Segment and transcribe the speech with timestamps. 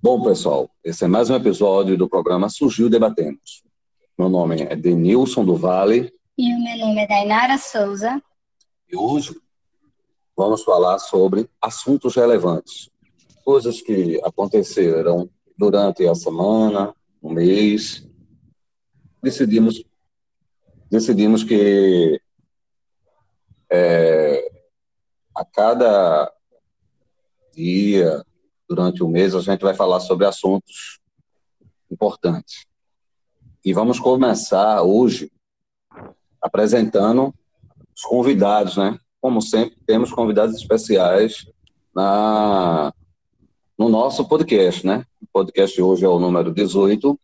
[0.00, 3.64] Bom, pessoal, esse é mais um episódio do programa Surgiu Debatemos.
[4.16, 6.14] Meu nome é Denilson do Vale.
[6.38, 8.22] E o meu nome é Dainara Souza.
[8.88, 9.36] E hoje
[10.36, 12.88] vamos falar sobre assuntos relevantes,
[13.44, 15.28] coisas que aconteceram
[15.58, 18.08] durante a semana, um mês.
[19.20, 19.82] Decidimos,
[20.88, 22.20] decidimos que
[23.68, 24.48] é,
[25.34, 26.32] a cada
[27.52, 28.24] dia,
[28.68, 31.00] durante o mês, a gente vai falar sobre assuntos
[31.90, 32.66] importantes.
[33.64, 35.32] E vamos começar hoje
[36.40, 37.34] apresentando
[37.96, 38.98] os convidados, né?
[39.20, 41.50] Como sempre, temos convidados especiais
[41.94, 42.92] na,
[43.76, 45.04] no nosso podcast, né?
[45.20, 47.18] O podcast hoje é o número 18.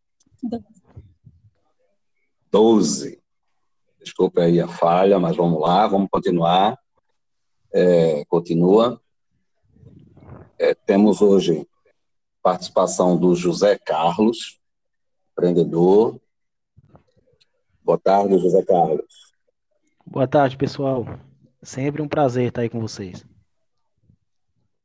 [2.50, 3.22] 12.
[4.02, 6.78] Desculpe aí a falha, mas vamos lá, vamos continuar.
[7.72, 9.00] É, continua.
[10.58, 11.66] É, temos hoje
[12.42, 14.60] participação do José Carlos,
[15.32, 16.20] empreendedor.
[17.82, 19.32] Boa tarde, José Carlos.
[20.06, 21.06] Boa tarde, pessoal.
[21.62, 23.26] Sempre um prazer estar aí com vocês.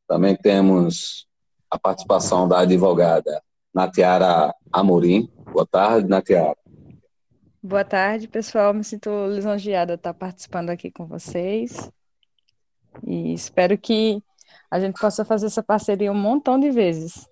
[0.07, 1.27] Também temos
[1.69, 5.29] a participação da advogada Natiara Amorim.
[5.51, 6.57] Boa tarde, Natiara.
[7.61, 8.73] Boa tarde, pessoal.
[8.73, 11.91] Me sinto lisonjeada de estar participando aqui com vocês.
[13.05, 14.23] E espero que
[14.69, 17.27] a gente possa fazer essa parceria um montão de vezes.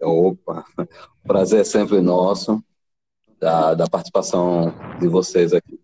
[0.00, 0.64] Opa,
[1.24, 2.62] prazer é sempre nosso
[3.38, 5.80] da, da participação de vocês aqui.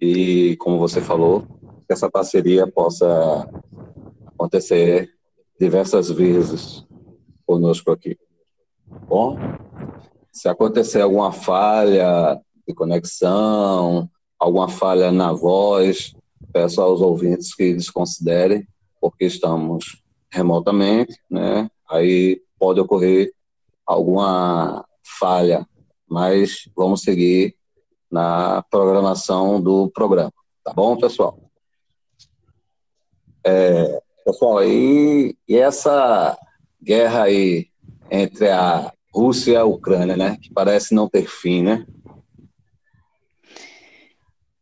[0.00, 1.42] E, como você falou,
[1.86, 3.48] que essa parceria possa
[4.26, 5.10] acontecer
[5.58, 6.86] diversas vezes
[7.46, 8.18] conosco aqui.
[9.08, 9.36] Bom,
[10.32, 16.14] se acontecer alguma falha de conexão, alguma falha na voz,
[16.52, 18.66] peço aos ouvintes que desconsiderem,
[19.10, 21.70] porque estamos remotamente, né?
[21.88, 23.32] Aí pode ocorrer
[23.86, 24.84] alguma
[25.18, 25.66] falha,
[26.08, 27.54] mas vamos seguir
[28.10, 30.32] na programação do programa,
[30.64, 31.38] tá bom, pessoal?
[33.44, 36.36] É, pessoal, e, e essa
[36.82, 37.68] guerra aí
[38.10, 40.36] entre a Rússia e a Ucrânia, né?
[40.42, 41.86] Que parece não ter fim, né?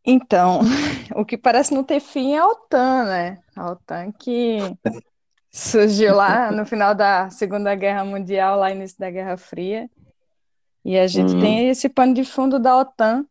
[0.05, 0.59] Então,
[1.15, 3.39] o que parece não ter fim é a OTAN, né?
[3.55, 4.57] A OTAN que
[5.51, 9.89] surgiu lá no final da Segunda Guerra Mundial, lá início da Guerra Fria.
[10.83, 11.41] E a gente uhum.
[11.41, 13.25] tem esse pano de fundo da OTAN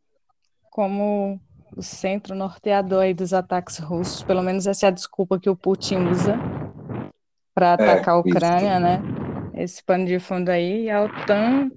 [0.71, 1.41] como
[1.77, 4.23] o centro norteador aí dos ataques russos.
[4.25, 6.37] Pelo menos essa é a desculpa que o Putin usa
[7.55, 8.81] para é, atacar é, a Ucrânia, isso.
[8.81, 9.03] né?
[9.55, 10.87] Esse pano de fundo aí.
[10.87, 11.71] E a OTAN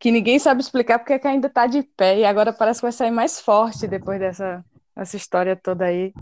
[0.00, 2.92] que ninguém sabe explicar porque é ainda está de pé e agora parece que vai
[2.92, 4.64] sair mais forte depois dessa
[4.96, 6.12] essa história toda aí.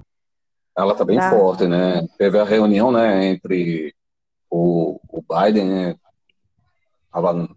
[0.77, 1.31] Ela está bem tá.
[1.31, 2.07] forte, né?
[2.19, 3.95] Teve a reunião, né, entre
[4.51, 5.97] o, o Biden, né?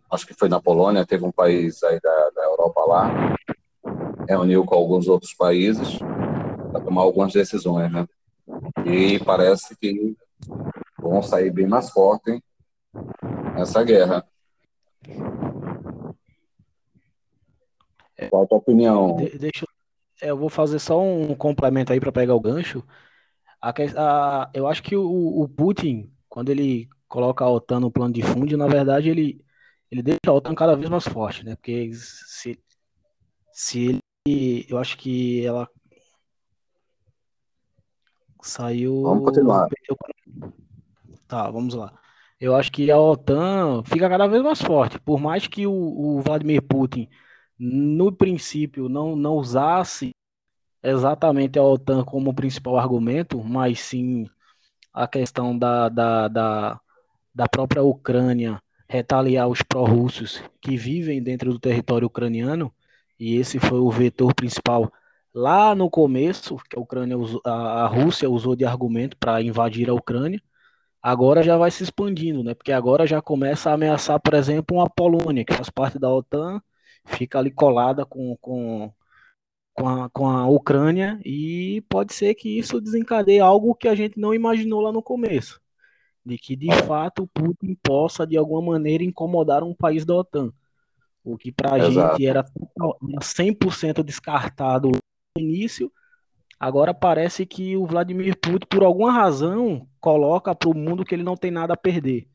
[0.10, 3.36] acho que foi na Polônia, teve um país aí da, da Europa lá,
[4.28, 6.00] reuniu com alguns outros países
[6.72, 8.08] para tomar algumas decisões, né?
[8.86, 10.16] E parece que
[10.98, 12.40] vão sair bem mais fortes
[13.56, 14.26] nessa guerra.
[18.30, 19.16] Qual a tua opinião?
[19.16, 19.66] De, deixa,
[20.22, 22.84] eu vou fazer só um complemento aí para pegar o gancho.
[23.62, 28.14] A, a, eu acho que o, o, Putin, quando ele coloca a OTAN no plano
[28.14, 29.44] de fundo, na verdade ele,
[29.90, 31.56] ele deixa a OTAN cada vez mais forte, né?
[31.56, 32.60] Porque se,
[33.52, 34.66] se ele.
[34.70, 35.68] Eu acho que ela
[38.42, 39.02] saiu.
[39.04, 39.68] Vamos continuar.
[41.28, 41.98] Tá, vamos lá.
[42.40, 45.00] Eu acho que a OTAN fica cada vez mais forte.
[45.00, 47.08] Por mais que o, o Vladimir Putin
[47.64, 50.12] no princípio, não, não usasse
[50.82, 54.28] exatamente a OTAN como principal argumento, mas sim
[54.92, 56.82] a questão da, da, da,
[57.36, 62.74] da própria Ucrânia retaliar os pró-russos que vivem dentro do território ucraniano,
[63.20, 64.92] e esse foi o vetor principal
[65.34, 70.42] lá no começo, que a, Ucrânia a Rússia usou de argumento para invadir a Ucrânia,
[71.02, 72.56] agora já vai se expandindo, né?
[72.56, 76.62] Porque agora já começa a ameaçar, por exemplo, uma Polônia, que faz parte da OTAN,
[77.06, 78.92] fica ali colada com, com,
[79.74, 84.20] com, a, com a Ucrânia e pode ser que isso desencadeie algo que a gente
[84.20, 85.60] não imaginou lá no começo.
[86.24, 90.54] De que de fato o Putin possa de alguma maneira incomodar um país da OTAN.
[91.24, 92.44] O que para a gente era
[93.22, 95.92] 100% descartado no início,
[96.60, 101.24] agora parece que o Vladimir Putin, por alguma razão, coloca para o mundo que ele
[101.24, 102.28] não tem nada a perder.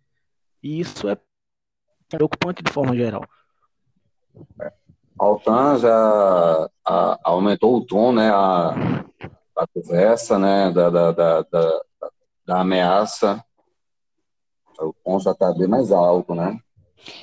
[0.63, 1.17] E isso é
[2.09, 3.23] preocupante de forma geral.
[5.19, 9.05] A OTAN já a, aumentou o tom, né, a,
[9.57, 11.81] a conversa, né, da, da, da, da,
[12.47, 13.43] da ameaça
[14.79, 16.59] O ponto já está bem mais alto, né?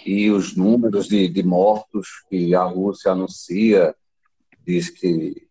[0.06, 3.96] E os números de, de mortos que a Rússia anuncia,
[4.66, 5.48] diz que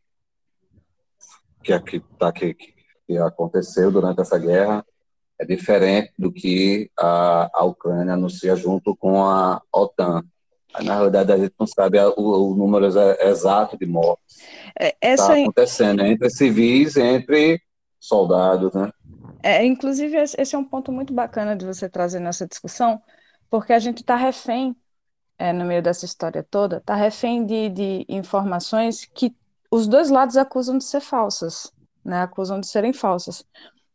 [1.63, 4.85] que, que, tá, que, que aconteceu durante essa guerra
[5.39, 10.23] é diferente do que a, a Ucrânia anuncia junto com a OTAN.
[10.81, 14.39] Na realidade, a gente não sabe o, o número exato de mortes.
[14.79, 15.33] É, essa...
[15.33, 17.61] Está acontecendo entre civis, entre
[18.01, 18.91] soldados, né?
[19.43, 23.01] É, inclusive, esse é um ponto muito bacana de você trazer nessa discussão,
[23.51, 24.75] porque a gente está refém,
[25.39, 29.35] é, no meio dessa história toda, está refém de, de informações que
[29.71, 31.73] os dois lados acusam de ser falsas,
[32.05, 32.23] né?
[32.23, 33.45] Acusam de serem falsas.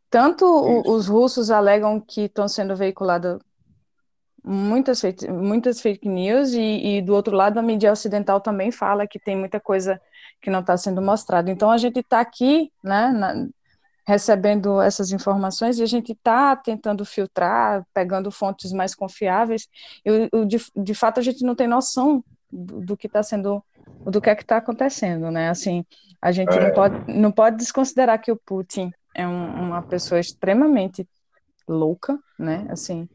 [0.10, 3.40] Tanto o, os russos alegam que estão sendo veiculadas
[4.48, 9.06] muitas fake, muitas fake news e, e, do outro lado a mídia ocidental também fala
[9.06, 10.00] que tem muita coisa
[10.42, 11.52] que não está sendo mostrada.
[11.52, 13.48] Então a gente está aqui, né, na,
[14.08, 19.68] recebendo essas informações e a gente está tentando filtrar, pegando fontes mais confiáveis.
[20.06, 23.62] E de, de fato a gente não tem noção do, do que está sendo
[24.06, 25.50] do que é que está acontecendo, né?
[25.50, 25.86] Assim,
[26.22, 26.68] a gente é.
[26.68, 31.08] não, pode, não pode desconsiderar que o Putin é um, uma pessoa extremamente
[31.68, 32.66] louca, né?
[32.70, 33.10] Assim,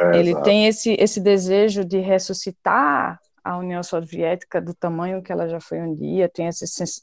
[0.00, 0.44] é, ele exato.
[0.44, 5.80] tem esse, esse desejo de ressuscitar a União Soviética do tamanho que ela já foi
[5.80, 7.02] um dia, tem esse, esse,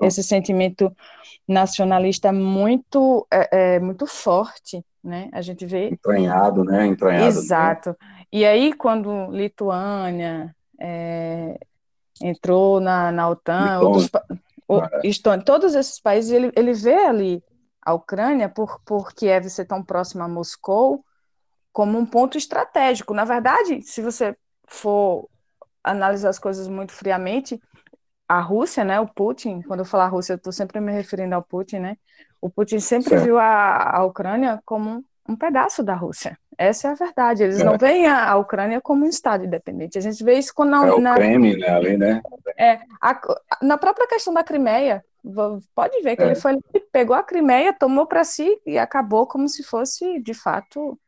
[0.00, 0.94] esse sentimento
[1.46, 5.28] nacionalista muito, é, é, muito forte, né?
[5.32, 5.88] A gente vê...
[5.88, 6.86] Entranhado, né?
[6.86, 7.26] Entranhado.
[7.26, 7.96] Exato.
[8.32, 11.58] E aí, quando Lituânia, é,
[12.22, 14.10] entrou na, na OTAN, outros,
[14.68, 17.44] o, Estônia, todos esses países, ele, ele vê ali
[17.82, 21.04] a Ucrânia, por, por Kiev ser tão próxima a Moscou,
[21.72, 23.14] como um ponto estratégico.
[23.14, 24.36] Na verdade, se você
[24.66, 25.28] for
[25.82, 27.60] analisar as coisas muito friamente,
[28.28, 31.42] a Rússia, né, o Putin, quando eu falar Rússia, eu estou sempre me referindo ao
[31.42, 31.96] Putin, né?
[32.40, 36.38] O Putin sempre viu a, a Ucrânia como um pedaço da Rússia.
[36.56, 37.42] Essa é a verdade.
[37.42, 37.64] Eles é.
[37.64, 39.98] não veem a, a, Ucrânia como um Estado independente.
[39.98, 42.22] A gente vê isso quando na, é o na, Kremlin, né, ali, né?
[42.58, 43.20] É, a,
[43.62, 45.04] na própria questão da Crimeia,
[45.74, 46.26] pode ver que é.
[46.26, 46.58] ele foi
[46.92, 50.98] pegou a Crimeia, tomou para si e acabou como se fosse de fato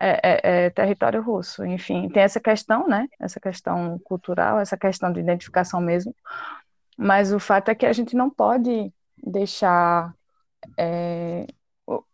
[0.00, 1.64] é, é, é, território russo.
[1.64, 3.08] Enfim, tem essa questão, né?
[3.20, 6.14] Essa questão cultural, essa questão de identificação mesmo.
[6.96, 10.14] Mas o fato é que a gente não pode deixar
[10.78, 11.46] é,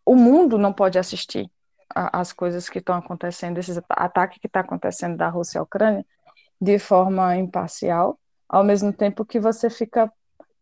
[0.05, 1.51] o mundo não pode assistir
[1.95, 6.05] as coisas que estão acontecendo, esse ataque que está acontecendo da Rússia à Ucrânia,
[6.61, 10.13] de forma imparcial, ao mesmo tempo que você fica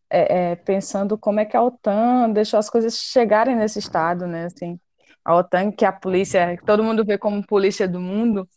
[0.08, 4.46] é, é, pensando como é que a OTAN deixou as coisas chegarem nesse estado, né?
[4.46, 4.80] Assim,
[5.26, 8.48] a OTAN, que a polícia, que todo mundo vê como polícia do mundo,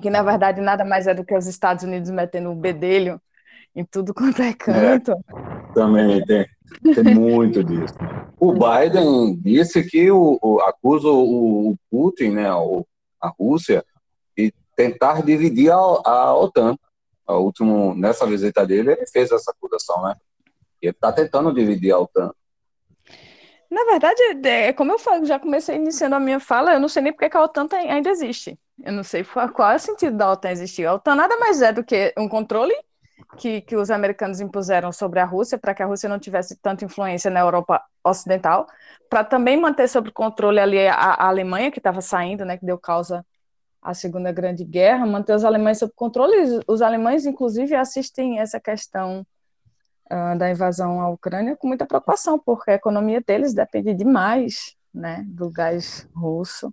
[0.00, 3.20] que na verdade nada mais é do que os Estados Unidos metendo o bedelho
[3.74, 5.10] em tudo quanto é canto.
[5.10, 6.46] É, também tem,
[6.94, 7.94] tem muito disso.
[8.38, 12.86] O Biden disse que o, o acusa o, o, Putin, né, o,
[13.20, 13.84] a Rússia,
[14.38, 16.76] de tentar dividir a, a OTAN.
[17.26, 20.14] A último, nessa visita dele, ele fez essa acusação, né?
[20.80, 22.30] Ele está tentando dividir a OTAN.
[23.74, 27.02] Na verdade, é, como eu falo, já comecei iniciando a minha fala, eu não sei
[27.02, 28.56] nem porque a OTAN ainda existe.
[28.80, 30.86] Eu não sei qual é o sentido da OTAN existir.
[30.86, 32.72] A OTAN nada mais é do que um controle
[33.36, 36.84] que, que os americanos impuseram sobre a Rússia para que a Rússia não tivesse tanta
[36.84, 38.68] influência na Europa Ocidental,
[39.10, 42.78] para também manter sob controle ali a, a Alemanha, que estava saindo, né, que deu
[42.78, 43.26] causa
[43.82, 46.36] à Segunda Grande Guerra, manter os alemães sob controle.
[46.36, 49.26] Os, os alemães, inclusive, assistem essa questão
[50.10, 55.24] uh, da invasão à Ucrânia com muita preocupação, porque a economia deles depende demais né,
[55.26, 56.72] do gás russo.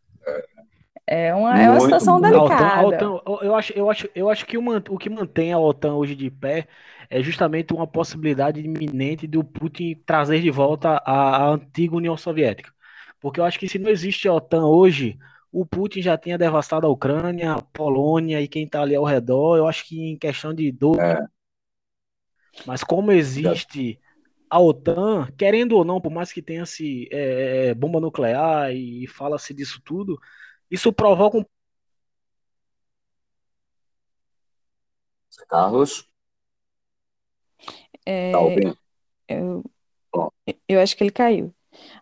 [1.08, 2.66] É uma, é uma situação delicada.
[2.66, 5.52] A OTAN, a OTAN, eu, acho, eu, acho, eu acho que o, o que mantém
[5.52, 6.68] a OTAN hoje de pé
[7.10, 12.72] é justamente uma possibilidade iminente do Putin trazer de volta a, a antiga União Soviética.
[13.20, 15.20] Porque eu acho que se não existe a OTAN hoje,
[15.52, 19.58] o Putin já tinha devastado a Ucrânia, a Polônia e quem está ali ao redor.
[19.58, 21.00] Eu acho que em questão de dor.
[21.00, 21.20] É.
[22.66, 24.00] Mas como existe
[24.50, 29.54] a OTAN, querendo ou não, por mais que tenha-se é, é bomba nuclear e fala-se
[29.54, 30.20] disso tudo,
[30.70, 31.46] isso provoca um.
[35.48, 36.10] Carlos?
[38.06, 38.38] É, tá
[39.30, 39.64] eu,
[40.68, 41.54] eu acho que ele caiu.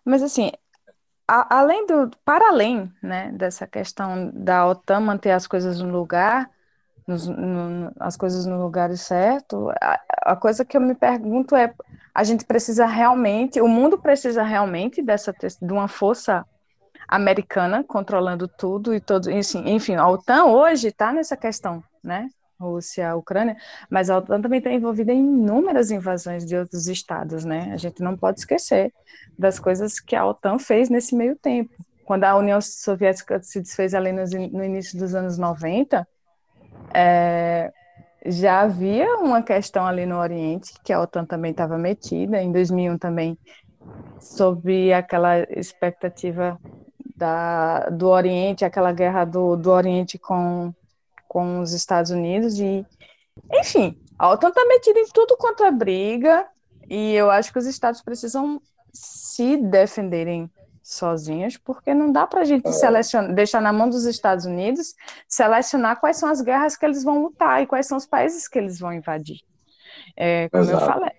[0.04, 0.50] Mas assim,
[1.26, 6.50] a, além do, para além, né, dessa questão da OTAN manter as coisas no lugar,
[7.10, 11.74] nos, no, as coisas no lugar certo, a, a, coisa que eu me pergunto é,
[12.14, 16.46] a gente precisa realmente, o mundo precisa realmente dessa de uma força
[17.08, 22.28] americana controlando tudo e todo, enfim, a OTAN hoje está nessa questão, né?
[22.60, 23.56] Rússia, Ucrânia,
[23.88, 27.70] mas a OTAN também está envolvida em inúmeras invasões de outros estados, né?
[27.72, 28.92] A gente não pode esquecer
[29.36, 31.74] das coisas que a OTAN fez nesse meio tempo,
[32.04, 36.06] quando a União Soviética se desfez ali no, no início dos anos 90,
[36.92, 37.72] é,
[38.26, 42.98] já havia uma questão ali no Oriente, que a OTAN também estava metida, em 2001
[42.98, 43.38] também,
[44.20, 46.58] sob aquela expectativa
[47.16, 50.72] da, do Oriente, aquela guerra do, do Oriente com,
[51.26, 52.84] com os Estados Unidos, e,
[53.52, 56.46] enfim, a OTAN está metida em tudo quanto é briga,
[56.88, 58.60] e eu acho que os Estados precisam
[58.92, 60.50] se defenderem
[60.90, 62.72] sozinhos, porque não dá para a gente é.
[62.72, 64.94] selecionar, deixar na mão dos Estados Unidos
[65.28, 68.58] selecionar quais são as guerras que eles vão lutar e quais são os países que
[68.58, 69.38] eles vão invadir.
[70.16, 70.82] É, como Exato.
[70.82, 71.10] eu falei,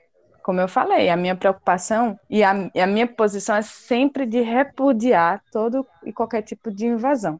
[0.43, 4.41] como eu falei, a minha preocupação e a, e a, minha posição é sempre de
[4.41, 7.39] repudiar todo e qualquer tipo de invasão.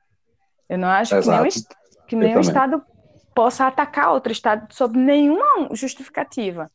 [0.70, 1.44] Eu não acho Exato.
[1.44, 1.66] que nenhum,
[2.08, 2.82] que nenhum Estado
[3.36, 6.72] possa atacar outro Estado sob nenhuma justificativa.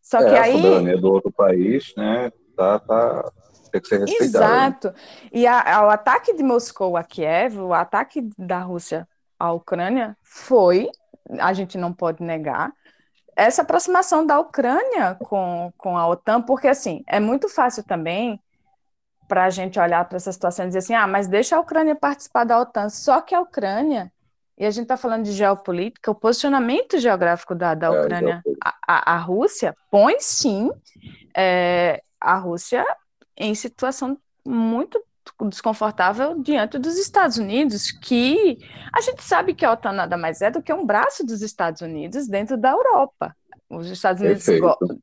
[0.00, 0.58] Só é, que aí.
[0.58, 3.32] A soberania do outro país, né, tá, tá,
[3.70, 4.88] tem que ser respeitado.
[4.88, 4.94] Exato.
[5.32, 9.08] E a, o ataque de Moscou a Kiev, o ataque da Rússia
[9.38, 10.88] à Ucrânia, foi,
[11.38, 12.72] a gente não pode negar,
[13.36, 18.38] essa aproximação da Ucrânia com, com a OTAN, porque assim, é muito fácil também
[19.26, 21.94] para a gente olhar para essa situação e dizer assim, ah, mas deixa a Ucrânia
[21.94, 22.88] participar da OTAN.
[22.88, 24.12] Só que a Ucrânia,
[24.58, 28.52] e a gente está falando de geopolítica, o posicionamento geográfico da, da é, Ucrânia, é,
[28.62, 30.70] a, a, a, Rússia, põe sim
[31.34, 32.84] é, a Rússia
[33.40, 35.02] em situação muito
[35.48, 38.58] desconfortável diante dos Estados Unidos, que
[38.92, 41.80] a gente sabe que a OTAN nada mais é do que um braço dos Estados
[41.80, 43.34] Unidos dentro da Europa.
[43.68, 44.44] Os Estados Unidos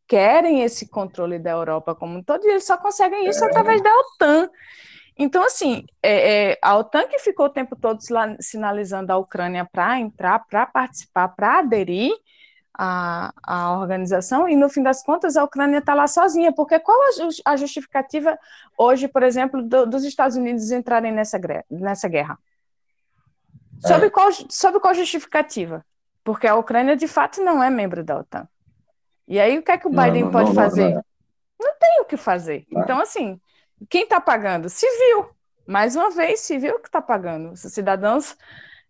[0.08, 3.48] querem esse controle da Europa como um todo e eles só conseguem isso é.
[3.48, 4.50] através da OTAN.
[5.17, 8.00] Então, assim, é, é, a OTAN que ficou o tempo todo
[8.39, 12.12] sinalizando a Ucrânia para entrar, para participar, para aderir,
[12.77, 16.98] a, a organização, e no fim das contas a Ucrânia está lá sozinha, porque qual
[17.43, 18.38] a, justificativa
[18.77, 21.39] hoje, por exemplo, do, dos Estados Unidos entrarem nessa,
[21.72, 22.38] nessa guerra?
[23.84, 23.88] É.
[23.88, 25.84] Sobre, qual, sobre qual justificativa?
[26.24, 28.48] Porque a Ucrânia de fato não é membro da OTAN.
[29.27, 30.93] E aí o que é que o Biden não, não, pode não, fazer?
[30.93, 31.03] Não,
[31.60, 32.65] não, tem o que fazer.
[32.72, 33.41] Então, assim,
[33.89, 34.69] quem está pagando?
[34.69, 35.29] Civil.
[35.65, 37.51] Mais uma vez, civil que está pagando.
[37.51, 38.38] Os cidadãos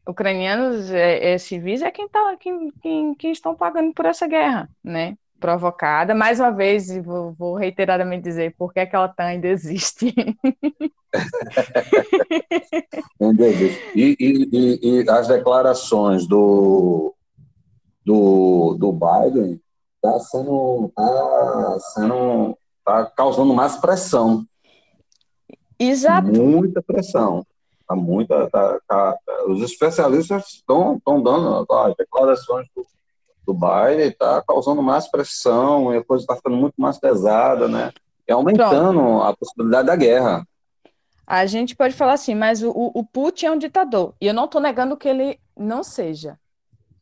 [0.08, 4.70] ucranianos é, é, civis é quem, tá, quem, quem, quem estão pagando por essa guerra,
[4.84, 5.18] né?
[5.40, 6.16] Provocada.
[6.16, 10.14] Mais uma vez, vou, vou reiteradamente dizer por que, é que a OTAN ainda existe.
[13.96, 17.14] e, e, e, e, as declarações do,
[18.04, 19.62] do, do Biden
[20.02, 24.46] tá sendo, tá sendo tá causando mais pressão.
[25.78, 26.32] Exato.
[26.32, 27.46] Muita pressão.
[27.88, 29.18] Tá muita, tá, tá,
[29.48, 32.86] os especialistas estão dando ó, declarações do,
[33.46, 37.94] do Biden, está causando mais pressão, e a coisa está ficando muito mais pesada, né?
[38.28, 39.24] E aumentando Pronto.
[39.24, 40.46] a possibilidade da guerra.
[41.26, 44.14] A gente pode falar assim, mas o, o Putin é um ditador.
[44.20, 46.38] E eu não estou negando que ele não seja.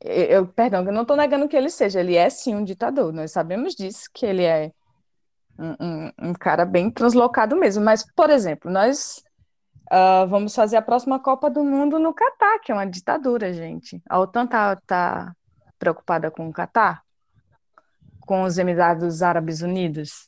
[0.02, 2.00] Eu, perdão, eu não estou negando que ele seja.
[2.00, 3.12] Ele é sim um ditador.
[3.12, 4.72] Nós sabemos disso, que ele é
[5.58, 7.84] um, um, um cara bem translocado mesmo.
[7.84, 9.24] Mas, por exemplo, nós
[9.92, 14.02] Uh, vamos fazer a próxima Copa do Mundo no Catar, que é uma ditadura, gente.
[14.10, 15.36] A OTAN tá, tá
[15.78, 17.04] preocupada com o Catar?
[18.22, 20.28] Com os Emirados Árabes Unidos?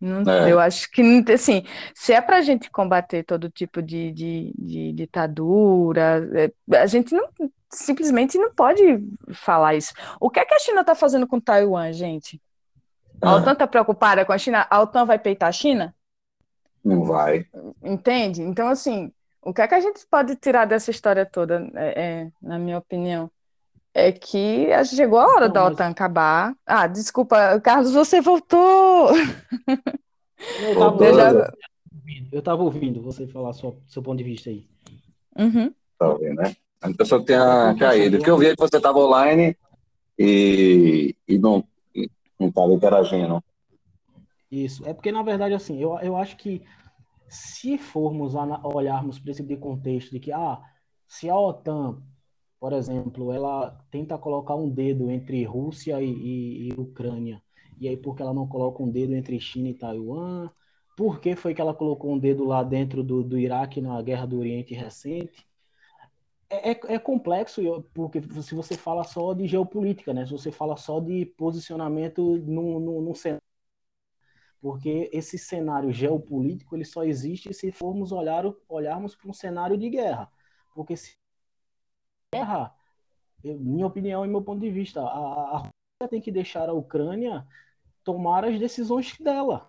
[0.00, 0.50] Não, é.
[0.50, 4.92] Eu acho que, assim, se é para a gente combater todo tipo de, de, de
[4.92, 7.28] ditadura, é, a gente não,
[7.70, 8.82] simplesmente não pode
[9.32, 9.92] falar isso.
[10.20, 12.40] O que é que a China está fazendo com Taiwan, gente?
[13.20, 13.34] A é.
[13.34, 14.66] OTAN está preocupada com a China?
[14.68, 15.94] A OTAN vai peitar a China?
[16.84, 17.46] Não vai.
[17.82, 18.42] Entende?
[18.42, 22.30] Então, assim, o que é que a gente pode tirar dessa história toda, é, é,
[22.40, 23.30] na minha opinião?
[23.94, 25.92] É que chegou a hora Não, da OTAN mas...
[25.92, 26.54] acabar.
[26.64, 29.10] Ah, desculpa, Carlos, você voltou!
[32.32, 34.66] Eu estava ouvindo, ouvindo você falar seu, seu ponto de vista aí.
[35.38, 35.72] Uhum.
[35.98, 36.56] Tá ouvindo, né?
[36.80, 38.16] A pessoa tenha caído.
[38.16, 39.56] Porque eu vi que você estava online
[40.18, 41.64] e, e não
[42.40, 43.42] estava interagindo.
[44.52, 44.86] Isso.
[44.86, 46.62] É porque, na verdade, assim, eu, eu acho que
[47.26, 50.60] se formos olharmos para esse contexto de que, ah,
[51.08, 52.02] se a OTAN,
[52.60, 57.42] por exemplo, ela tenta colocar um dedo entre Rússia e, e, e Ucrânia,
[57.80, 60.50] e aí porque ela não coloca um dedo entre China e Taiwan,
[60.98, 64.26] por que foi que ela colocou um dedo lá dentro do, do Iraque na Guerra
[64.26, 65.46] do Oriente recente?
[66.50, 67.62] É, é, é, complexo,
[67.94, 70.26] porque se você fala só de geopolítica, né?
[70.26, 73.42] Se você fala só de posicionamento no cenário
[74.62, 79.90] porque esse cenário geopolítico ele só existe se formos olhar, olharmos para um cenário de
[79.90, 80.30] guerra.
[80.72, 81.18] Porque se
[82.32, 82.72] guerra,
[83.42, 87.44] minha opinião e meu ponto de vista, a, a Rússia tem que deixar a Ucrânia
[88.04, 89.68] tomar as decisões dela.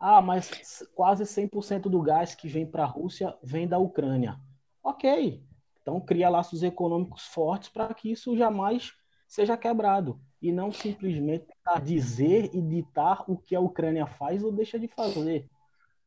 [0.00, 4.40] Ah, mas quase 100% do gás que vem para a Rússia vem da Ucrânia.
[4.82, 5.40] Ok,
[5.80, 8.92] então cria laços econômicos fortes para que isso jamais
[9.28, 11.46] seja quebrado e não simplesmente
[11.84, 15.46] dizer e ditar o que a Ucrânia faz ou deixa de fazer.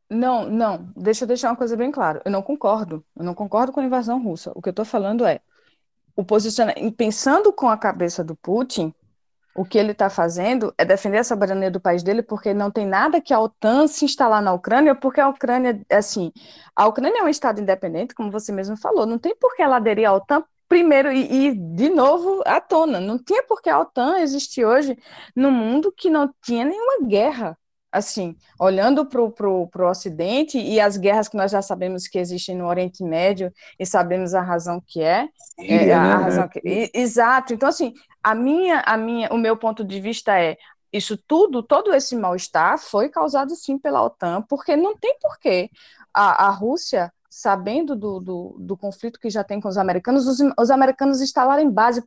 [0.09, 0.91] Não, não.
[0.95, 2.21] Deixa eu deixar uma coisa bem clara.
[2.25, 3.03] Eu não concordo.
[3.15, 4.51] Eu não concordo com a invasão russa.
[4.53, 5.39] O que eu estou falando é
[6.15, 6.95] o posicionamento.
[6.95, 8.93] Pensando com a cabeça do Putin,
[9.55, 12.85] o que ele está fazendo é defender a soberania do país dele, porque não tem
[12.85, 16.33] nada que a OTAN se instalar na Ucrânia, porque a Ucrânia, assim,
[16.75, 19.77] a Ucrânia é um Estado independente, como você mesmo falou, não tem por que ela
[19.77, 22.99] aderir à OTAN primeiro e, e, de novo à tona.
[22.99, 24.97] Não tinha por que a OTAN existir hoje
[25.35, 27.57] no mundo que não tinha nenhuma guerra
[27.95, 32.67] assim, olhando para o Ocidente e as guerras que nós já sabemos que existem no
[32.67, 36.13] Oriente Médio e sabemos a razão que é, é a né?
[36.15, 37.53] razão que, exato.
[37.53, 40.57] Então, assim, a minha, a minha, o meu ponto de vista é
[40.91, 45.69] isso tudo, todo esse mal-estar foi causado sim pela OTAN, porque não tem porquê
[46.13, 50.39] a, a Rússia sabendo do, do, do, conflito que já tem com os americanos, os,
[50.57, 52.01] os americanos instalarem base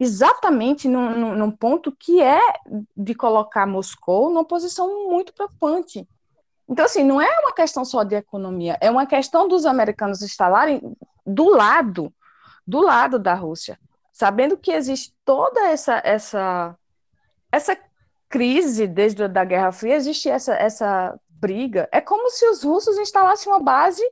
[0.00, 2.40] exatamente num, num, num, ponto que é
[2.96, 6.08] de colocar Moscou numa posição muito preocupante.
[6.66, 10.80] Então, assim, não é uma questão só de economia, é uma questão dos americanos instalarem
[11.26, 12.10] do lado,
[12.66, 13.78] do lado da Rússia,
[14.10, 16.74] sabendo que existe toda essa essa
[17.52, 17.76] essa
[18.26, 21.90] crise desde a Guerra Fria, existe essa essa briga.
[21.92, 24.02] É como se os russos instalassem uma base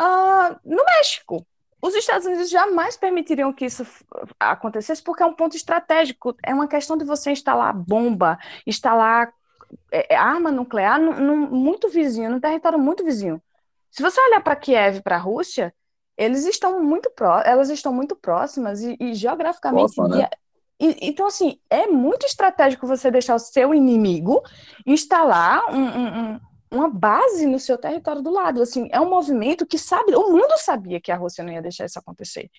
[0.00, 1.46] uh, no México,
[1.82, 3.86] os Estados Unidos jamais permitiriam que isso
[4.38, 6.36] acontecesse, porque é um ponto estratégico.
[6.44, 9.32] É uma questão de você instalar bomba, instalar
[9.90, 13.40] é, é arma nuclear num, muito vizinho, num território muito vizinho.
[13.90, 15.74] Se você olhar para Kiev e para a Rússia,
[16.16, 19.94] eles estão muito pró elas estão muito próximas e, e geograficamente.
[19.94, 20.28] Próxima, né?
[20.78, 24.42] e, então, assim, é muito estratégico você deixar o seu inimigo
[24.86, 28.62] instalar um, um, uma base no seu território do lado.
[28.62, 31.84] Assim, é um movimento que sabe, o mundo sabia que a Rússia não ia deixar
[31.84, 32.50] isso acontecer.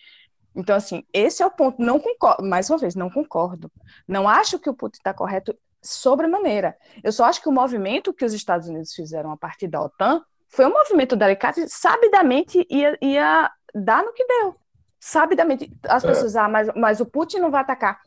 [0.56, 1.82] Então, assim, esse é o ponto.
[1.82, 3.72] Não concordo, mais uma vez, não concordo.
[4.08, 6.78] Não acho que o Putin está correto sobremaneira.
[7.04, 10.24] Eu só acho que o movimento que os Estados Unidos fizeram a partir da OTAN
[10.50, 14.56] foi um movimento delicado e sabidamente ia, ia dar no que deu.
[15.00, 15.72] Sabidamente.
[15.88, 16.08] As é.
[16.08, 18.00] pessoas, ah, mas, mas o Putin não vai atacar.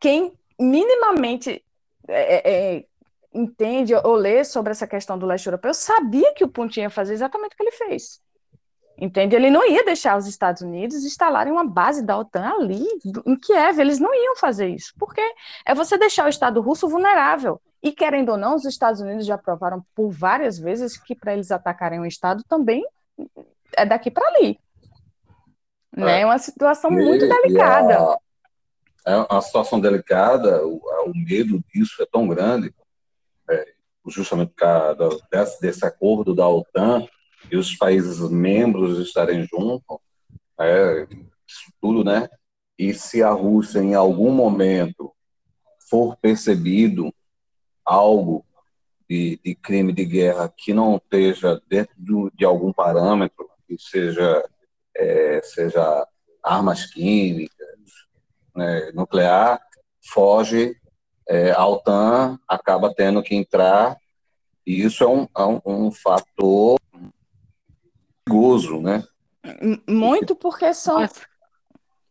[0.00, 1.62] Quem minimamente
[2.08, 2.84] é, é,
[3.32, 7.14] entende ou lê sobre essa questão do leste europeu sabia que o Putin ia fazer
[7.14, 8.20] exatamente o que ele fez.
[8.98, 9.34] Entende?
[9.34, 12.86] Ele não ia deixar os Estados Unidos instalarem uma base da OTAN ali,
[13.24, 13.80] em Kiev.
[13.80, 14.92] Eles não iam fazer isso.
[14.98, 15.22] Porque
[15.64, 17.58] é você deixar o Estado russo vulnerável.
[17.82, 21.50] E, querendo ou não, os Estados Unidos já provaram por várias vezes que para eles
[21.50, 22.84] atacarem um Estado também
[23.74, 24.60] é daqui para ali.
[25.96, 26.26] É né?
[26.26, 27.98] uma situação e, muito delicada.
[27.98, 28.18] A,
[29.06, 32.70] é uma situação delicada, o, o medo disso é tão grande
[34.06, 37.06] justamente por causa desse, desse acordo da OTAN
[37.50, 39.98] e os países membros estarem juntos,
[40.58, 41.06] é,
[41.80, 42.28] tudo, né?
[42.78, 45.12] E se a Rússia em algum momento
[45.88, 47.12] for percebido
[47.84, 48.44] algo
[49.08, 54.44] de, de crime de guerra que não esteja dentro do, de algum parâmetro, que seja,
[54.96, 56.06] é, seja
[56.42, 57.68] armas químicas,
[58.54, 59.60] né, nuclear,
[60.12, 60.79] foge
[61.30, 63.96] é, a OTAN acaba tendo que entrar,
[64.66, 66.76] e isso é um, é um, um fator
[68.24, 69.04] perigoso, né?
[69.88, 70.98] Muito porque são.
[70.98, 71.22] Mas,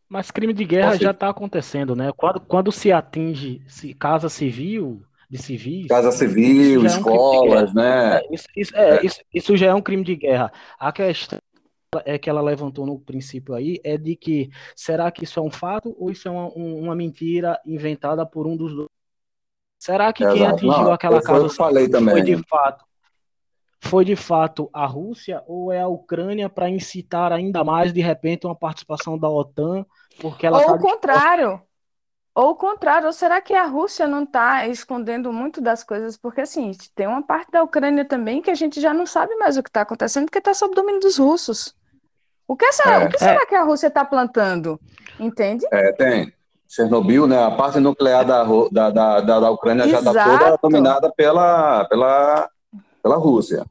[0.08, 2.10] mas crime de guerra já está acontecendo, né?
[2.16, 5.86] Quando, quando se atinge se, casa civil, de civis.
[5.86, 8.16] Casa civil, escolas, é um né?
[8.16, 10.50] É, isso, isso, é, isso, isso já é um crime de guerra.
[10.78, 11.38] A questão
[12.06, 15.50] é que ela levantou no princípio aí é de que será que isso é um
[15.50, 18.88] fato ou isso é uma, uma mentira inventada por um dos dois?
[19.80, 20.36] Será que Exato.
[20.36, 22.14] quem atingiu Não, aquela casa falei também.
[22.14, 22.84] foi de fato
[23.82, 28.46] foi de fato a Rússia ou é a Ucrânia para incitar ainda mais de repente
[28.46, 29.86] uma participação da OTAN,
[30.20, 31.62] porque ela Ou tá o contrário.
[32.34, 36.16] Ou o contrário, ou será que a Rússia não está escondendo muito das coisas?
[36.16, 39.56] Porque, assim, tem uma parte da Ucrânia também que a gente já não sabe mais
[39.56, 41.74] o que está acontecendo, porque está sob domínio dos russos.
[42.46, 43.46] O que, será, é, o que será é.
[43.46, 44.78] que a Rússia está plantando?
[45.18, 45.66] Entende?
[45.72, 46.32] É, tem.
[46.70, 50.04] Chernobyl, né, a parte nuclear da, da, da, da Ucrânia Exato.
[50.04, 52.48] já está toda dominada pela, pela,
[53.02, 53.66] pela Rússia.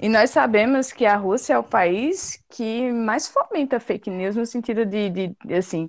[0.00, 4.44] E nós sabemos que a Rússia é o país que mais fomenta fake news no
[4.44, 5.88] sentido de, de, de assim,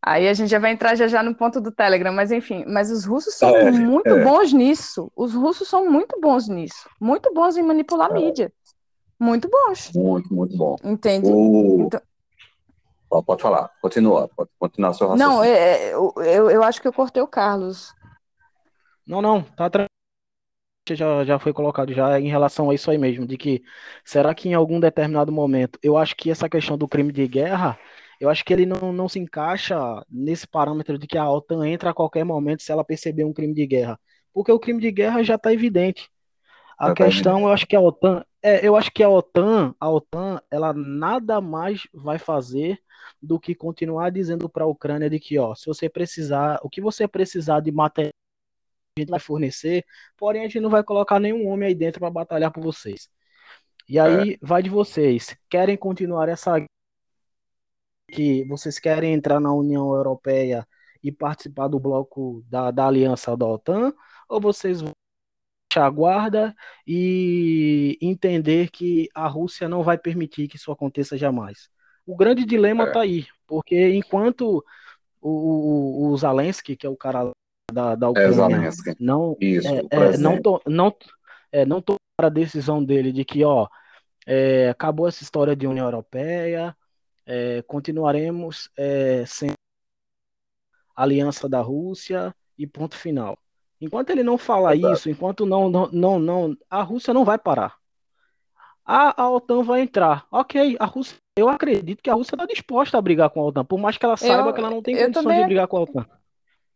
[0.00, 2.88] aí a gente já vai entrar já já no ponto do Telegram, mas enfim, mas
[2.88, 4.22] os russos são é, muito é.
[4.22, 5.10] bons nisso.
[5.16, 8.14] Os russos são muito bons nisso, muito bons em manipular é.
[8.14, 8.52] mídia.
[9.18, 9.90] Muito bons.
[9.94, 10.76] Muito, muito bom.
[10.84, 11.28] Entende?
[11.28, 11.86] O...
[11.86, 12.00] Então,
[13.20, 15.36] Pode falar, continua, pode continuar seu raciocínio.
[15.36, 17.92] Não, é, é, eu, eu, eu acho que eu cortei o Carlos.
[19.06, 19.90] Não, não, tá tranquilo.
[20.90, 23.62] já, já foi colocado já em relação a isso aí mesmo, de que
[24.04, 27.78] será que em algum determinado momento, eu acho que essa questão do crime de guerra,
[28.20, 29.76] eu acho que ele não, não se encaixa
[30.08, 33.52] nesse parâmetro de que a OTAN entra a qualquer momento se ela perceber um crime
[33.52, 34.00] de guerra,
[34.32, 36.08] porque o crime de guerra já está evidente.
[36.78, 39.08] A já tá questão, tá eu acho que a OTAN, é, eu acho que a
[39.08, 42.78] OTAN, a OTAN, ela nada mais vai fazer
[43.20, 46.80] do que continuar dizendo para a Ucrânia de que, ó, se você precisar, o que
[46.80, 48.12] você precisar de material
[48.96, 49.84] a gente vai fornecer,
[50.18, 53.08] porém a gente não vai colocar nenhum homem aí dentro para batalhar por vocês.
[53.88, 54.38] E aí é.
[54.42, 55.36] vai de vocês.
[55.48, 56.64] Querem continuar essa
[58.08, 60.66] que vocês querem entrar na União Europeia
[61.02, 63.92] e participar do bloco da, da aliança da OTAN,
[64.28, 64.92] ou vocês vão
[65.78, 66.54] a guarda
[66.86, 71.68] e entender que a Rússia não vai permitir que isso aconteça jamais.
[72.06, 73.02] O grande dilema está é.
[73.02, 74.64] aí, porque enquanto
[75.20, 77.30] o, o, o Zelensky, que é o cara
[77.72, 80.94] da, da Ucrânia, é, não, isso, é, é, não, to, não,
[81.50, 83.68] é, não tomar a decisão dele de que, ó,
[84.26, 86.76] é, acabou essa história de União Europeia,
[87.24, 89.52] é, continuaremos é, sem
[90.94, 93.38] aliança da Rússia e ponto final.
[93.82, 97.74] Enquanto ele não fala isso, enquanto não, não, não, não, a Rússia não vai parar.
[98.84, 100.24] A, a OTAN vai entrar.
[100.30, 103.64] Ok, a Rússia, eu acredito que a Rússia está disposta a brigar com a OTAN,
[103.64, 105.78] por mais que ela saiba eu, que ela não tem condições também, de brigar com
[105.78, 106.06] a OTAN.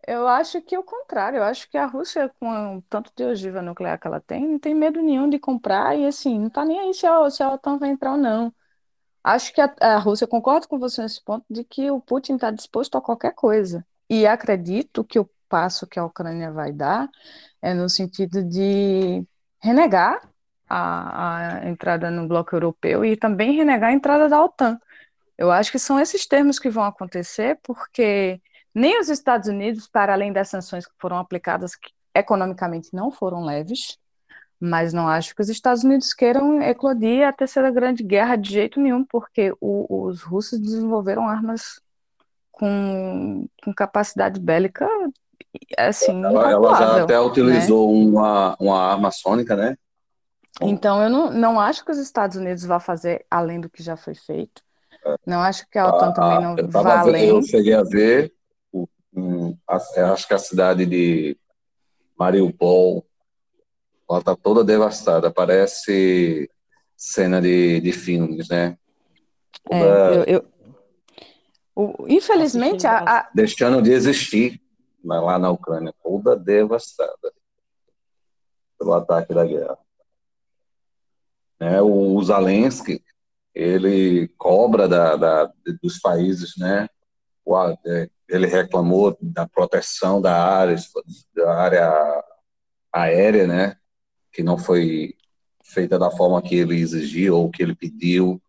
[0.04, 1.36] Eu acho que é o contrário.
[1.38, 4.58] Eu acho que a Rússia, com o tanto de ogiva nuclear que ela tem, não
[4.58, 7.52] tem medo nenhum de comprar e assim, não está nem aí se a, se a
[7.52, 8.52] OTAN vai entrar ou não.
[9.22, 12.50] Acho que a, a Rússia, concordo com você nesse ponto, de que o Putin está
[12.50, 13.86] disposto a qualquer coisa.
[14.08, 17.08] E acredito que o passo que a Ucrânia vai dar
[17.62, 19.24] é no sentido de
[19.60, 20.20] renegar
[20.68, 24.78] a, a entrada no bloco europeu e também renegar a entrada da OTAN.
[25.38, 28.40] Eu acho que são esses termos que vão acontecer, porque
[28.74, 33.44] nem os Estados Unidos, para além das sanções que foram aplicadas, que economicamente não foram
[33.44, 33.98] leves,
[34.58, 38.80] mas não acho que os Estados Unidos queiram eclodir a terceira grande guerra de jeito
[38.80, 41.80] nenhum, porque o, os russos desenvolveram armas
[42.50, 44.88] com, com capacidade bélica
[45.76, 48.04] assim, ela, ela já até utilizou né?
[48.04, 49.76] uma, uma arma sônica, né?
[50.60, 53.96] Então, eu não, não acho que os Estados Unidos vá fazer além do que já
[53.96, 54.62] foi feito.
[55.04, 55.16] É.
[55.26, 57.28] Não acho que a OTAN ah, também não eu vá além.
[57.28, 58.32] Eu cheguei a ver,
[59.14, 61.36] um, acho que a cidade de
[62.18, 63.06] Mariupol,
[64.08, 66.50] ela está toda devastada, parece
[66.96, 68.78] cena de, de filmes, né?
[69.64, 69.84] Toda...
[69.84, 70.44] É, eu, eu...
[71.74, 73.30] O, infelizmente, a, a...
[73.34, 74.60] deixando de existir
[75.06, 77.32] lá na Ucrânia, toda devastada
[78.78, 79.78] pelo ataque da guerra.
[81.58, 83.02] Né, o Zelensky,
[83.54, 86.88] ele cobra da, da, dos países, né?
[87.86, 90.76] É, ele reclamou da proteção da área,
[91.34, 92.24] da área
[92.92, 93.76] aérea, né?
[94.32, 95.14] Que não foi
[95.64, 98.42] feita da forma que ele exigiu ou que ele pediu,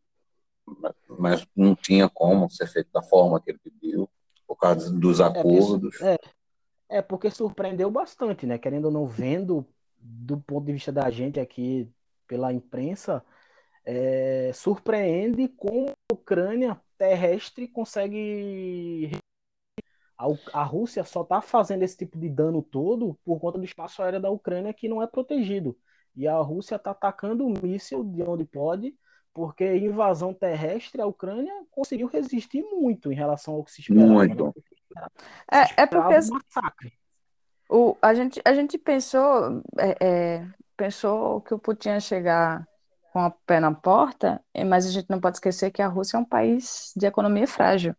[1.18, 4.10] mas não tinha como ser feito da forma que ele pediu,
[4.46, 6.02] por causa dos é, acordos.
[6.02, 6.18] É,
[6.90, 8.58] é, porque surpreendeu bastante, né?
[8.58, 9.66] Querendo ou não, vendo
[10.00, 11.90] do ponto de vista da gente aqui
[12.28, 13.24] pela imprensa,
[13.86, 19.12] é, surpreende como a Ucrânia terrestre consegue.
[20.52, 24.20] A, Rússia só está fazendo esse tipo de dano todo por conta do espaço aéreo
[24.20, 25.78] da Ucrânia que não é protegido.
[26.16, 28.96] E a Rússia está atacando o míssil de onde pode,
[29.32, 34.12] porque invasão terrestre, a Ucrânia conseguiu resistir muito em relação ao que se esperava.
[34.12, 34.46] Muito.
[34.46, 34.54] Né?
[35.52, 36.16] É, é porque
[37.70, 42.66] o, a, gente, a gente pensou, é, é, pensou que o Putin ia chegar
[43.12, 46.20] com a pé na porta, mas a gente não pode esquecer que a Rússia é
[46.20, 47.96] um país de economia frágil,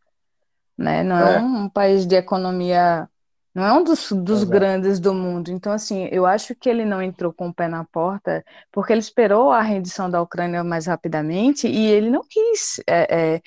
[0.77, 1.03] né?
[1.03, 3.09] Não é, é um país de economia,
[3.55, 5.51] não é um dos, dos grandes do mundo.
[5.51, 9.01] Então, assim, eu acho que ele não entrou com o pé na porta porque ele
[9.01, 13.43] esperou a rendição da Ucrânia mais rapidamente e ele não quis é, é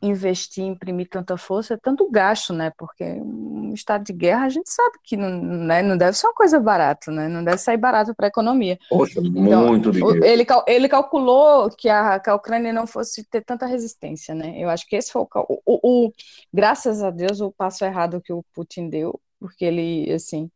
[0.00, 2.72] investir, imprimir tanta força, é tanto gasto, né?
[2.78, 6.34] Porque um estado de guerra a gente sabe que não, né, não deve ser uma
[6.34, 7.26] coisa barata, né?
[7.26, 8.78] Não deve sair barato para a economia.
[8.88, 10.24] Poxa, então, muito dinheiro.
[10.24, 14.54] Ele, ele calculou que a, que a Ucrânia não fosse ter tanta resistência, né?
[14.56, 15.28] Eu acho que esse foi o,
[15.66, 16.12] o, o
[16.52, 20.48] graças a Deus, o passo errado que o Putin deu, porque ele, assim,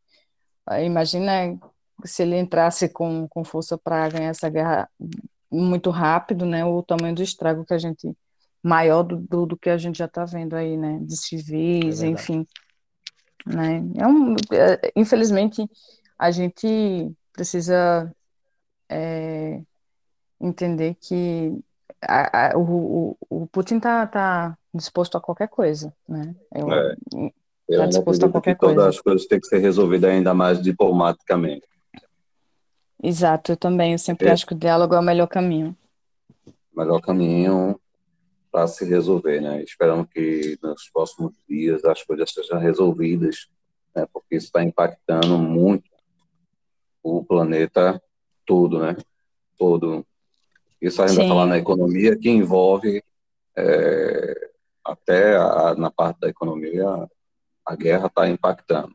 [0.83, 1.57] imagina
[2.05, 4.89] se ele entrasse com, com força para ganhar essa guerra
[5.51, 6.63] muito rápido, né?
[6.65, 8.15] O tamanho do estrago que a gente
[8.63, 10.99] maior do, do, do que a gente já está vendo aí, né?
[11.01, 12.47] De civis, é enfim.
[13.45, 13.83] Né?
[13.97, 15.69] É um, é, infelizmente,
[16.17, 18.09] a gente precisa
[18.87, 19.61] é,
[20.39, 21.59] entender que
[22.01, 26.33] a, a, o, o, Putin está tá disposto a qualquer coisa, né?
[26.55, 26.95] Eu, é.
[27.77, 28.75] Tá disposto a qualquer que coisa.
[28.75, 31.67] Todas as coisas têm que ser resolvidas ainda mais diplomaticamente.
[33.01, 33.93] Exato, eu também.
[33.93, 34.31] Eu sempre É.
[34.31, 35.75] acho que o diálogo é o melhor caminho.
[36.75, 37.79] melhor caminho
[38.53, 39.63] para se resolver, né?
[39.63, 43.47] Esperamos que nos próximos dias as coisas sejam resolvidas,
[43.95, 44.05] né?
[44.13, 45.89] Porque isso está impactando muito
[47.01, 47.99] o planeta
[48.45, 48.95] todo, né?
[49.57, 50.05] Todo.
[50.79, 53.03] Isso a gente vai falar na economia, que envolve
[53.55, 54.49] é,
[54.85, 56.85] até a- na parte da economia
[57.65, 58.93] a guerra está impactando.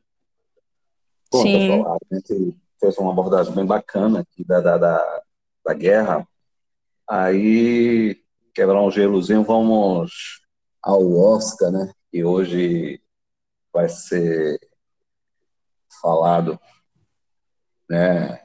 [1.33, 1.53] Bom, Sim.
[1.53, 5.23] pessoal, a gente fez uma abordagem bem bacana aqui da, da, da,
[5.65, 6.29] da guerra.
[7.09, 8.23] Aí,
[8.59, 10.43] quebrar um gelozinho, vamos
[10.83, 11.93] ao Oscar, né?
[12.11, 13.01] Que hoje
[13.73, 14.59] vai ser
[16.03, 16.59] falado,
[17.89, 18.43] né?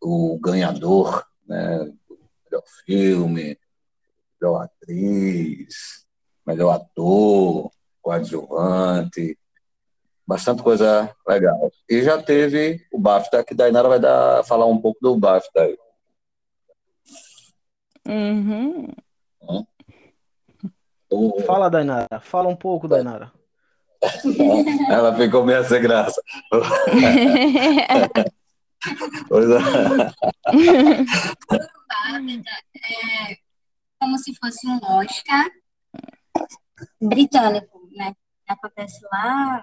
[0.00, 1.78] O ganhador, né?
[2.44, 3.58] Melhor filme,
[4.40, 6.06] melhor atriz,
[6.46, 9.36] melhor ator, coadjuvante,
[10.24, 11.72] bastante coisa legal.
[11.88, 15.76] E já teve o BAFTA, que Dainara vai dar, falar um pouco do BAFTA aí.
[18.06, 18.88] Uhum.
[21.10, 22.20] O- Fala, Dainara.
[22.20, 23.32] Fala um pouco, Dainara.
[24.90, 26.20] Ela ficou meio sem graça.
[29.28, 29.56] Pois é.
[33.30, 33.36] é
[34.00, 35.50] como se fosse um Oscar
[37.00, 38.14] britânico, né?
[38.48, 39.62] Acontece lá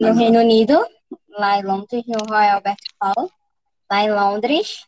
[0.00, 0.84] no Reino Unido,
[1.28, 3.30] lá em Londres, no Royal Albert Hall,
[3.88, 4.84] lá em Londres.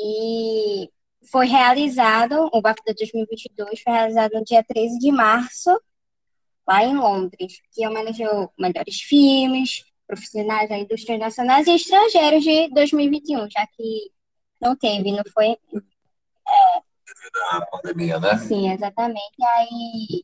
[0.00, 0.90] E
[1.30, 5.70] foi realizado, o BAFTA 2022 foi realizado no dia 13 de março,
[6.66, 13.48] lá em Londres, que homenageou melhores filmes, profissionais da indústria nacionais e estrangeiros de 2021,
[13.50, 14.10] já que
[14.60, 15.56] não teve, não foi?
[17.50, 18.36] A pandemia, né?
[18.38, 19.36] Sim, exatamente.
[19.42, 20.22] Aí,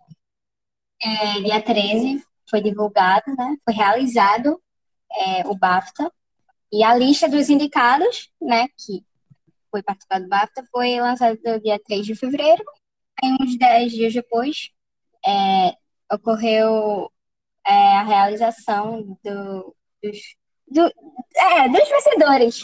[1.02, 3.56] é, dia 13, foi divulgado, né?
[3.64, 4.60] Foi realizado
[5.12, 6.12] é, o BAFTA.
[6.70, 9.02] E a lista dos indicados, né, que
[9.70, 12.64] foi participar do BAFTA, foi lançada no dia 3 de fevereiro.
[13.22, 14.70] Aí, uns 10 dias depois,
[15.26, 15.76] é,
[16.12, 17.10] ocorreu
[17.66, 20.18] é, a realização do, dos,
[20.66, 20.92] do,
[21.36, 22.60] é, dos vencedores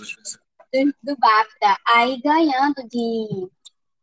[0.73, 1.77] do, do BAFTA.
[1.87, 3.49] Aí, ganhando de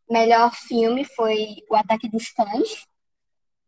[0.10, 2.86] melhor filme foi O Ataque dos Cães.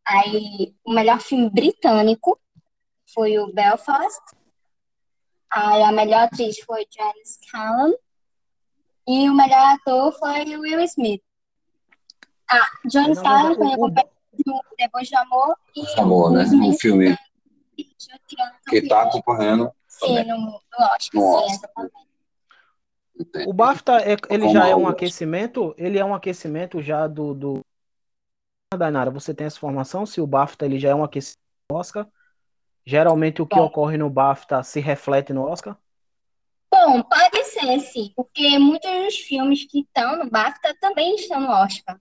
[0.05, 2.39] Aí, o melhor filme britânico
[3.13, 4.21] foi o Belfast.
[5.49, 7.93] Aí, a melhor atriz foi Janice Callum.
[9.07, 11.21] E o melhor ator foi o Will Smith.
[12.49, 14.09] Ah, verdade, Callum foi a o- companhia
[14.45, 16.43] do Depois do Amor e Amor, o né?
[16.43, 17.17] Smith Um filme
[17.75, 19.11] que está campeão.
[19.11, 21.93] concorrendo Sim, no, no Oscar, No sim, exatamente.
[23.47, 24.91] O BAFTA, é- ele Como já é um outra.
[24.93, 25.75] aquecimento?
[25.77, 27.61] Ele é um aquecimento já do, do...
[28.75, 30.05] Dainara, você tem essa informação?
[30.05, 31.39] Se o BAFTA ele já é um aquecimento
[31.69, 32.07] do Oscar?
[32.85, 33.65] Geralmente o que Bom.
[33.65, 35.77] ocorre no BAFTA se reflete no Oscar?
[36.73, 41.49] Bom, pode ser, sim, porque muitos dos filmes que estão no BAFTA também estão no
[41.51, 41.99] Oscar.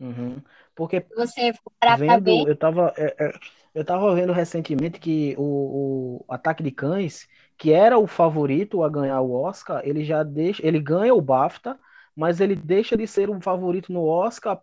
[0.00, 0.42] Uhum.
[0.74, 1.52] Porque você
[1.96, 3.32] vendo, ver, eu tava, é, é,
[3.72, 8.88] eu tava vendo recentemente que o, o Ataque de Cães, que era o favorito a
[8.88, 11.78] ganhar o Oscar, ele já deixa, ele ganha o BAFTA,
[12.16, 14.60] mas ele deixa de ser o favorito no Oscar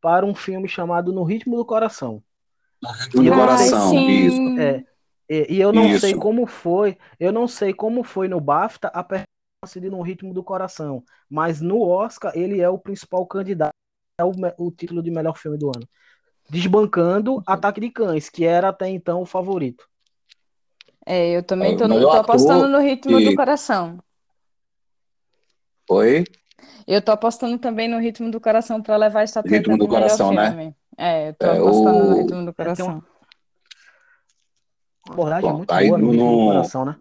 [0.00, 2.22] para um filme chamado No Ritmo do Coração.
[3.12, 4.36] Do Eu não coração, Ai, isso.
[4.36, 4.60] sim.
[4.60, 4.84] É,
[5.28, 6.00] e, e eu não Isso.
[6.00, 10.32] sei como foi, eu não sei como foi no BAFTA a performance de No Ritmo
[10.32, 13.72] do Coração, mas no Oscar ele é o principal candidato
[14.20, 15.88] ao me- o título de melhor filme do ano,
[16.48, 19.84] desbancando Ataque de Cães, que era até então o favorito.
[21.04, 23.98] É, eu também É, tô, no- tô apostando no ritmo e- do coração.
[25.86, 26.24] Foi?
[26.86, 30.00] Eu tô apostando também no ritmo do coração para levar a estatueta Ritmo do melhor
[30.00, 30.48] Coração, né?
[30.50, 30.74] filme.
[30.96, 32.86] É, eu tô É, apostando no o- ritmo do tem coração.
[32.88, 33.04] uma-
[35.08, 37.00] Uma abordagem Bom, muito aí boa no Coração, né?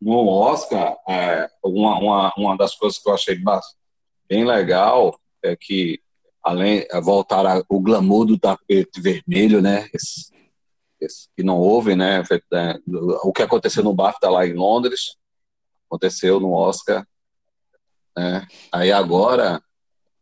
[0.00, 3.38] No Oscar, é, uma, uma, uma das coisas que eu achei
[4.28, 6.00] bem legal é que,
[6.42, 9.88] além é voltar o glamour do tapete vermelho, né?
[9.94, 10.30] Esse,
[11.00, 12.22] esse que não houve, né?
[12.86, 15.16] do- O que aconteceu no BAFTA lá em Londres,
[15.88, 17.06] aconteceu no Oscar.
[18.16, 18.46] Né?
[18.72, 19.62] Aí agora,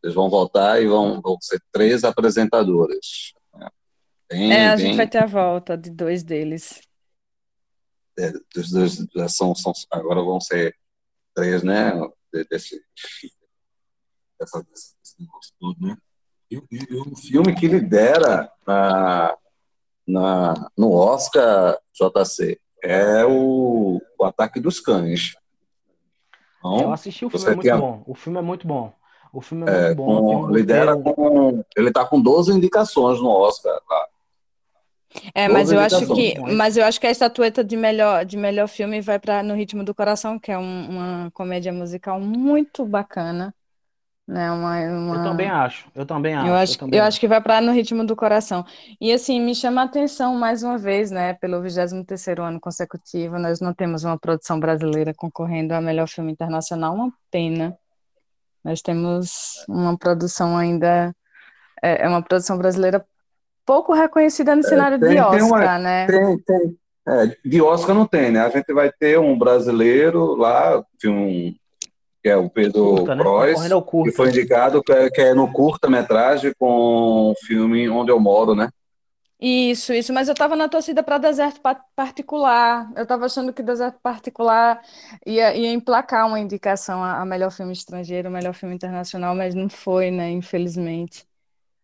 [0.02, 3.32] eles vão voltar e vão, vão ser três apresentadores.
[4.32, 6.80] Bem, É, a bem, gente vai ter a volta de dois deles.
[8.18, 10.74] é, dos dois já são, são, agora vão ser
[11.34, 11.92] três, né?
[12.32, 12.82] de- Desse,
[14.40, 15.96] dessa, desse negócio todo, né?
[16.50, 19.36] E, e- o filme que lidera na,
[20.06, 25.34] na, no Oscar, JC, é o, o Ataque dos Cães.
[26.64, 28.04] Eu Então, assisti o você filme, é muito a- bom.
[28.06, 28.94] O filme é muito bom.
[29.32, 30.22] O filme é é, muito bom.
[30.46, 31.64] com, lidera com.
[31.76, 33.80] Ele está com 12 indicações no Oscar.
[33.88, 34.08] Tá?
[35.34, 38.68] É, mas eu acho que, mas eu acho que a estatueta de melhor, de melhor
[38.68, 43.54] filme vai para No Ritmo do Coração, que é um, uma comédia musical muito bacana.
[44.26, 45.16] Né, uma, uma...
[45.16, 46.46] Eu também acho, eu também acho.
[46.46, 48.64] Eu acho, eu, eu acho que vai para no ritmo do coração.
[49.00, 53.60] E assim, me chama a atenção mais uma vez, né, pelo 23º ano consecutivo, nós
[53.60, 57.76] não temos uma produção brasileira concorrendo a melhor filme internacional, uma pena.
[58.64, 61.14] Nós temos uma produção ainda,
[61.82, 63.04] é, é uma produção brasileira
[63.64, 66.06] pouco reconhecida no é, cenário tem, de Oscar, tem uma, né?
[66.06, 66.76] Tem, tem.
[67.06, 68.40] É, de Oscar não tem, né?
[68.40, 71.54] A gente vai ter um brasileiro lá, um
[72.22, 73.24] que é o Pedro curta, né?
[74.04, 78.54] que foi indicado, que é, que é no curta-metragem com o filme Onde Eu Moro,
[78.54, 78.68] né?
[79.44, 81.60] Isso, isso, mas eu estava na torcida para Deserto
[81.96, 82.88] Particular.
[82.94, 84.80] Eu estava achando que Deserto Particular
[85.26, 89.68] ia, ia emplacar uma indicação a, a, melhor filme estrangeiro, melhor filme internacional, mas não
[89.68, 90.30] foi, né?
[90.30, 91.26] Infelizmente.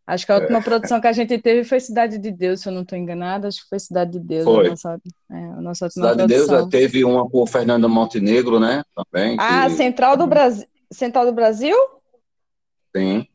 [0.08, 0.62] Acho que a última é.
[0.62, 3.46] produção que a gente teve foi Cidade de Deus, se eu não estou enganada.
[3.46, 4.44] Acho que foi Cidade de Deus.
[4.44, 4.66] Foi.
[4.66, 8.82] A nossa, é, a nossa Cidade de Deus teve uma com o Fernando Montenegro, né?
[8.96, 9.36] Também.
[9.38, 9.74] Ah, que...
[9.74, 10.66] Central do Brasil.
[10.90, 11.76] Central do Brasil?
[12.96, 13.28] Sim.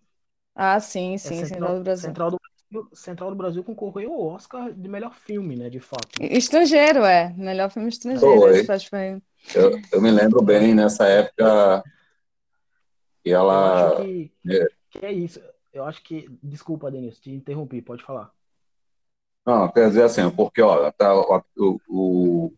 [0.56, 2.08] Ah, sim, sim, é Central, Central do Brasil.
[2.08, 6.08] Central do Central do Brasil concorreu ao Oscar de melhor filme, né, de fato.
[6.20, 7.32] Estrangeiro, é.
[7.38, 8.66] Melhor filme estrangeiro.
[8.90, 9.22] Foi.
[9.54, 11.84] Eu, eu me lembro bem nessa época
[13.24, 13.92] que ela.
[14.00, 14.68] Eu que, é.
[14.90, 15.40] que é isso.
[15.74, 16.30] Eu acho que.
[16.42, 18.32] Desculpa, Denis, te interrompi, pode falar.
[19.46, 22.54] Não, quer dizer assim, porque olha, tá, o, o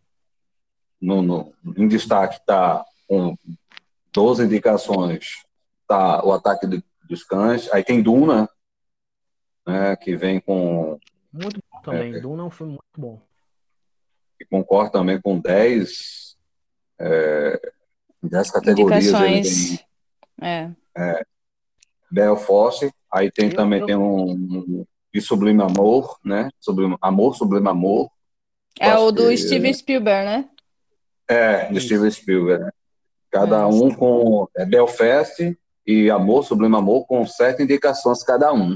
[1.01, 3.35] no, no, em destaque está com
[4.13, 5.45] 12 indicações,
[5.87, 6.67] tá o ataque
[7.03, 8.49] dos cães, aí tem Duna,
[9.65, 10.99] né, que vem com.
[11.31, 12.15] Muito bom também.
[12.15, 13.21] É, Duna é um filme muito bom.
[14.39, 16.37] E concorre também com 10,
[16.99, 17.71] é,
[18.21, 19.05] 10 categorias.
[19.05, 19.85] Indicações.
[20.41, 20.71] é.
[20.97, 21.25] é.
[22.11, 26.49] Belfast, aí tem eu, também tem um, um de Sublime Amor, né?
[26.59, 28.11] Sublime, Amor, Sublime Amor.
[28.77, 30.49] É o do que, Steven Spielberg, né?
[31.27, 32.65] É, do Steven Spielberg.
[32.65, 32.71] Né?
[33.31, 38.75] Cada é, um com é, Belfast e Amor, Sublime Amor, com sete indicações cada um.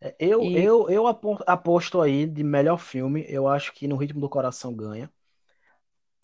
[0.00, 0.62] É, eu, e...
[0.62, 3.24] eu, eu aposto aí de melhor filme.
[3.28, 5.08] Eu acho que No Ritmo do Coração ganha.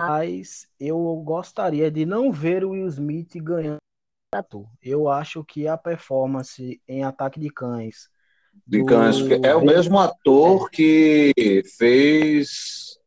[0.01, 3.84] Mas eu gostaria de não ver o Will Smith ganhando
[4.35, 4.67] ator.
[4.83, 8.09] Eu acho que a performance em Ataque de Cães.
[8.67, 8.87] De do...
[8.87, 10.77] Cães, é o mesmo ator é.
[10.77, 12.99] que fez.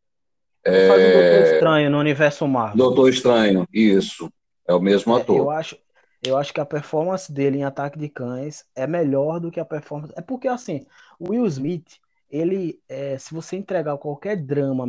[0.64, 0.88] É...
[0.88, 2.78] Faz o Doutor Estranho no universo Marvel.
[2.78, 4.32] Doutor Estranho, isso.
[4.68, 5.38] É o mesmo ator.
[5.38, 5.78] É, eu acho,
[6.26, 9.66] eu acho que a performance dele em Ataque de Cães é melhor do que a
[9.66, 10.14] performance.
[10.18, 10.86] É porque, assim,
[11.18, 14.86] o Will Smith, ele, é, se você entregar qualquer drama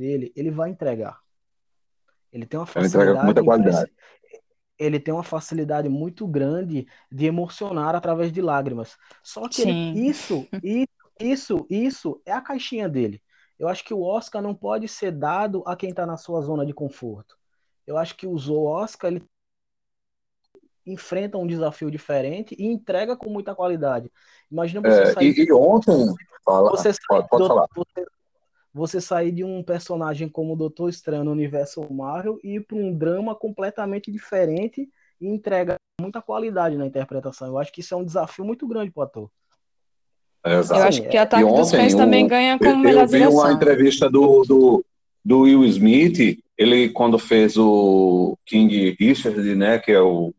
[0.00, 1.18] dele, ele vai entregar.
[2.32, 3.24] Ele tem uma facilidade.
[3.24, 3.90] muita qualidade.
[4.78, 8.96] Ele tem uma facilidade muito grande de emocionar através de lágrimas.
[9.22, 10.88] Só que ele, isso, isso,
[11.18, 13.22] isso, isso é a caixinha dele.
[13.58, 16.64] Eu acho que o Oscar não pode ser dado a quem está na sua zona
[16.64, 17.36] de conforto.
[17.86, 19.24] Eu acho que o Oscar, ele
[20.86, 24.10] enfrenta um desafio diferente e entrega com muita qualidade.
[24.50, 25.38] Imagina você é, sair.
[25.38, 26.14] E, e ontem.
[26.44, 27.66] Fala, você pode, pode do, falar.
[27.74, 28.06] Você,
[28.72, 32.76] você, sair de um personagem como o Doutor Estranho no universo Marvel e ir para
[32.76, 34.88] um drama completamente diferente
[35.20, 37.48] e entrega muita qualidade na interpretação.
[37.48, 39.30] Eu acho que isso é um desafio muito grande para o ator.
[40.44, 43.08] É, eu acho que Ataque ontem, dos Cães um, também ganha como eu, melhor eu
[43.08, 43.40] vi direção.
[43.40, 44.84] uma entrevista do, do,
[45.24, 50.32] do Will Smith, ele quando fez o King Richard, né, que é o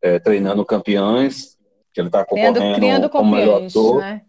[0.00, 1.56] é, treinando campeões,
[1.92, 4.00] que ele está concorrendo criando, criando como melhor ator.
[4.00, 4.22] Né?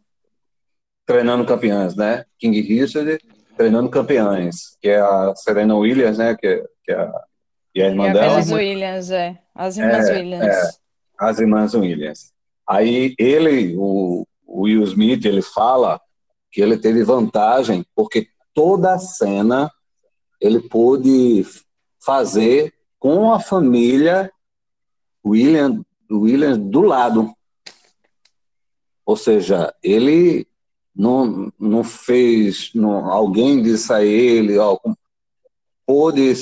[1.07, 2.23] Treinando campeões, né?
[2.37, 3.17] King Richard,
[3.57, 6.35] treinando campeões, que é a Serena Williams, né?
[6.35, 7.23] Que, que é a,
[7.73, 8.37] e a irmã e dela.
[8.37, 9.39] As Williams, é.
[9.55, 10.45] As irmãs é, Williams.
[10.45, 10.69] É,
[11.19, 12.33] as irmãs Williams.
[12.67, 15.99] Aí ele, o, o Will Smith, ele fala
[16.51, 19.71] que ele teve vantagem porque toda a cena
[20.39, 21.45] ele pôde
[21.99, 24.31] fazer com a família
[25.25, 27.33] William, William do lado.
[29.05, 30.47] Ou seja, ele
[30.97, 34.77] não, não fez, não, alguém disse a ele, ó,
[35.85, 36.33] pôde,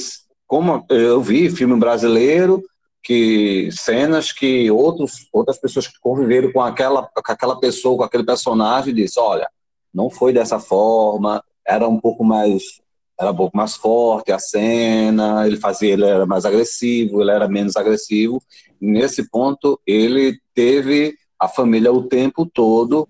[0.48, 2.64] como eu vi filme brasileiro,
[3.04, 8.24] que cenas que outros, outras pessoas que conviveram com aquela, com aquela pessoa, com aquele
[8.24, 9.48] personagem, disse, olha,
[9.94, 12.64] não foi dessa forma, era um pouco mais
[13.18, 17.48] era um pouco mais forte a cena, ele fazia, ele era mais agressivo, ele era
[17.48, 18.44] menos agressivo.
[18.80, 23.08] Nesse ponto, ele teve a família o tempo todo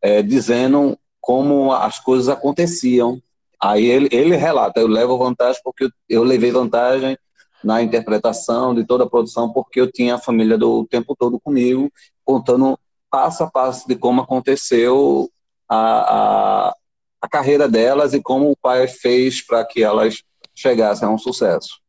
[0.00, 3.20] é, dizendo como as coisas aconteciam.
[3.60, 7.18] Aí ele, ele relata, eu levo vantagem porque eu, eu levei vantagem
[7.62, 11.90] na interpretação de toda a produção, porque eu tinha a família do tempo todo comigo,
[12.24, 12.78] contando
[13.10, 15.28] passo a passo de como aconteceu
[15.68, 16.76] a, a,
[17.20, 20.22] a carreira delas e como o pai fez para que elas
[20.54, 21.80] chegassem a um sucesso.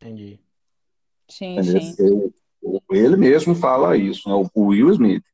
[0.00, 0.38] Entendi.
[1.28, 2.32] Sim, sim.
[2.90, 4.34] Ele mesmo fala isso, né?
[4.54, 5.24] o Will Smith.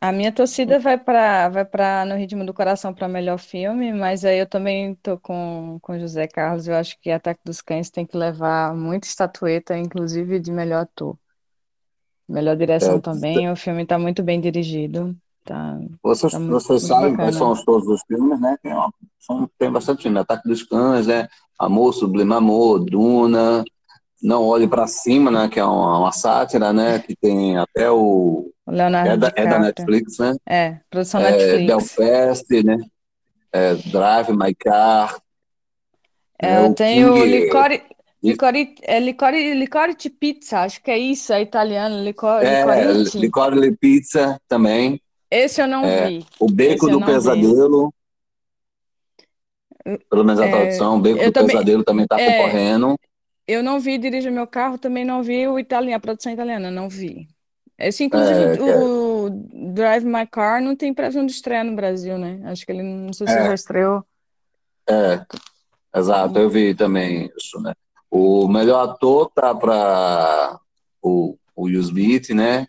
[0.00, 4.24] A minha torcida vai para vai para No Ritmo do Coração para melhor filme, mas
[4.24, 6.66] aí eu também tô com com José Carlos.
[6.66, 11.16] Eu acho que Ataque dos Cães tem que levar muita estatueta, inclusive de melhor ator.
[12.28, 13.50] Melhor direção é, também.
[13.50, 15.14] O filme está muito bem dirigido.
[15.44, 18.56] Tá, vocês, tá vocês sabem quais são os todos os filmes, né?
[18.62, 20.18] Tem, ó, são, tem bastante filme.
[20.18, 21.28] Ataque dos Cães, né?
[21.58, 23.64] Amor, Sublime Amor, Duna,
[24.22, 25.48] Não Olhe para Cima, né?
[25.48, 26.98] Que é uma, uma, sátira, né?
[27.00, 28.50] Que tem até o...
[28.66, 30.36] Leonardo é da, é da Netflix, né?
[30.46, 31.66] É, produção é, Netflix.
[31.66, 32.78] Belfast, né?
[33.52, 35.20] É, Drive My Car.
[36.38, 36.74] É, né?
[36.74, 37.82] tem o Licore...
[38.22, 42.62] Licore, é licore de pizza, acho que é isso, é italiano, licore, é,
[43.16, 45.02] licore pizza também.
[45.28, 46.26] Esse eu não é, vi.
[46.38, 47.92] O Beco do Pesadelo.
[49.84, 49.98] Vi.
[50.08, 52.96] Pelo menos a é, tradução, o Beco do também, Pesadelo também está é, concorrendo.
[53.52, 56.88] Eu não vi Dirija Meu Carro, também não vi o italiano, a produção italiana, não
[56.88, 57.28] vi.
[57.78, 59.30] Esse, inclusive, é, o, o
[59.74, 62.40] Drive My Car não tem previsão de estreia no Brasil, né?
[62.44, 64.04] Acho que ele não sei se já estreou.
[64.88, 65.24] É,
[65.94, 67.74] exato, eu vi também isso, né?
[68.10, 70.58] O melhor ator tá para
[71.00, 72.66] o, o Will Smith, né?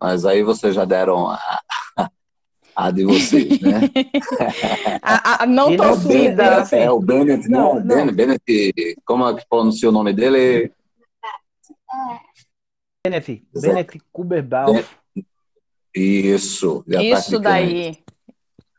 [0.00, 1.60] Mas aí vocês já deram a,
[2.78, 3.80] a de vocês, né?
[5.02, 6.64] a, a não torcida.
[6.70, 10.72] É, é, o Bennett, não, não, Bennett, Bennett, como é que pronuncia o nome dele?
[13.04, 14.80] Bennett, Bennett Kuberbaum.
[15.92, 16.84] Isso.
[16.86, 17.98] Isso daí.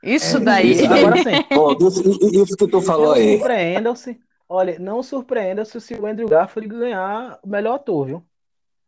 [0.01, 0.71] Isso é, daí.
[0.71, 1.43] Isso, agora sim.
[1.53, 2.01] Pô, isso,
[2.33, 3.37] isso, que tu falou aí.
[3.37, 4.17] Surpreendam-se.
[4.47, 8.25] Olha, não surpreenda-se se o Andrew Garfield ganhar o melhor ator, viu?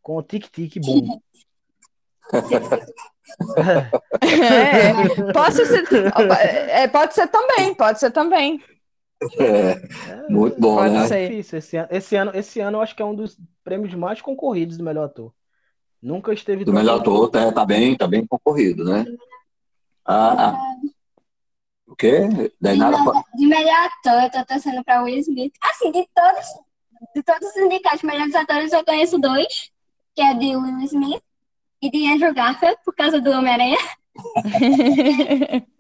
[0.02, 1.20] Com o Tic Tic Boom.
[4.22, 5.84] É, pode ser,
[6.70, 8.64] é, pode ser também, pode ser também.
[9.40, 11.08] É, muito bom, pode né?
[11.08, 11.32] Ser.
[11.34, 14.78] Esse, ano, esse, ano, esse ano eu acho que é um dos prêmios mais concorridos
[14.78, 15.34] do melhor ator.
[16.02, 16.66] Nunca esteve.
[16.66, 19.06] Do melhor ator tá, tá, bem, tá bem concorrido, né?
[20.04, 20.76] Ah, ah.
[21.86, 22.28] O quê?
[22.60, 22.98] De, nada...
[23.36, 25.54] de melhor ator, eu tô torcendo pra Will Smith.
[25.62, 26.48] Assim, de todos,
[27.14, 29.72] de todos os indicados melhores atores, eu conheço dois,
[30.16, 31.22] que é de Will Smith
[31.82, 33.78] e de Andrew Garfield, por causa do Homem-Aranha.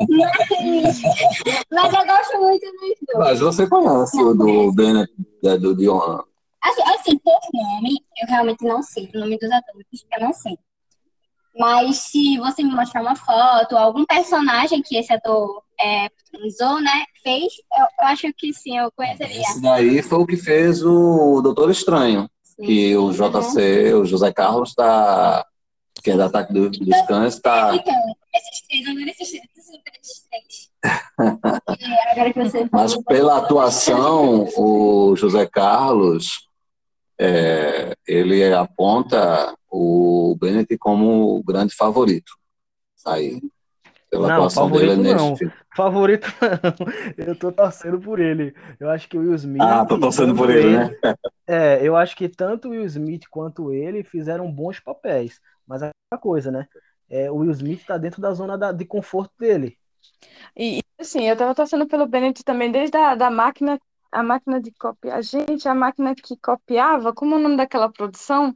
[0.09, 1.01] mas,
[1.71, 3.17] mas eu gosto muito dos dois.
[3.17, 5.13] Mas você conhece não, o do Bennett,
[5.59, 6.21] do Dion?
[6.63, 10.57] Assim, assim, por nome, eu realmente não sei o nome dos atores, eu não sei.
[11.57, 16.07] Mas se você me mostrar uma foto, algum personagem que esse ator é,
[16.45, 19.41] usou, né, fez, eu, eu, acho que sim, eu conheceria.
[19.41, 24.01] Esse daí foi o que fez o Doutor Estranho, sim, que o JC, uhum.
[24.01, 25.45] o José Carlos, está
[26.03, 27.75] que é do ataque do, dos cães, está.
[27.75, 27.93] Então,
[28.33, 29.43] esses três, agora esses três,
[30.01, 30.71] esses três.
[32.11, 36.47] agora que você Mas pela atuação, o José Carlos,
[37.19, 42.33] é, ele aponta o Bennett como o grande favorito.
[43.05, 43.39] Aí,
[44.09, 45.29] pela não, atuação favorito dele não.
[45.29, 45.51] Neste...
[45.75, 46.27] Favorito
[47.17, 47.25] não.
[47.25, 48.53] Eu tô torcendo por ele.
[48.79, 49.61] Eu acho que o Will Smith.
[49.61, 50.95] Ah, tô torcendo por ele, ele, né?
[51.47, 55.39] É, eu acho que tanto o Will Smith quanto ele fizeram bons papéis.
[56.13, 56.67] É coisa, né?
[57.09, 59.77] É, o Will Smith tá dentro da zona da, de conforto dele.
[60.55, 63.79] E, assim, eu tava torcendo pelo Bennett também desde a da máquina,
[64.11, 65.23] a máquina de copiar.
[65.23, 68.49] Gente, a máquina que copiava, como é o nome daquela produção?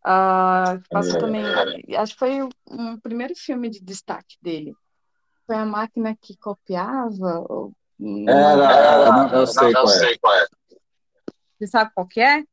[0.00, 1.42] Uh, passou também,
[1.96, 4.74] acho que foi o um primeiro filme de destaque dele.
[5.46, 7.44] Foi a máquina que copiava?
[7.48, 7.72] Ou...
[8.28, 10.18] Era, era, eu sei, qual, é.
[10.18, 10.46] qual é.
[11.58, 12.44] Você sabe qual que é?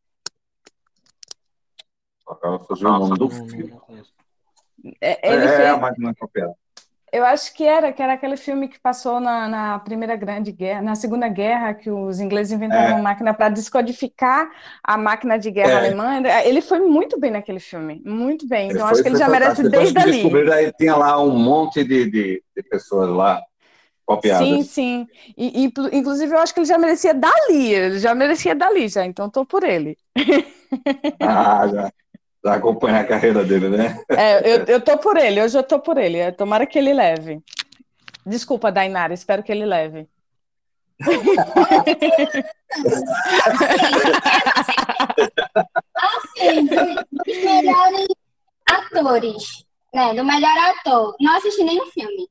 [2.43, 3.73] Ela fazia o nome do filme.
[5.01, 5.69] É, ele é, fez...
[5.69, 6.53] a máquina copiada.
[7.13, 10.81] Eu acho que era, que era aquele filme que passou na, na Primeira Grande Guerra,
[10.81, 12.93] na Segunda Guerra, que os ingleses inventaram é.
[12.95, 14.49] uma máquina para descodificar
[14.83, 15.77] a máquina de guerra é.
[15.77, 16.23] alemã.
[16.43, 18.71] Ele foi muito bem naquele filme, muito bem.
[18.71, 20.11] Então, acho que ele já merece desde ali.
[20.13, 23.39] Descobriram, aí tinha lá um monte de, de, de pessoas lá
[24.07, 24.47] copiadas.
[24.47, 25.07] Sim, sim.
[25.37, 29.05] E, e, inclusive, eu acho que ele já merecia dali, ele já merecia dali, já.
[29.05, 29.95] Então, estou por ele.
[31.21, 31.91] Ah, já
[32.45, 34.03] acompanhar a carreira dele, né?
[34.09, 36.31] É, eu, eu tô por ele, hoje eu tô por ele.
[36.33, 37.41] Tomara que ele leve.
[38.25, 40.07] Desculpa, Dainara, espero que ele leve.
[45.95, 48.07] assim, dos melhores
[48.69, 50.13] atores, né?
[50.13, 51.15] Do melhor ator.
[51.19, 52.29] Não assisti nenhum filme.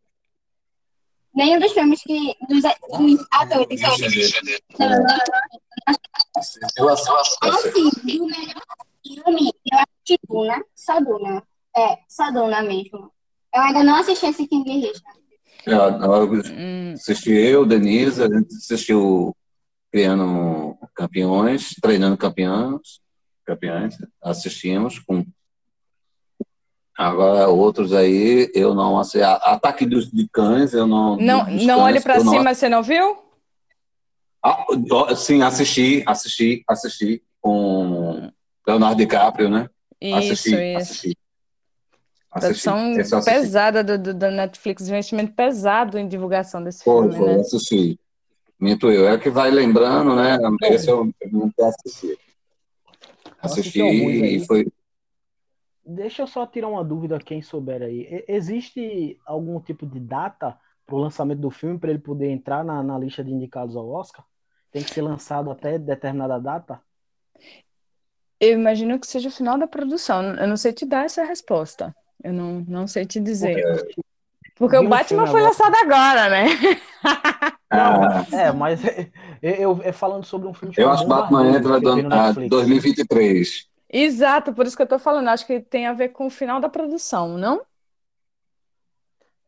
[1.35, 2.37] Nenhum dos filmes que.
[2.49, 3.81] Dos, atores.
[4.79, 5.17] Não, não, não.
[6.37, 6.61] Assim,
[8.19, 8.63] do melhor
[9.03, 9.79] filme, eu
[10.13, 11.43] acho que Duna, só Duna.
[11.77, 13.11] É, só Duna mesmo.
[13.55, 15.23] Eu ainda não assisti esse King Richard.
[16.57, 19.37] Hum, assisti eu, Denise, a gente assistiu
[19.93, 23.01] Criando Campeões, Treinando Campeões,
[23.45, 25.25] campeões assistimos com
[26.97, 29.23] Agora, outros aí, eu não assisti.
[29.23, 31.17] Ataque dos, de Cães, eu não.
[31.17, 33.17] não, não olhe pra eu não cima, você não viu?
[34.45, 34.67] Ah,
[35.17, 38.31] sim, assisti, assisti, assisti com
[38.67, 39.69] Leonardo DiCaprio, né?
[40.03, 40.93] Isso, assisti, isso.
[40.93, 41.19] assisti.
[42.31, 43.41] Produção Esse eu assisti.
[43.41, 47.41] pesada do, do, da Netflix, investimento pesado em divulgação desse Foi, filme, foi, né?
[47.41, 48.01] assisti.
[48.59, 49.07] Minto eu.
[49.07, 50.39] É que vai lembrando, né?
[50.65, 52.19] Esse eu eu nunca assisti.
[53.41, 54.67] Assisti e foi.
[55.85, 58.25] Deixa eu só tirar uma dúvida, quem souber aí.
[58.27, 62.83] Existe algum tipo de data para o lançamento do filme para ele poder entrar na,
[62.83, 64.25] na lista de indicados ao Oscar?
[64.71, 66.81] Tem que ser lançado até determinada data?
[68.43, 70.35] Eu imagino que seja o final da produção.
[70.35, 71.95] Eu não sei te dar essa resposta.
[72.25, 73.63] Eu não, não sei te dizer.
[74.57, 76.47] Porque o Batman foi lançado agora, né?
[77.71, 78.81] Ah, É, mas
[79.43, 82.51] eu, eu- é falando sobre um filme eu acho que Batman entra eu Netflix.
[82.51, 83.67] 2023.
[83.89, 85.29] Exato, por isso que eu tô falando.
[85.29, 87.65] Acho que tem a ver com o final da produção, não?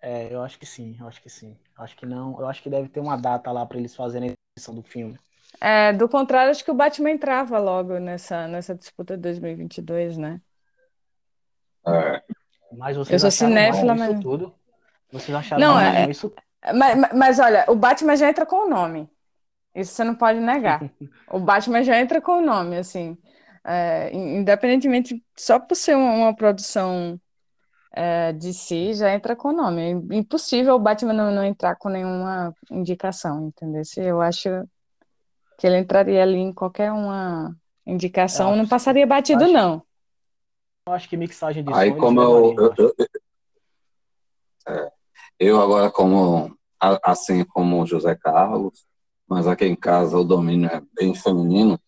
[0.00, 1.56] É, eu acho que sim, eu acho que sim.
[1.76, 4.34] Acho que não, eu acho que deve ter uma data lá para eles fazerem a
[4.56, 5.18] edição do filme.
[5.60, 10.40] É, do contrário, acho que o Batman entrava logo nessa, nessa disputa de 2022, né?
[11.86, 12.22] É.
[12.76, 14.54] Mas vocês Eu sou cinéfila, mas- tudo?
[15.12, 16.32] Vocês acharam Não, bom é- isso?
[16.74, 19.08] Mas, mas- mas olha, o Batman já entra com o nome.
[19.74, 20.80] Isso você não pode negar.
[21.30, 23.16] O Batman já entra com o nome, assim.
[23.64, 27.18] É, in- independentemente, só por ser uma, uma produção
[27.92, 29.82] é, de si, já entra com o nome.
[29.82, 33.84] É impossível o Batman não, não entrar com nenhuma indicação, entendeu?
[33.84, 34.48] Se Eu acho
[35.58, 37.54] que ele entraria ali em qualquer uma
[37.86, 39.82] indicação, Eu não passaria batido, acho- não.
[40.86, 43.06] Eu acho que mixagem de Aí som como eles eu, eu, eu-
[44.68, 44.92] é,
[45.38, 46.56] eu agora como
[47.02, 48.86] assim como o José Carlos,
[49.26, 51.80] mas aqui em casa o domínio é bem feminino,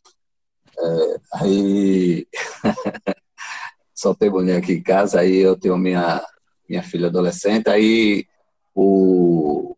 [0.79, 2.27] é, aí
[3.95, 6.25] só tem mulher aqui em casa, aí eu tenho minha
[6.69, 8.27] minha filha adolescente, aí
[8.75, 9.77] o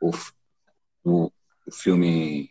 [0.00, 0.10] o,
[1.04, 1.24] o,
[1.66, 2.50] o filme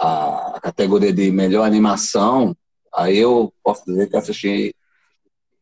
[0.00, 2.56] a, categoria de melhor animação,
[2.94, 4.74] aí eu posso dizer que assisti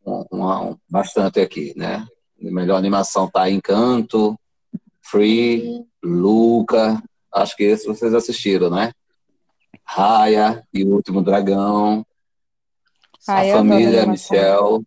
[0.06, 2.06] um- uma- bastante aqui, né?
[2.38, 4.38] Melhor animação tá Encanto,
[5.02, 8.92] Free, Luca, acho que esse vocês assistiram, né?
[9.84, 12.04] Raya e o Último Dragão,
[13.28, 14.06] Ai, a família.
[14.06, 14.82] Michel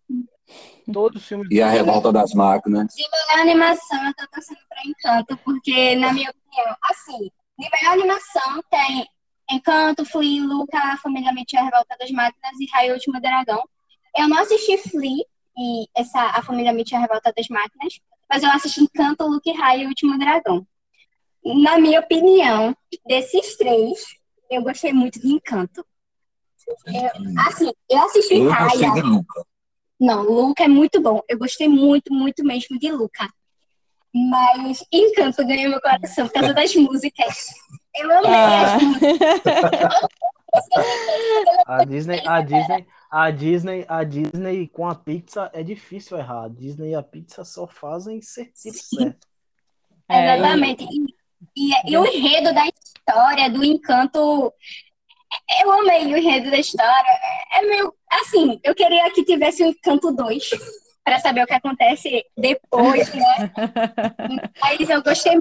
[0.92, 2.94] Todos os filmes e a Revolta das Máquinas.
[2.94, 7.92] De melhor animação, eu tô torcendo pra Encanto, porque, na minha opinião, assim, de melhor
[7.92, 9.06] animação tem
[9.50, 13.62] Encanto, Flea, Luca, A Família Mitchell, A Revolta das Máquinas e Raio Último Dragão.
[14.16, 15.24] Eu não assisti Flea
[15.56, 19.54] e essa, A Família Mitchell, A Revolta das Máquinas, mas eu assisti Encanto, Luca e
[19.54, 20.66] Raio e Último Dragão.
[21.44, 22.76] Na minha opinião,
[23.06, 23.98] desses três,
[24.50, 25.84] eu gostei muito de Encanto.
[26.86, 29.46] Eu- assim, eu assisti Eu gostei de Luca.
[29.98, 31.22] Não, Luca é muito bom.
[31.28, 33.28] Eu gostei muito, muito mesmo de Luca.
[34.14, 37.46] Mas Encanto ganhou meu coração por causa das músicas.
[37.96, 38.78] Eu amei Ah.
[41.66, 46.44] A Disney, a Disney, a Disney, a Disney com a Pixar é difícil errar.
[46.44, 49.26] A Disney e a Pixar só fazem certinho certo.
[50.08, 50.84] É, Exatamente.
[50.84, 54.52] E, e- e o enredo da história, do Encanto,
[55.62, 57.10] eu amei o enredo da história.
[57.52, 60.50] É meio assim, eu queria que tivesse o Encanto 2
[61.04, 63.22] para saber o que acontece depois, né?
[64.60, 65.38] Mas eu gostei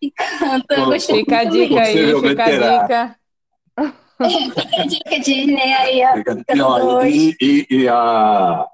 [0.00, 3.16] Encanto, eu gostei Fica a dica aí, fica a dica.
[4.28, 6.12] Fica a dica Disney aí, ó.
[6.14, 7.14] Fica- Encanto Não, 2.
[7.14, 8.66] e, e- e a,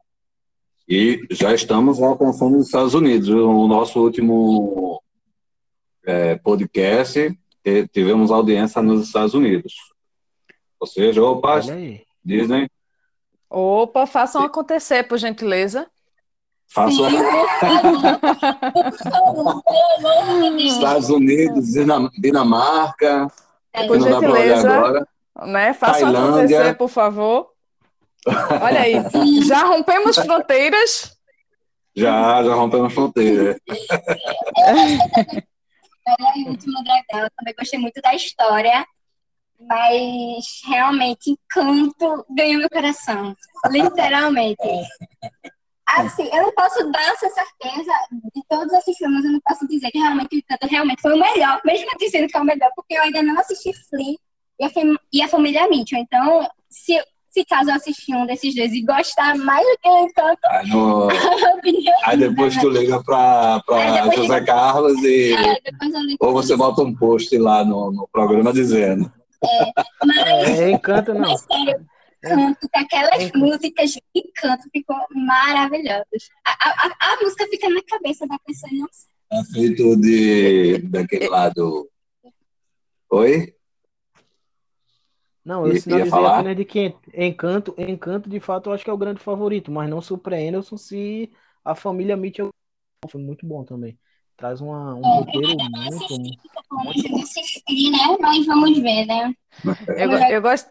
[0.89, 3.29] e já estamos alcançando os Estados Unidos.
[3.29, 5.03] O nosso último
[6.07, 7.39] é, podcast,
[7.93, 9.75] tivemos audiência nos Estados Unidos.
[10.79, 11.61] Ou seja, opa.
[12.25, 12.69] Disney,
[13.51, 15.87] Opa, façam acontecer, por gentileza.
[16.69, 17.17] Faça Sim.
[20.67, 23.29] Estados Unidos, Dina- Dinamarca,
[23.73, 24.75] que Por não dá para olhar gentileza.
[24.77, 25.09] agora.
[25.47, 25.73] Né?
[25.75, 26.59] Façam Tailândia.
[26.59, 27.51] acontecer, por favor.
[28.63, 28.95] Olha aí,
[29.47, 31.17] já rompemos fronteiras.
[31.97, 33.57] Já, já rompemos fronteira.
[36.07, 37.25] Era o último dragão.
[37.25, 38.85] Eu também gostei muito da história.
[39.67, 43.35] Mas realmente, Encanto ganhou meu coração.
[43.71, 44.59] Literalmente.
[45.87, 47.93] Assim, eu não posso dar essa certeza
[48.35, 51.21] de todos esses filmes, eu não posso dizer que realmente o Encanto realmente foi o
[51.21, 54.17] melhor, mesmo dizendo que é o melhor, porque eu ainda não assisti Flea
[54.59, 55.99] e a, fam- e a família Mitchell.
[56.01, 59.99] Então, se, se caso eu assistir um desses dois e gostar mais do que o
[60.07, 61.09] Encanto, Aí, no-
[62.07, 65.35] aí depois tu liga pra, Aí pra depois José Carlos e.
[65.35, 65.59] é,
[66.21, 69.13] Ou você bota um post lá no, no programa dizendo.
[70.05, 71.21] Mas, É, Encanto não.
[71.29, 71.87] mas sério,
[72.29, 76.29] canto, com aquelas músicas de canto ficou maravilhosas.
[76.47, 79.15] A, a, a, música fica na cabeça da pessoa, não sei.
[79.33, 81.89] É feito de daquele lado.
[83.11, 83.55] Oi?
[85.45, 86.39] Não, eu Ia- sinalizei ia falar?
[86.39, 89.91] apenas de que Encanto, Encanto, de fato, eu acho que é o grande favorito, mas
[89.91, 91.33] não surpreenda-se se
[91.65, 92.49] a família Mitchell
[93.11, 93.99] foi muito bom também.
[94.37, 96.35] Traz uma, um roteiro muito.
[96.71, 98.17] Vamos assistir, né?
[98.21, 99.35] Mas vamos ver, né?
[99.97, 100.67] Eu, eu, gost...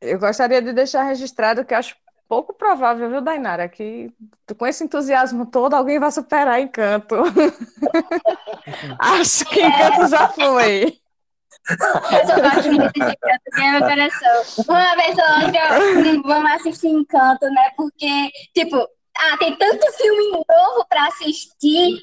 [0.00, 1.96] eu gostaria de deixar registrado que acho
[2.28, 4.12] pouco provável, viu, Dainara, que
[4.58, 7.16] com esse entusiasmo todo alguém vai superar Encanto.
[8.98, 10.98] acho que Encanto já foi.
[11.68, 14.64] Eu só gosto muito de Encanto, que é meu coração.
[14.68, 17.70] Uma vez ou outra, vamos assistir Encanto, né?
[17.76, 18.76] Porque, tipo,
[19.16, 22.00] ah, tem tanto filme novo pra assistir,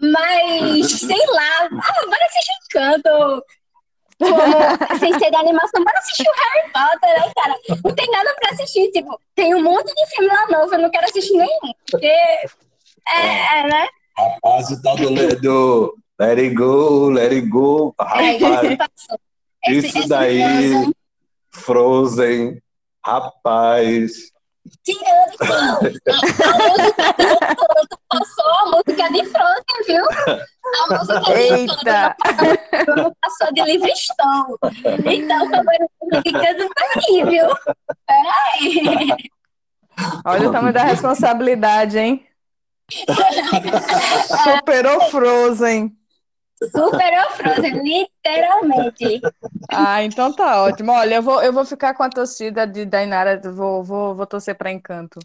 [0.00, 3.44] mas, sei lá, ah, bora assistir Encanto.
[4.20, 7.56] Como, sem ser de animação, bora assistir o Harry Potter, né, cara?
[7.82, 10.90] Não tem nada pra assistir, tipo, tem um monte de filme lá novo, eu não
[10.90, 12.50] quero assistir nenhum, porque, é,
[13.08, 13.88] é, né?
[14.16, 17.94] Rapaz, o tal do, do Let It Go, Let It Go.
[17.98, 18.78] É, Rapaz,
[19.68, 20.94] isso daí, Frozen,
[21.50, 22.62] Frozen,
[23.04, 24.30] rapaz.
[24.84, 30.04] Tirando a música do Frozen, passou a música de Frozen, viu?
[30.74, 32.16] A música de Eita!
[32.20, 34.56] Frozen não passou de Livingstone.
[35.06, 37.48] Então, foi música do Paris, viu?
[38.06, 39.16] Peraí.
[40.24, 42.26] Olha o tamanho da responsabilidade, hein?
[44.44, 45.99] Superou Frozen.
[46.62, 49.20] Superou Frozen, literalmente.
[49.70, 50.92] Ah, então tá ótimo.
[50.92, 54.54] Olha, eu vou, eu vou ficar com a torcida de Dainara, vou, vou, vou torcer
[54.54, 55.18] para Encanto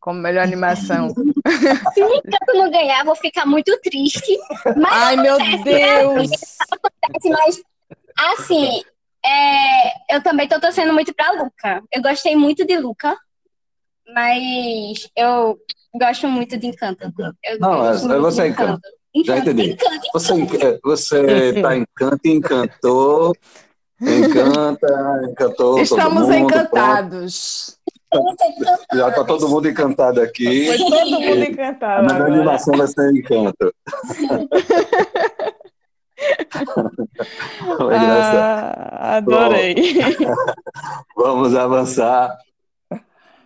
[0.00, 1.08] como melhor animação.
[1.08, 4.36] Se Encanto não ganhar, vou ficar muito triste.
[4.76, 6.30] Mas Ai, meu Deus!
[6.72, 7.62] acontece, mas
[8.18, 8.82] assim,
[9.24, 11.82] é, eu também tô torcendo muito pra Luca.
[11.92, 13.16] Eu gostei muito de Luca,
[14.12, 15.56] mas eu
[15.94, 17.12] gosto muito de Encanto.
[17.44, 18.88] Eu Não, gosto muito você de é Encanto.
[19.14, 19.72] Já Encanto, entendi.
[19.72, 23.36] Encanto, Você, enc- você tá encanto, encantou,
[24.00, 26.50] encanta, encantou Estamos todo mundo.
[26.50, 27.78] encantados.
[28.10, 28.36] Pronto.
[28.94, 30.66] Já tá todo mundo encantado aqui.
[30.66, 32.24] Foi todo mundo A encantado agora.
[32.26, 33.74] animação vai ser encanto.
[37.78, 37.94] Foi.
[37.94, 39.74] Ah, adorei.
[41.16, 42.36] Vamos avançar.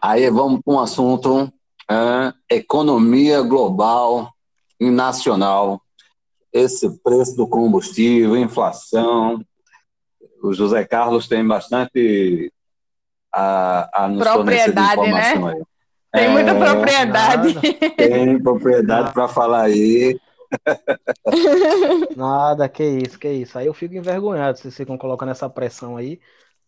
[0.00, 1.52] Aí vamos para um assunto:
[1.88, 4.35] ah, economia global e
[4.80, 5.80] nacional.
[6.52, 9.40] Esse preço do combustível, inflação.
[10.42, 12.52] O José Carlos tem bastante
[13.32, 15.08] a, a nos fornecer de Propriedade, né?
[15.08, 15.62] informação aí.
[16.12, 17.54] Tem muita É, propriedade.
[17.96, 20.18] Tem propriedade para falar aí.
[22.16, 23.58] Nada, que isso, que isso.
[23.58, 26.20] Aí eu fico envergonhado se vocês ficam colocando essa pressão aí.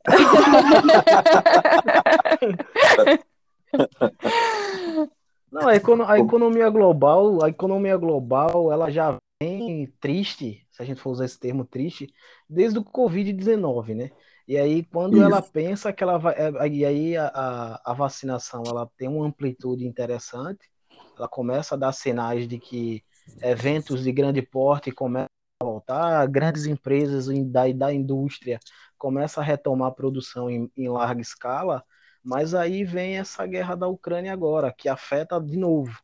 [5.51, 10.84] Não, a, econo- a economia global, a economia global, ela já vem triste, se a
[10.84, 12.12] gente for usar esse termo triste,
[12.49, 14.11] desde o Covid-19, né?
[14.46, 15.24] E aí, quando Isso.
[15.24, 16.34] ela pensa que ela vai.
[16.34, 20.68] é, E aí, a, a, vacinação ela tem uma amplitude interessante,
[21.16, 23.03] ela começa a dar sinais de que
[23.42, 25.28] eventos de grande porte começam
[25.61, 28.59] a voltar, grandes empresas em- da, da indústria
[28.96, 31.84] começam a retomar a produção em, em larga escala,
[32.29, 35.99] mas aí vem essa guerra da Ucrânia agora, que afeta de novo.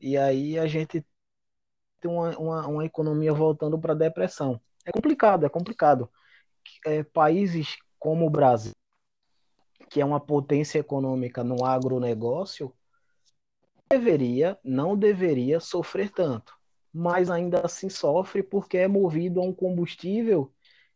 [0.00, 1.04] E aí a gente
[2.00, 4.58] tem uma, uma, uma economia voltando para a depressão.
[4.82, 6.10] É complicado, é complicado.
[6.86, 8.72] É, países como o Brasil,
[9.90, 12.72] que é uma potência econômica no agronegócio,
[13.90, 16.54] deveria, não deveria sofrer tanto,
[16.90, 20.50] mas ainda assim sofre porque é movido a um combustível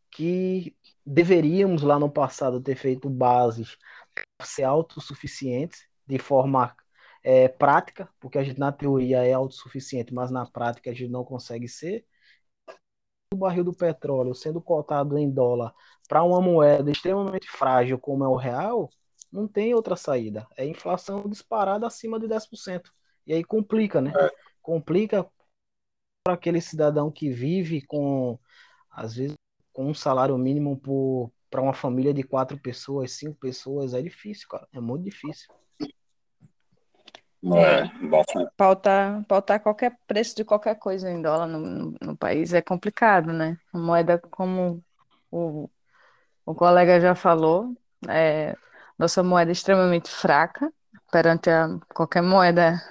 [0.09, 3.77] que deveríamos lá no passado ter feito bases
[4.41, 6.75] ser autossuficientes de forma
[7.23, 11.23] é, prática, porque a gente na teoria é autossuficiente, mas na prática a gente não
[11.23, 12.05] consegue ser.
[13.33, 15.73] O barril do petróleo sendo cotado em dólar
[16.07, 18.89] para uma moeda extremamente frágil como é o real,
[19.31, 20.47] não tem outra saída.
[20.55, 22.89] É inflação disparada acima de 10%.
[23.25, 24.13] E aí complica, né?
[24.61, 25.29] Complica
[26.23, 28.39] para aquele cidadão que vive com,
[28.89, 29.35] às vezes,
[29.73, 30.77] com um salário mínimo
[31.49, 33.93] para uma família de quatro pessoas, cinco pessoas.
[33.93, 34.67] É difícil, cara.
[34.73, 35.47] É muito difícil.
[37.43, 38.51] É, bastante.
[38.57, 43.31] Pautar, pautar qualquer preço de qualquer coisa em dólar no, no, no país é complicado,
[43.31, 43.57] né?
[43.71, 44.83] A moeda, como
[45.31, 45.69] o,
[46.45, 47.75] o colega já falou,
[48.09, 48.55] é,
[48.97, 50.71] nossa moeda é extremamente fraca
[51.11, 52.81] perante a qualquer moeda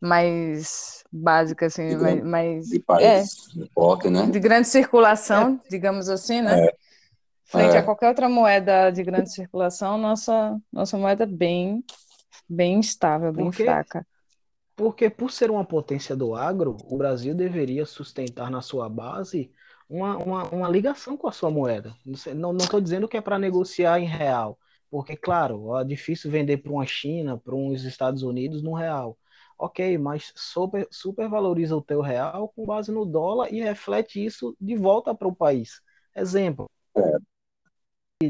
[0.00, 3.34] mais básica, assim, De mais, grande- mais De é, país
[3.74, 4.26] forte, né?
[4.26, 6.66] de grande circulação, digamos assim, né?
[6.66, 6.76] É.
[7.50, 7.78] Frente É.
[7.78, 11.84] a qualquer outra moeda de grande circulação, nossa, nossa moeda é bem,
[12.48, 13.64] bem instável, bem Por quê?
[13.64, 14.06] fraca.
[14.76, 19.52] Porque por ser uma potência do agro, o Brasil deveria sustentar na sua base
[19.88, 21.94] uma, uma, uma ligação com a sua moeda.
[22.34, 24.58] Não estou dizendo que é para negociar em real,
[24.90, 29.18] porque, claro, é difícil vender para uma China, para uns Estados Unidos no real.
[29.58, 34.74] Ok, mas super, supervaloriza o teu real com base no dólar e reflete isso de
[34.76, 35.82] volta para o país.
[36.16, 36.66] Exemplo,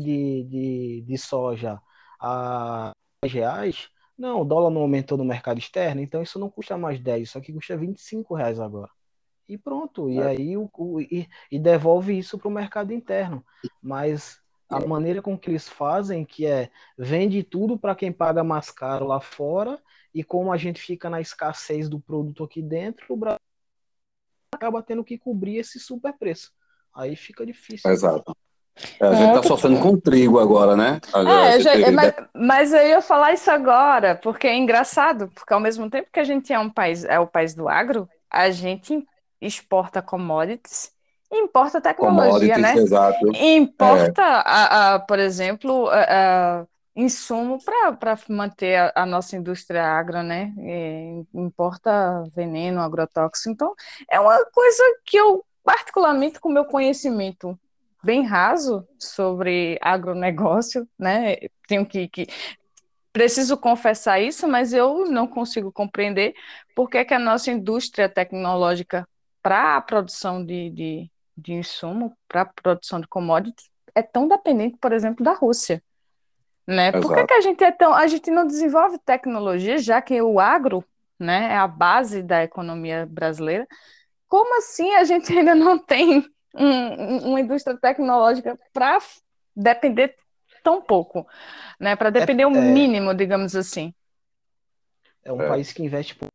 [0.00, 1.80] de, de, de soja
[2.20, 6.76] a 10 reais, não, o dólar não aumentou no mercado externo, então isso não custa
[6.76, 8.90] mais 10, isso aqui custa 25 reais agora.
[9.48, 10.26] E pronto, e É.
[10.28, 13.44] aí o, o- e, e devolve isso para o mercado interno.
[13.82, 14.38] Mas
[14.68, 14.86] a É.
[14.86, 19.20] maneira com que eles fazem, que é vende tudo para quem paga mais caro lá
[19.20, 19.82] fora,
[20.14, 23.38] e como a gente fica na escassez do produto aqui dentro, o Brasil
[24.52, 26.52] acaba tendo que cobrir esse super preço.
[26.94, 27.90] Aí fica difícil.
[27.90, 28.36] Exato.
[29.00, 31.00] É, a gente É, está outra- sofrendo com trigo agora, né?
[31.12, 35.60] Agora, É, já- mas, mas eu ia falar isso agora, porque é engraçado, porque ao
[35.60, 39.04] mesmo tempo que a gente é um país, é o país do agro, a gente
[39.40, 40.92] exporta commodities
[41.32, 42.74] importa tecnologia, né?
[42.78, 43.26] exato.
[43.32, 46.66] Importa, a, a, por exemplo, a
[46.96, 50.52] insumo para manter a, a nossa indústria agro, né?
[50.58, 53.50] E importa veneno, agrotóxico.
[53.50, 53.74] Então,
[54.10, 57.58] é uma coisa que eu, particularmente com o meu conhecimento
[58.02, 61.36] bem raso sobre agronegócio, né?
[61.66, 62.26] Tenho que, que
[63.12, 66.34] preciso confessar isso, mas eu não consigo compreender
[66.74, 69.06] por que, que a nossa indústria tecnológica
[69.42, 74.76] para a produção de, de, de insumo, para a produção de commodities, é tão dependente,
[74.80, 75.82] por exemplo, da Rússia.
[76.66, 76.92] Né?
[76.92, 80.38] Por que, que a gente é tão, a gente não desenvolve tecnologia, já que o
[80.38, 80.84] agro,
[81.18, 83.66] né, é a base da economia brasileira?
[84.28, 86.24] Como assim a gente ainda não tem
[86.54, 88.98] um- um- uma indústria tecnológica para
[89.54, 90.16] depender
[90.62, 91.26] tão pouco,
[91.78, 91.96] né?
[91.96, 92.60] Para depender o é.
[92.60, 93.94] mínimo, digamos assim.
[95.24, 95.48] É um É.
[95.48, 96.30] país que investe pouco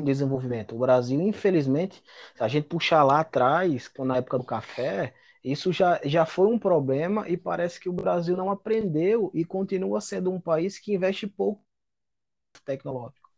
[0.00, 0.74] em desenvolvimento.
[0.74, 2.02] O Brasil, infelizmente,
[2.34, 5.14] se a gente puxar lá atrás, na época do café,
[5.44, 10.00] isso já, já foi um problema e parece que o Brasil não aprendeu e continua
[10.00, 11.62] sendo um país que investe pouco
[12.64, 13.30] tecnológico.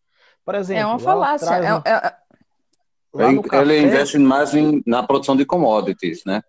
[0.44, 1.56] Por exemplo, É uma lá falácia.
[1.56, 2.16] atrás, é- é-
[3.14, 6.42] Ele, no café, ele investe mais em- na produção de commodities, né?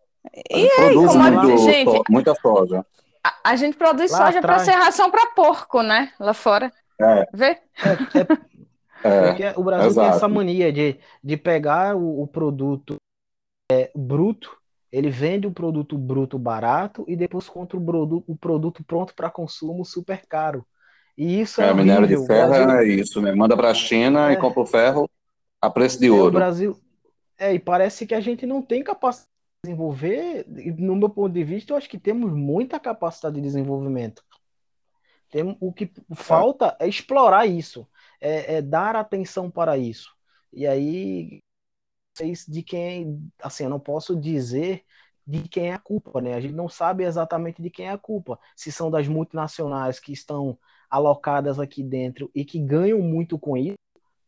[0.49, 1.91] E Ele produz commodities, muito, gente?
[1.91, 2.85] so- muita soja.
[3.23, 6.11] a, a gente produz Lá soja para ser ração para porco, né?
[6.19, 6.71] Lá fora.
[6.99, 7.57] É, Vê?
[7.83, 8.27] é, é
[9.03, 10.17] é, Porque o Brasil tem exato.
[10.17, 12.95] essa mania de, de pegar o, o produto
[13.71, 14.55] é, bruto,
[14.91, 19.29] ele vende o produto bruto barato e depois compra o produto, o produto pronto para
[19.29, 20.65] consumo super caro.
[21.17, 23.33] E isso é, É, minério de ferro Brasil, é isso, né?
[23.35, 24.33] Manda para a China É.
[24.33, 25.09] e compra o ferro
[25.63, 26.35] a preço de é, o ouro.
[26.35, 26.77] Brasil
[27.37, 29.29] é, e parece que a gente não tem capacidade
[29.63, 30.45] de desenvolver,
[30.77, 34.23] no meu ponto de vista, eu acho que temos muita capacidade de desenvolvimento.
[35.29, 37.87] Tem, o que falta é explorar isso,
[38.19, 40.13] é, é dar atenção para isso.
[40.51, 41.39] E aí,
[42.47, 44.83] de quem, assim, eu não posso dizer
[45.25, 46.33] de quem é a culpa, né?
[46.33, 48.37] A gente não sabe exatamente de quem é a culpa.
[48.55, 50.59] Se são das multinacionais que estão
[50.89, 53.77] alocadas aqui dentro e que ganham muito com isso,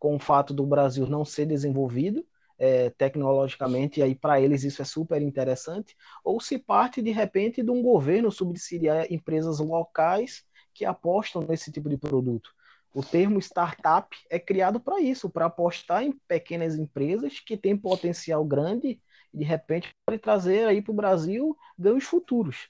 [0.05, 2.23] com o fato do Brasil não ser desenvolvido
[2.59, 7.63] é, tecnologicamente, e aí para eles isso é super interessante, ou se parte de repente
[7.63, 10.43] de um governo subsidiar empresas locais
[10.75, 12.51] que apostam nesse tipo de produto.
[12.93, 18.45] O termo startup é criado para isso, para apostar em pequenas empresas que têm potencial
[18.45, 19.01] grande
[19.33, 22.69] e de repente pode trazer aí para o Brasil ganhos futuros.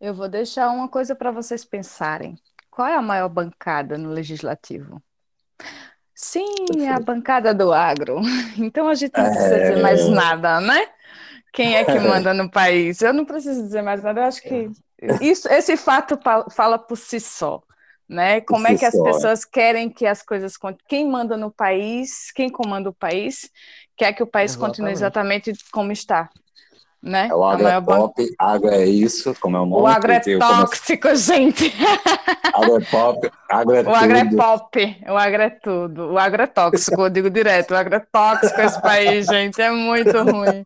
[0.00, 2.36] Eu vou deixar uma coisa para vocês pensarem.
[2.70, 5.02] Qual é a maior bancada no legislativo?
[6.14, 8.20] Sim, é a bancada do agro.
[8.58, 9.82] Então a gente não precisa dizer É.
[9.82, 10.88] mais nada, né?
[11.52, 13.02] Quem é que manda no país?
[13.02, 14.20] Eu não preciso dizer mais nada.
[14.20, 14.70] Eu acho que
[15.20, 16.18] isso, esse fato
[16.50, 17.62] fala por si só,
[18.08, 18.40] né?
[18.40, 19.12] Como é si que as só, é.
[19.12, 20.54] pessoas querem que as coisas
[20.88, 23.50] quem manda no país, quem comanda o país,
[23.96, 25.50] quer que o país continue Exatamente.
[25.50, 26.30] exatamente como está,
[27.02, 27.28] né?
[27.28, 27.80] É o A agro maior é
[28.68, 29.82] é isso, como é o nome.
[29.82, 31.72] O agro é tóxico, gente.
[32.52, 34.36] Agro é pop, agro é O agro é tudo.
[34.36, 36.12] pop, o agro é tudo.
[36.12, 37.72] O agro é tóxico, eu digo direto.
[37.72, 40.64] O agro é tóxico esse país, gente, é muito ruim.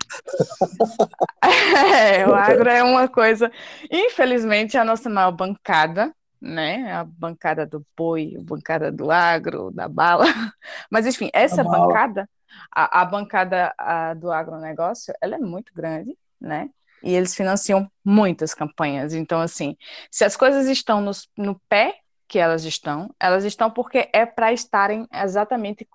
[1.43, 3.51] É, o agro é uma coisa.
[3.91, 6.93] Infelizmente, a nossa maior bancada, né?
[6.93, 10.25] A bancada do boi, a bancada do agro, da bala.
[10.91, 12.29] Mas, enfim, essa bancada,
[12.75, 16.71] a, a bancada a, do agronegócio, ela é muito grande, né?
[17.03, 19.15] e eles financiam muitas campanhas.
[19.15, 19.77] Então, assim,
[20.11, 24.53] se as coisas estão no, no pé que elas estão, elas estão porque é para
[24.53, 25.87] estarem exatamente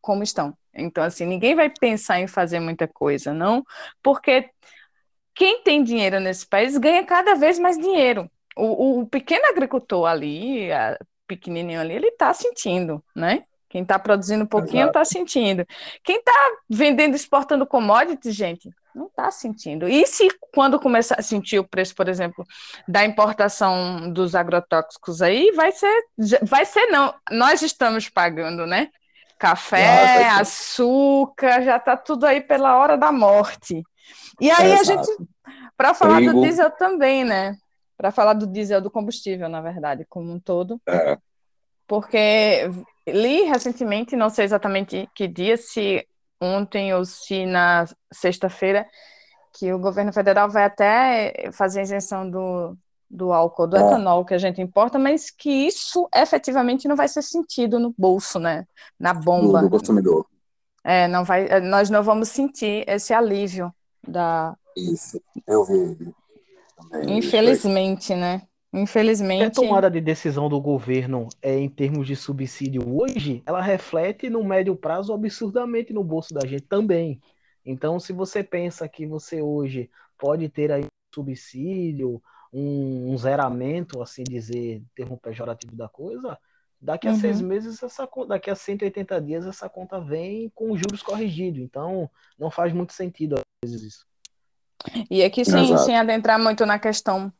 [0.00, 0.56] como estão.
[0.74, 3.64] Então, assim, ninguém vai pensar em fazer muita coisa, não,
[4.02, 4.50] porque
[5.34, 8.28] quem tem dinheiro nesse país ganha cada vez mais dinheiro.
[8.56, 13.44] O, o pequeno agricultor ali, a, pequenininho ali, ele está sentindo, né?
[13.68, 15.66] Quem está produzindo um pouquinho está sentindo.
[16.02, 16.32] Quem está
[16.68, 19.86] vendendo, exportando commodities, gente, não está sentindo.
[19.86, 22.44] E se quando começar a sentir o preço, por exemplo,
[22.88, 26.04] da importação dos agrotóxicos aí, vai ser,
[26.42, 27.14] vai ser não.
[27.30, 28.88] Nós estamos pagando, né?
[29.38, 33.82] Café, Nossa, açúcar, já está tudo aí pela hora da morte.
[34.40, 35.06] E aí é, a gente,
[35.76, 37.54] para falar do diesel também, né?
[37.98, 40.80] Para falar do diesel do combustível, na verdade, como um todo.
[40.88, 41.18] É.
[41.86, 42.70] Porque
[43.06, 46.06] li recentemente, não sei exatamente que dia, se
[46.40, 48.86] ontem ou se na sexta-feira,
[49.58, 52.76] que o governo federal vai até fazer a isenção do,
[53.08, 53.80] do álcool, do é.
[53.80, 58.38] etanol que a gente importa, mas que isso efetivamente não vai ser sentido no bolso,
[58.38, 58.66] né?
[58.98, 59.60] Na bomba.
[59.60, 60.26] Do, do consumidor.
[60.84, 63.74] É, não vai, nós não vamos sentir esse alívio
[64.06, 64.54] da.
[64.76, 66.14] Isso, eu vi.
[66.76, 68.42] Também, Infelizmente, né?
[68.72, 69.44] Infelizmente.
[69.44, 74.44] A tomada de decisão do governo é em termos de subsídio hoje, ela reflete no
[74.44, 77.20] médio prazo absurdamente no bolso da gente também.
[77.64, 84.02] Então, se você pensa que você hoje pode ter aí um subsídio, um, um zeramento,
[84.02, 86.38] assim dizer, termo pejorativo da coisa,
[86.80, 87.16] daqui a uhum.
[87.16, 91.60] seis meses, essa, daqui a 180 dias, essa conta vem com juros corrigidos.
[91.60, 94.06] Então, não faz muito sentido, às vezes, isso.
[95.10, 97.32] E aqui, sem, sem adentrar muito na questão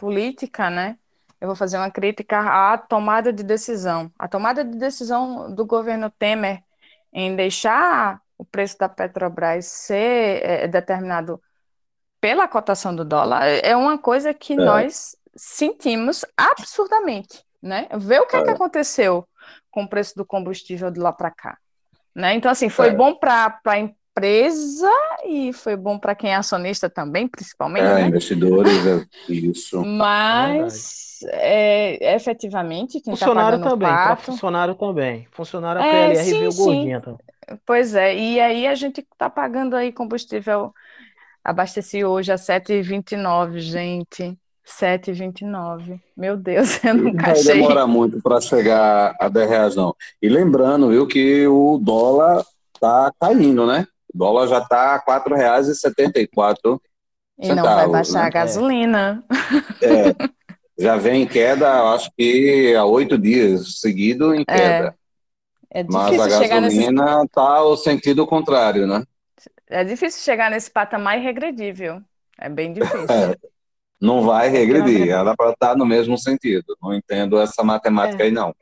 [0.00, 0.96] política, né?
[1.38, 4.10] Eu vou fazer uma crítica à tomada de decisão.
[4.18, 6.62] A tomada de decisão do governo Temer
[7.12, 11.40] em deixar o preço da Petrobras ser é, determinado
[12.18, 14.56] pela cotação do dólar é uma coisa que é.
[14.56, 17.86] nós sentimos absurdamente, né?
[17.98, 18.42] Ver o que, é.
[18.42, 18.52] que é.
[18.52, 19.28] aconteceu
[19.70, 21.58] com o preço do combustível de lá para cá,
[22.14, 22.34] né?
[22.34, 22.94] Então assim foi é.
[22.94, 23.60] bom para
[24.20, 24.90] empresa
[25.24, 27.84] e foi bom para quem é acionista também, principalmente.
[27.84, 28.06] É, né?
[28.08, 29.82] investidores, é isso.
[29.84, 36.22] Mas é, efetivamente quem tá funcionário tá também, para funcionário também, funcionário a PLR é,
[36.22, 37.20] sim, viu gordinha também.
[37.66, 40.72] Pois é, e aí a gente está pagando aí combustível
[41.44, 44.38] abasteci hoje a 7,29, gente.
[44.66, 46.00] 7,29.
[46.16, 47.54] Meu Deus, eu nunca não achei.
[47.54, 49.94] Não demora muito para chegar a 10 reais, não.
[50.22, 52.44] E lembrando, viu, que o dólar
[52.78, 53.86] tá caindo, né?
[54.14, 56.80] O dólar já está a R$ 4,74.
[57.38, 58.26] E não vai baixar né?
[58.26, 59.24] a gasolina.
[59.82, 60.14] É,
[60.78, 64.44] já vem em queda, acho que há oito dias seguido em é.
[64.44, 64.94] queda.
[65.72, 67.64] É, é Mas a gasolina está nesse...
[67.64, 69.02] o sentido contrário, né?
[69.68, 72.02] É difícil chegar nesse patamar irregredível.
[72.38, 73.06] É bem difícil.
[73.08, 73.36] É,
[74.00, 76.76] não vai regredir, ela estar no mesmo sentido.
[76.82, 78.26] Não entendo essa matemática é.
[78.26, 78.54] aí, não.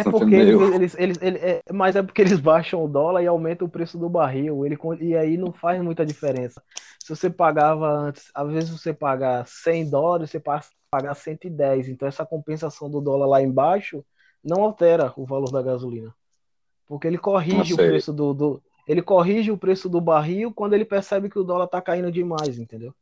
[0.00, 3.26] É porque eles, eles, eles, eles é, mas é porque eles baixam o dólar e
[3.26, 4.64] aumentam o preço do barril.
[4.64, 6.62] Ele, e aí não faz muita diferença.
[7.02, 11.88] Se você pagava antes, às vezes você pagar 100 dólares, você passa a pagar 110.
[11.88, 14.04] Então essa compensação do dólar lá embaixo
[14.42, 16.14] não altera o valor da gasolina.
[16.86, 20.84] Porque ele corrige o preço do, do, ele corrige o preço do barril quando ele
[20.84, 22.94] percebe que o dólar tá caindo demais, entendeu?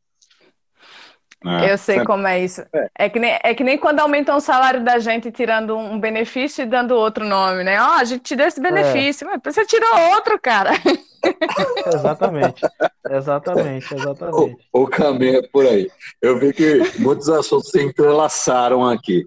[1.45, 2.63] É, eu sei como é isso.
[2.73, 2.91] É.
[2.99, 3.09] é.
[3.09, 6.67] que nem, é que nem quando aumentam o salário da gente tirando um benefício e
[6.67, 7.81] dando outro nome, né?
[7.81, 9.33] Ó, oh, a gente te deu esse benefício, é.
[9.33, 10.71] mas você tirou outro, cara.
[11.95, 12.63] exatamente,
[13.11, 14.59] exatamente, exatamente.
[14.73, 15.91] O, o caminho é por aí.
[16.23, 19.27] Eu vi que muitos assuntos se entrelaçaram aqui.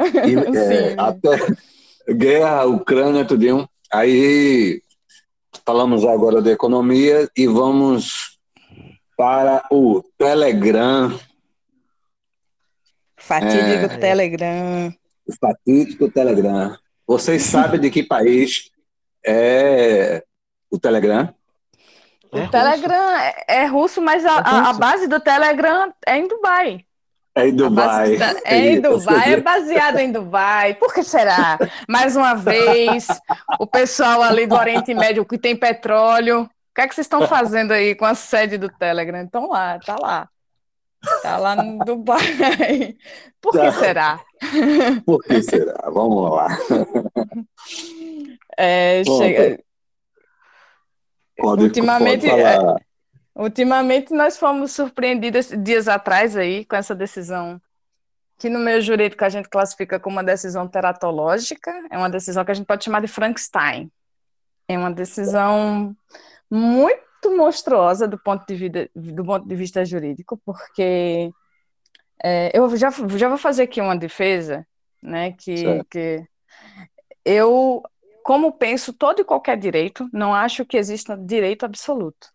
[0.00, 1.46] E, é, até
[2.12, 3.68] guerra, Ucrânia, tudo.
[3.92, 4.82] Aí
[5.64, 8.38] falamos agora de economia e vamos
[9.16, 11.18] para o Telegram
[13.28, 14.94] Fatídico é, Telegram.
[15.26, 16.74] O fatídico Telegram.
[17.06, 18.70] Vocês sabem de que país
[19.24, 20.24] é
[20.70, 21.28] o Telegram?
[22.32, 23.20] O é Telegram russo.
[23.20, 26.86] É, é russo, mas a, a, a, base do Telegram é em Dubai.
[27.34, 28.16] É em Dubai.
[28.46, 30.74] É em Dubai, é baseado em Dubai.
[30.76, 31.58] Por que será?
[31.86, 33.08] Mais uma vez,
[33.60, 36.44] o pessoal ali do Oriente Médio que tem petróleo.
[36.44, 39.22] O que é que vocês estão fazendo aí com a sede do Telegram?
[39.22, 40.28] Estão lá, tá lá.
[41.22, 42.96] Tá lá no Dubai.
[43.40, 43.72] Por que tá.
[43.72, 44.20] será?
[45.04, 45.90] Por que será?
[45.90, 46.48] Vamos lá.
[48.60, 49.62] É, chega...
[51.36, 52.58] Pode, ultimamente, pode é,
[53.36, 57.60] ultimamente nós fomos surpreendidos dias atrás aí com essa decisão
[58.36, 62.50] que no meio jurídico a gente classifica como uma decisão teratológica, é uma decisão que
[62.50, 63.90] a gente pode chamar de Frankenstein.
[64.68, 65.94] É uma decisão
[66.50, 71.30] muito muito monstruosa do ponto de, vida, do ponto de vista jurídico, porque
[72.22, 74.66] é, eu já, já vou fazer aqui uma defesa,
[75.02, 76.24] né, que, que
[77.24, 77.82] eu,
[78.22, 82.28] como penso todo e qualquer direito, não acho que exista direito absoluto.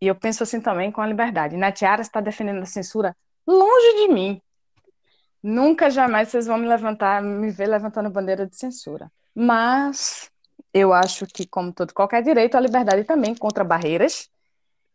[0.00, 1.56] E eu penso assim também com a liberdade.
[1.58, 3.14] Natiara está defendendo a censura
[3.46, 4.40] longe de mim.
[5.42, 9.12] Nunca jamais vocês vão me levantar, me ver levantando bandeira de censura.
[9.34, 10.29] Mas
[10.72, 14.28] eu acho que, como todo qualquer direito, a liberdade também contra barreiras.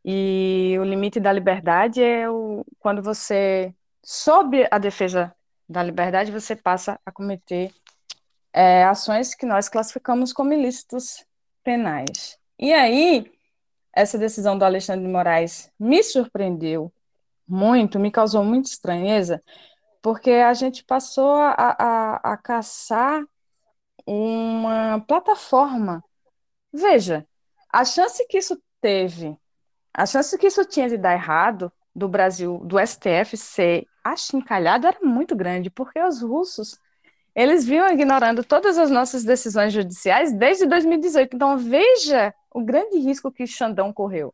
[0.04, 3.74] E o limite da liberdade é o, quando você,
[4.04, 5.36] sob a defesa
[5.68, 7.74] da liberdade, você passa a cometer
[8.54, 11.26] é, ações que nós classificamos como ilícitos
[11.64, 12.38] penais.
[12.58, 13.32] E aí,
[13.94, 16.94] essa decisão do Alexandre de Moraes me surpreendeu
[17.48, 19.44] muito, me causou muita estranheza,
[20.02, 23.24] porque a gente passou a, a, a caçar
[24.06, 26.04] uma plataforma.
[26.72, 27.26] Veja,
[27.72, 29.38] a chance que isso teve,
[29.94, 35.00] a chance que isso tinha de dar errado, do Brasil, do STF ser achincalhado, era
[35.02, 36.78] muito grande, porque os russos,
[37.34, 41.36] eles vinham ignorando todas as nossas decisões judiciais desde 2018.
[41.36, 44.34] Então, veja o grande risco que Xandão correu.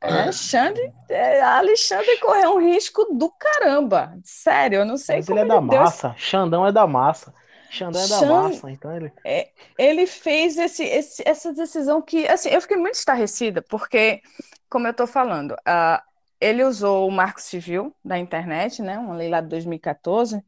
[0.00, 4.16] Alexandre, é, Alexandre correu um risco do caramba.
[4.22, 6.14] Sério, eu não sei Mas como ele é da deu massa.
[6.16, 7.34] Xandão é da massa.
[7.70, 9.12] Xandão é da Xan- massa, então ele.
[9.24, 14.22] É, ele fez esse, esse- essa decisão que, assim, eu fiquei muito estarrecida, porque,
[14.70, 16.02] como eu estou falando, ah,
[16.40, 20.42] ele usou o Marco Civil da internet, né, uma lei lá de 2014,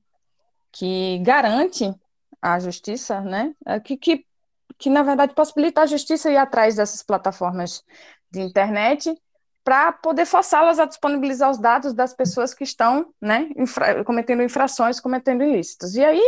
[0.72, 1.92] que garante
[2.40, 4.26] a justiça, né, eh, que, que,
[4.78, 7.84] que, na verdade, possibilita a justiça ir atrás dessas plataformas
[8.30, 9.14] de internet
[9.62, 15.00] para poder forçá-las a disponibilizar os dados das pessoas que estão, né, infra- cometendo infrações,
[15.00, 15.94] cometendo ilícitos.
[15.96, 16.22] E aí,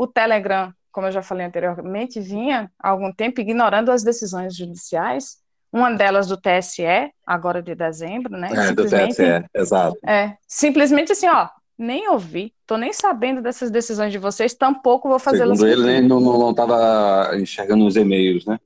[0.00, 5.36] o Telegram, como eu já falei anteriormente, vinha há algum tempo ignorando as decisões judiciais,
[5.70, 8.48] uma delas do TSE, agora de dezembro, né?
[8.50, 9.98] É, do TSE, exato.
[10.06, 15.18] é, simplesmente assim, ó, nem ouvi, tô nem sabendo dessas decisões de vocês, tampouco vou
[15.18, 18.58] fazê-las Segundo ele, ele não não estava enxergando os e-mails, né?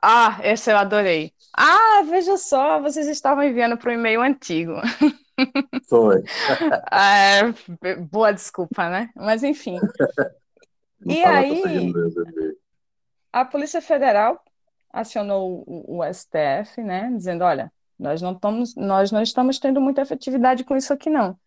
[0.00, 1.32] Ah, esse eu adorei.
[1.56, 4.74] Ah, veja só, vocês estavam enviando para o e-mail antigo.
[5.88, 6.22] Foi.
[6.90, 9.10] É, boa desculpa, né?
[9.16, 9.76] Mas enfim.
[11.00, 11.92] Não E tava aí-.
[13.32, 14.42] A Polícia Federal
[14.92, 20.02] acionou o, o STF, né, dizendo, olha, nós não estamos, nós não estamos tendo muita
[20.02, 21.38] efetividade com isso aqui, não.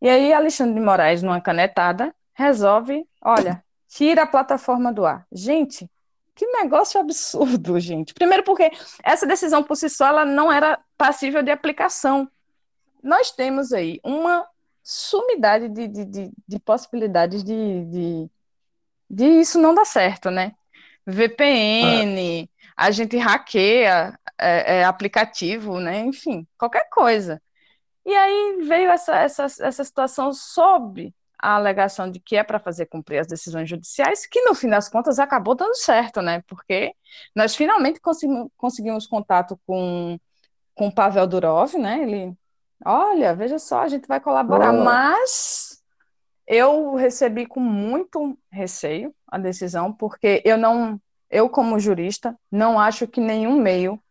[0.00, 5.26] E aí Alexandre de Moraes, numa canetada, resolve, olha, tira a plataforma do ar.
[5.30, 5.90] Gente,
[6.34, 8.14] que negócio absurdo, gente.
[8.14, 8.70] Primeiro porque
[9.02, 12.28] essa decisão por si só ela não era passível de aplicação.
[13.02, 14.46] Nós temos aí uma
[14.82, 18.28] sumidade de, de, de, de possibilidades de,
[19.10, 20.52] de, isso não dar certo, né?
[21.06, 26.00] VPN, a gente hackeia é, é, aplicativo, né?
[26.00, 27.42] Enfim, qualquer coisa.
[28.06, 32.86] E aí veio essa, essa, essa situação sob a alegação de que é para fazer
[32.86, 36.42] cumprir as decisões judiciais, que no fim das contas acabou dando certo, né?
[36.46, 36.94] Porque
[37.34, 40.18] nós finalmente conseguimos, conseguimos contato com,
[40.74, 42.02] com o Pavel Durov, né?
[42.02, 42.34] Ele,
[42.84, 44.84] olha, veja só, a gente vai colaborar, Oh.
[44.84, 45.69] mas
[46.50, 53.06] eu recebi com muito receio a decisão, porque eu não, eu como jurista, não acho
[53.06, 54.02] que nenhum meio,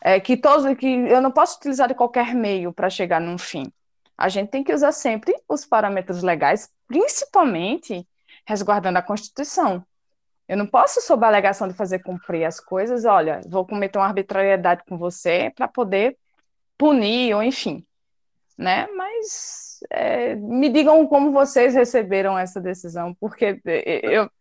[0.00, 3.70] é, que todos, que eu não posso utilizar de qualquer meio para chegar num fim.
[4.16, 8.08] A gente tem que usar sempre os parâmetros legais, principalmente
[8.46, 9.84] resguardando a Constituição.
[10.48, 14.06] Eu não posso, sob a alegação de fazer cumprir as coisas, olha, vou cometer uma
[14.06, 16.16] arbitrariedade com você para poder
[16.78, 17.84] punir, ou enfim,
[18.56, 18.86] né?
[18.96, 23.60] Mas é, me digam como vocês receberam essa decisão, porque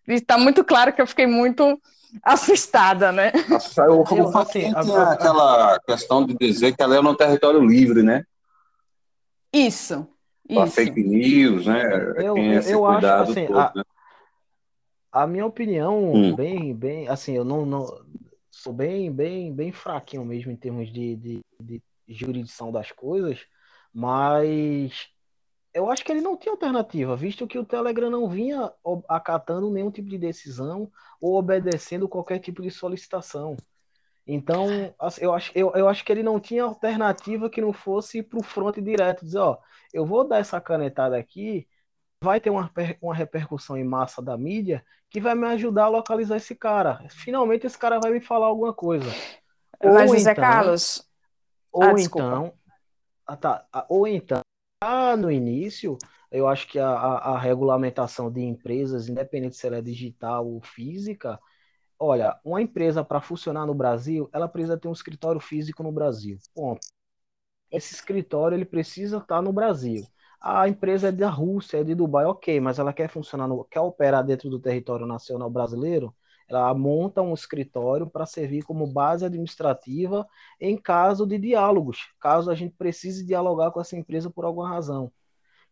[0.08, 1.80] está muito claro que eu fiquei muito
[2.24, 3.32] assustada, né?
[3.90, 7.64] O Eu, Faquin assim, a- a- aquela questão de dizer que ela era um território
[7.66, 8.24] livre, né?
[9.52, 10.08] Isso,
[10.50, 10.72] isso.
[10.72, 11.84] fake news, né?
[12.18, 13.84] Eu- Tem eu- esse eu acho, cuidado assim, todo, a- né?
[15.12, 16.36] A minha opinião, Hum.
[16.36, 17.86] bem, bem, assim, eu não, não
[18.50, 23.40] sou bem, bem, bem fraquinho mesmo em termos de, de, de jurisdição das coisas,
[23.94, 25.08] mas
[25.74, 28.72] eu acho que ele não tinha alternativa, visto que o Telegram não vinha
[29.10, 33.58] acatando nenhum tipo de decisão ou obedecendo qualquer tipo de solicitação.
[34.26, 38.22] Então, assim, eu acho, eu, eu acho que ele não tinha alternativa que não fosse
[38.22, 39.58] para o front direto, dizer, ó,
[39.94, 41.68] eu vou dar essa canetada aqui,
[42.24, 42.72] vai ter uma,
[43.02, 47.04] uma repercussão em massa da mídia que vai me ajudar a localizar esse cara.
[47.10, 49.10] Finalmente esse cara vai me falar alguma coisa.
[49.84, 51.10] Mas, Ou José então- Carlos,
[51.72, 52.54] Ou Ah, então,
[53.26, 54.43] ah, tá, ah, ou então,
[54.84, 55.98] lá no início,
[56.32, 60.62] eu acho que a, a, a regulamentação de empresas, independente se ela é digital ou
[60.62, 61.40] física,
[61.98, 66.38] olha, uma empresa para funcionar no Brasil, ela precisa ter um escritório físico no Brasil.
[66.54, 66.82] Ponto.
[67.72, 70.06] Esse escritório ele precisa estar no Brasil.
[70.42, 73.80] A empresa é da Rússia, é de Dubai, ok, mas ela quer funcionar, no, quer
[73.80, 76.14] operar dentro do território nacional brasileiro,
[76.50, 80.28] ela monta um escritório para servir como base administrativa
[80.60, 85.12] em caso de diálogos, caso a gente precise dialogar com essa empresa por alguma razão.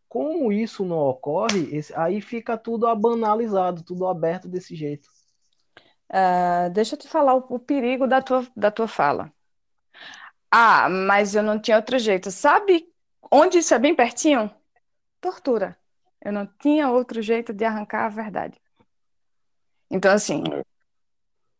[0.08, 5.08] Como isso não ocorre, esse, aí fica tudo abanalizado, tudo aberto desse jeito.
[6.10, 9.32] Uh, deixa eu te falar o, o, perigo da tua, da tua fala.
[10.52, 12.30] Ah, mas eu não tinha outro jeito.
[12.30, 12.86] Sabe
[13.32, 14.54] onde isso é bem pertinho?
[15.22, 15.78] Tortura.
[16.22, 18.61] Eu não tinha outro jeito de arrancar a verdade.
[19.92, 20.42] Então, assim,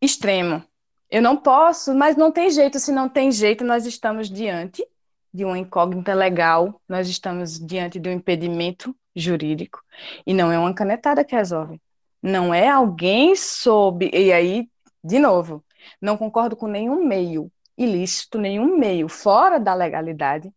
[0.00, 0.64] extremo.
[1.10, 2.80] Eu não posso, mas não tem jeito.
[2.80, 4.84] Se não tem jeito, nós estamos diante
[5.32, 9.82] de uma incógnita legal, nós estamos diante de um impedimento jurídico.
[10.26, 11.80] E não é uma canetada que resolve.
[12.22, 14.10] Não é alguém sob.
[14.12, 14.68] E aí,
[15.04, 15.62] de novo,
[16.00, 20.50] não concordo com nenhum meio ilícito, nenhum meio fora da legalidade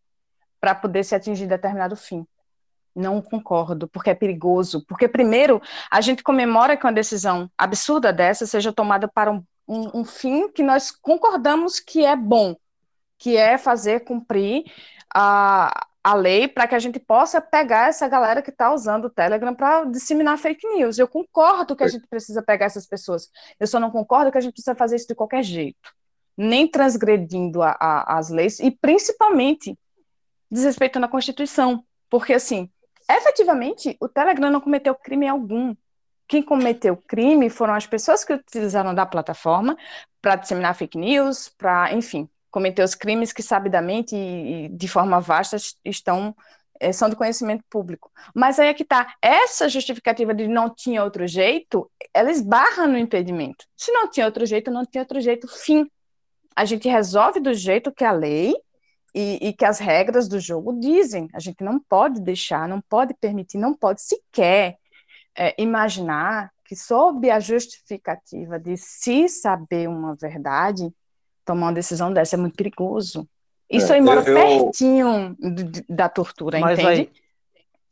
[0.59, 2.25] para poder se atingir determinado fim.
[2.95, 4.85] Não concordo, porque é perigoso.
[4.87, 9.99] Porque, primeiro, a gente comemora que uma decisão absurda dessa seja tomada para um, um,
[9.99, 12.55] um fim que nós concordamos que é bom,
[13.17, 14.63] que é fazer cumprir
[15.13, 19.09] a, a lei para que a gente possa pegar essa galera que está usando o
[19.09, 20.99] Telegram para disseminar fake news.
[20.99, 23.29] Eu concordo que a gente precisa pegar essas pessoas.
[23.59, 25.91] Eu só não concordo que a gente precisa fazer isso de qualquer jeito,
[26.37, 29.75] nem transgredindo a, a, as leis e principalmente
[30.49, 32.69] desrespeitando a Constituição, porque assim,
[33.09, 35.75] efetivamente, o Telegram não cometeu crime algum.
[36.27, 39.77] Quem cometeu crime foram as pessoas que utilizaram da plataforma
[40.21, 45.19] para disseminar fake news, para, enfim, cometer os crimes que sabidamente e, e de forma
[45.19, 46.35] vasta estão
[46.79, 48.11] é, são de conhecimento público.
[48.33, 52.97] Mas aí é que está, essa justificativa de não tinha outro jeito, ela esbarra no
[52.97, 53.65] impedimento.
[53.75, 55.89] Se não tinha outro jeito, não tinha outro jeito, fim.
[56.55, 58.53] A gente resolve do jeito que a lei
[59.15, 61.29] e, e que as regras do jogo dizem.
[61.33, 64.75] A gente não pode deixar, não pode permitir, não pode sequer
[65.33, 70.93] é, imaginar que, sob a justificativa de se saber uma verdade,
[71.45, 73.25] tomar uma decisão dessa, é muito perigoso.
[73.69, 75.37] Isso é, aí mora eu, pertinho
[75.87, 77.01] da tortura, mas entende?
[77.01, 77.11] Aí,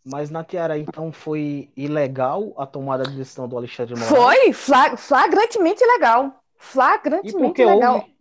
[0.03, 4.09] mas na Tiara, então, foi ilegal a tomada de decisão do Alexandre Moraes?
[4.09, 6.43] Foi, flag, flagrantemente ilegal.
[6.57, 7.95] Flagrantemente e ilegal.
[7.95, 8.13] Houve...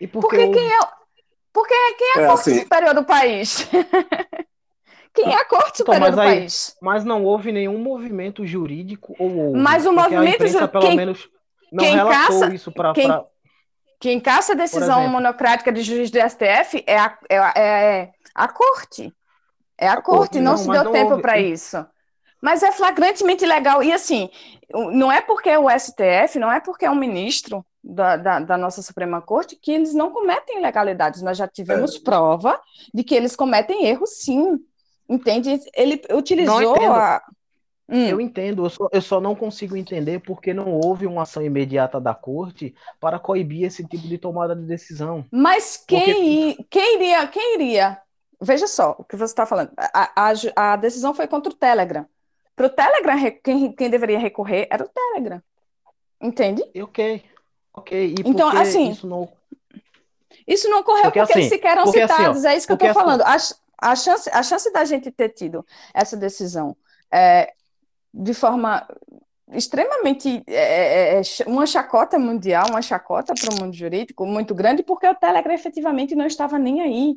[0.00, 0.54] E por porque houve...
[0.54, 0.78] quem é,
[1.52, 2.60] porque quem é a é, Corte assim...
[2.60, 3.68] Superior do país?
[5.12, 6.76] quem é a Corte então, Superior do aí, país?
[6.80, 9.58] Mas não houve nenhum movimento jurídico ou houve?
[9.58, 10.68] Mas o movimento jurídico.
[10.68, 11.28] Pelo quem, menos
[11.72, 12.92] não quem caça, isso para.
[12.92, 13.24] Quem, pra
[14.00, 19.12] quem caça a decisão monocrática de juiz do STF é a, é, é a corte.
[19.76, 21.84] É a, a corte, corte, não, não se deu não tempo para isso.
[22.40, 23.82] Mas é flagrantemente ilegal.
[23.82, 24.30] E assim,
[24.72, 28.56] não é porque é o STF, não é porque é um ministro da, da, da,
[28.56, 31.22] nossa Suprema Corte que eles não cometem ilegalidades.
[31.22, 32.00] Nós já tivemos é.
[32.00, 32.60] prova
[32.92, 34.58] de que eles cometem erros, sim.
[35.08, 35.60] Entende?
[35.74, 37.22] Ele utilizou a.
[37.88, 38.06] Hum.
[38.06, 42.00] Eu entendo, eu só, eu só, não consigo entender porque não houve uma ação imediata
[42.00, 45.24] da corte para coibir esse tipo de tomada de decisão.
[45.28, 46.66] Mas quem, porque...
[46.70, 47.98] quem iria, quem iria?
[48.40, 49.72] Veja só o que você está falando.
[49.76, 52.06] A, a, a, decisão foi contra o Telegram.
[52.54, 55.42] Para o Telegram, quem, quem deveria recorrer era o Telegram.
[56.22, 56.62] Entende?
[56.80, 57.24] Ok.
[57.80, 58.14] Ok.
[58.18, 58.90] E então, assim.
[58.90, 59.28] Isso não,
[60.46, 62.38] isso não ocorreu porque, porque assim, eles sequer eram citados.
[62.38, 63.22] Assim, ó, é isso que eu estou falando.
[63.22, 65.64] Assim, a, a, chance, a chance da gente ter tido
[65.94, 66.76] essa decisão
[67.12, 67.52] é,
[68.12, 68.86] de forma
[69.52, 74.82] extremamente é, é, é uma chacota mundial, uma chacota para o mundo jurídico muito grande,
[74.82, 77.16] porque o Telegram efetivamente não estava nem aí.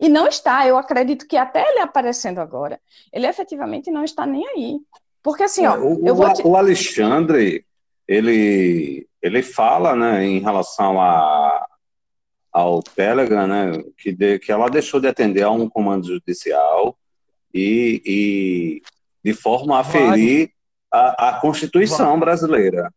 [0.00, 2.80] E não está, eu acredito que até ele aparecendo agora,
[3.12, 4.78] ele efetivamente não está nem aí.
[5.20, 6.46] Porque assim, ó, o, o, te...
[6.46, 7.64] o Alexandre,
[8.08, 11.66] ele, ele fala, né, em relação a,
[12.50, 16.96] ao Telegram, né, que, de, que ela deixou de atender a um comando judicial
[17.52, 18.82] e, e
[19.22, 20.50] de forma a ferir
[20.90, 22.90] a, a Constituição brasileira.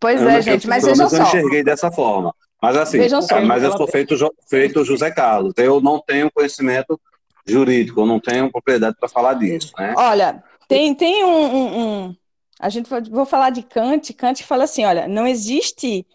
[0.00, 1.16] Pois é, gente, mas vejam só.
[1.16, 2.34] Eu enxerguei dessa forma.
[2.60, 2.98] Mas assim,
[3.46, 4.16] mas eu sou feito,
[4.48, 5.52] feito José Carlos.
[5.58, 6.98] Eu não tenho conhecimento
[7.46, 9.92] jurídico, eu não tenho propriedade para falar disso, né?
[9.94, 12.16] Olha, tem, tem um, um,
[12.64, 14.14] a gente vou falar de Kant.
[14.14, 16.06] Kant fala assim, olha, não existe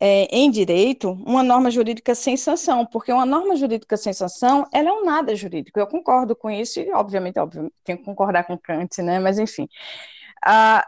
[0.00, 4.88] é, em direito uma norma jurídica sem sanção, porque uma norma jurídica sem sanção, ela
[4.88, 5.78] é um nada jurídico.
[5.78, 9.18] Eu concordo com isso, e obviamente, óbvio, tenho que concordar com Kant, né?
[9.18, 9.68] Mas enfim.
[10.46, 10.82] Uh,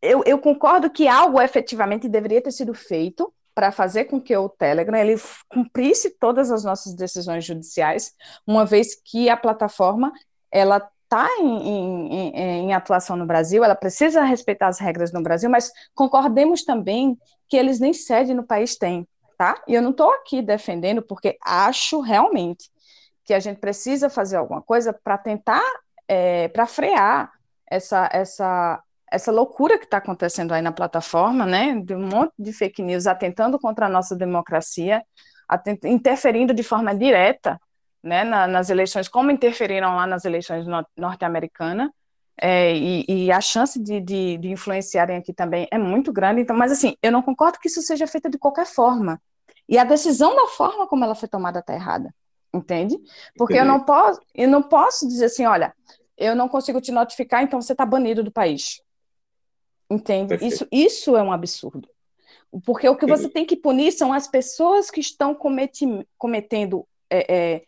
[0.00, 4.48] eu, eu concordo que algo efetivamente deveria ter sido feito para fazer com que o
[4.48, 5.20] Telegram ele
[5.50, 8.14] cumprisse todas as nossas decisões judiciais,
[8.46, 10.10] uma vez que a plataforma
[10.50, 15.48] ela está em, em, em, atuação no Brasil, ela precisa respeitar as regras no Brasil,
[15.48, 17.16] mas concordemos também
[17.48, 19.06] que eles nem sede no país têm,
[19.38, 19.62] tá?
[19.68, 22.70] E eu não estou aqui defendendo, porque acho realmente
[23.24, 25.62] que a gente precisa fazer alguma coisa para tentar,
[26.08, 27.32] é, para frear
[27.70, 31.80] essa, essa, essa loucura que está acontecendo aí na plataforma, né?
[31.80, 35.02] De um monte de fake news atentando contra a nossa democracia,
[35.84, 37.58] interferindo de forma direta
[38.04, 41.88] né, na, nas eleições, como interferiram lá nas eleições no, norte-americanas,
[42.36, 46.40] é, e, e, a chance de, de, de, influenciarem aqui também é muito grande.
[46.40, 49.22] Então, mas assim, eu não concordo que isso seja feito de qualquer forma.
[49.68, 52.12] E a decisão da forma como ela foi tomada está errada,
[52.52, 52.98] entende?
[53.36, 55.72] Porque eu não posso, eu não posso dizer assim, olha,
[56.18, 58.82] eu não consigo te notificar, então você está banido do país.
[59.88, 60.34] Entende?
[60.44, 61.88] Isso, isso é um absurdo.
[62.66, 65.86] Porque o que você tem que punir são as pessoas que estão cometi,
[66.18, 67.64] cometendo é, é,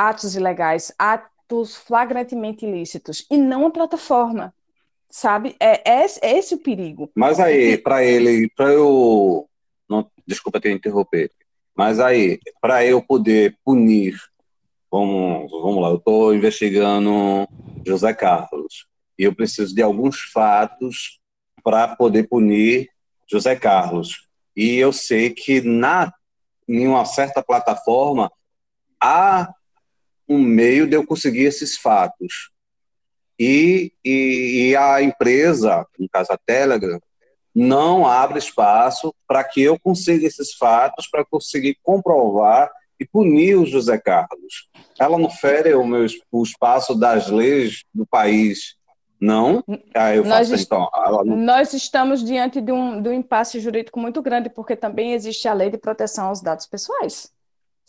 [0.00, 4.54] atos ilegais, atos flagrantemente ilícitos, e não a plataforma,
[5.10, 5.54] sabe?
[5.60, 7.10] É, é, é esse o perigo.
[7.14, 9.46] Mas aí, para ele, para eu.
[9.86, 11.30] Não, desculpa te interromper,
[11.76, 14.16] mas aí, para eu poder punir,
[14.90, 17.46] vamos, vamos lá, eu estou investigando
[17.86, 18.86] José Carlos,
[19.18, 21.20] e eu preciso de alguns fatos
[21.62, 22.88] para poder punir
[23.30, 24.28] José Carlos.
[24.56, 26.10] E eu sei que na,
[26.66, 28.32] em uma certa plataforma
[29.02, 29.52] há
[30.30, 32.50] um meio de eu conseguir esses fatos.
[33.36, 37.00] E, e, e a empresa, no caso a Telegram,
[37.52, 42.70] não abre espaço para que eu consiga esses fatos, para conseguir comprovar
[43.00, 44.68] e punir o José Carlos.
[44.98, 48.76] Ela não fere o, meu, o espaço das leis do país,
[49.20, 49.64] não?
[49.96, 50.88] Aí eu nós, faço, então,
[51.24, 51.36] não...
[51.36, 55.54] nós estamos diante de um, de um impasse jurídico muito grande, porque também existe a
[55.54, 57.32] lei de proteção aos dados pessoais.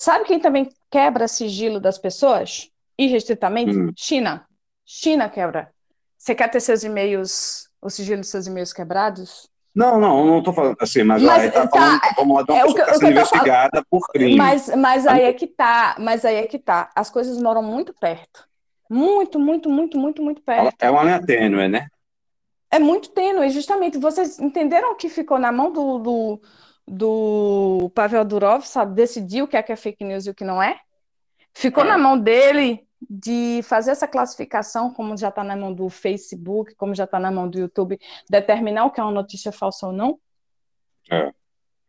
[0.02, 2.72] Sabe quem também quebra sigilo das pessoas?
[2.98, 3.78] Irrestritamente?
[3.78, 3.94] Hum.
[3.96, 4.48] China.
[4.84, 5.72] China quebra.
[6.18, 9.48] Você quer ter seus e-mails, o sigilo dos seus e-mails quebrados?
[9.76, 12.64] Não, não, não estou falando assim, mas, mas aí tá, tá falando como uma é,
[12.64, 14.38] pessoa que, investigada por crime.
[14.38, 16.90] Mas, mas aí é que tá, mas aí é que tá.
[16.96, 18.48] As coisas moram muito perto.
[18.90, 20.82] Muito, muito, muito, muito, muito perto.
[20.82, 21.86] É uma linha tênue, né?
[22.72, 24.00] É muito tênue, justamente.
[24.00, 26.42] Vocês entenderam que ficou na mão do, do
[26.88, 30.44] do Pavel Durov, sabe, decidir o que é, que é fake news e o que
[30.44, 30.80] não é.
[31.54, 31.88] Ficou é.
[31.88, 36.94] na mão dele de fazer essa classificação, como já está na mão do Facebook, como
[36.94, 38.00] já está na mão do YouTube,
[38.30, 40.20] determinar o que é uma notícia falsa ou não.
[41.10, 41.32] É.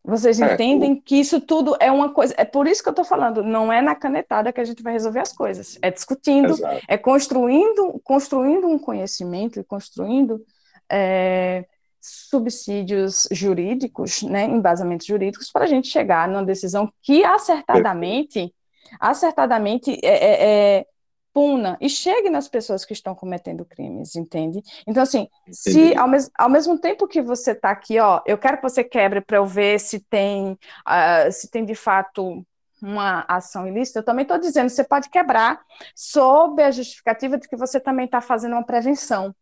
[0.04, 1.02] Vocês é, entendem o...
[1.02, 2.34] que isso tudo é uma coisa.
[2.36, 4.92] É por isso que eu estou falando, não é na canetada que a gente vai
[4.92, 5.78] resolver as coisas.
[5.80, 6.80] É discutindo, Exato.
[6.88, 10.44] é construindo, construindo um conhecimento e construindo
[10.90, 11.66] é,
[12.02, 18.52] subsídios jurídicos, né, embasamentos jurídicos, para a gente chegar numa decisão que acertadamente,
[18.98, 20.86] acertadamente é, é, é,
[21.32, 24.60] puna e chegue nas pessoas que estão cometendo crimes, entende?
[24.86, 28.56] Então, assim, se ao, mes ao mesmo tempo que você está aqui, ó, eu quero
[28.56, 32.44] que você quebre para eu ver se tem, uh, se tem de fato
[32.82, 35.60] uma ação ilícita, eu também estou dizendo, você pode quebrar
[35.94, 39.32] sob a justificativa de que você também está fazendo uma prevenção.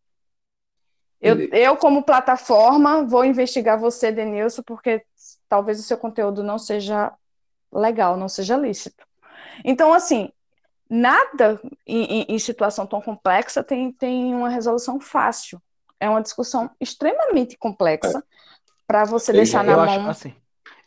[1.20, 5.02] Eu, eu, como plataforma, vou investigar você, Denilson, porque
[5.48, 7.12] talvez o seu conteúdo não seja
[7.70, 9.06] legal, não seja lícito.
[9.64, 10.30] Então, assim,
[10.88, 15.60] nada em, em, situação tão complexa tem, tem uma resolução fácil.
[15.98, 18.22] É uma discussão extremamente complexa é.
[18.86, 20.10] para você eu, deixar eu na acho, mão.
[20.10, 20.34] Assim,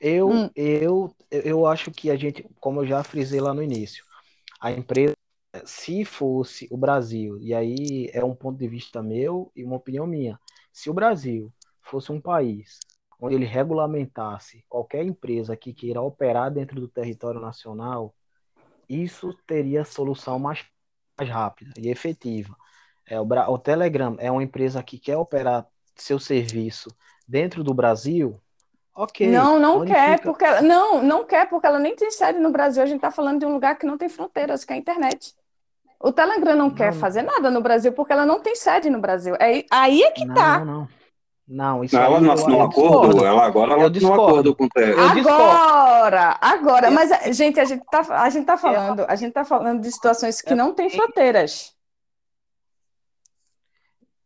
[0.01, 0.49] eu, hum.
[0.55, 4.03] eu, eu acho que a gente, como eu já frisei lá no início,
[4.59, 5.13] a empresa
[5.65, 10.05] se fosse o Brasil, e aí é um ponto de vista meu e uma opinião
[10.05, 10.39] minha,
[10.71, 12.79] se o Brasil fosse um país
[13.19, 18.13] onde ele regulamentasse qualquer empresa que queira operar dentro do território nacional,
[18.89, 20.65] isso teria solução mais,
[21.17, 22.55] mais rápida e efetiva.
[23.05, 26.89] É, o, o Telegram é uma empresa que quer operar seu serviço
[27.27, 28.41] dentro do Brasil,
[28.95, 29.27] Ok.
[29.27, 30.29] Não, não quer, fica...
[30.29, 32.83] porque ela, não, não quer, porque ela nem tem sede no Brasil.
[32.83, 35.35] A gente está falando de um lugar que não tem fronteiras, que é a internet.
[36.03, 38.99] O Telegram não, não quer fazer nada no Brasil porque ela não tem sede no
[38.99, 39.35] Brasil.
[39.39, 40.59] É, aí é que não, tá.
[40.59, 40.87] Não, não.
[41.45, 44.65] Não, isso não, ela não assinou um acordo, ela agora ela assinou um acordo com
[44.65, 44.69] o
[45.19, 49.81] Agora, agora, mas gente, a gente tá, a gente tá falando, a gente tá falando
[49.81, 51.73] de situações que não tem fronteiras.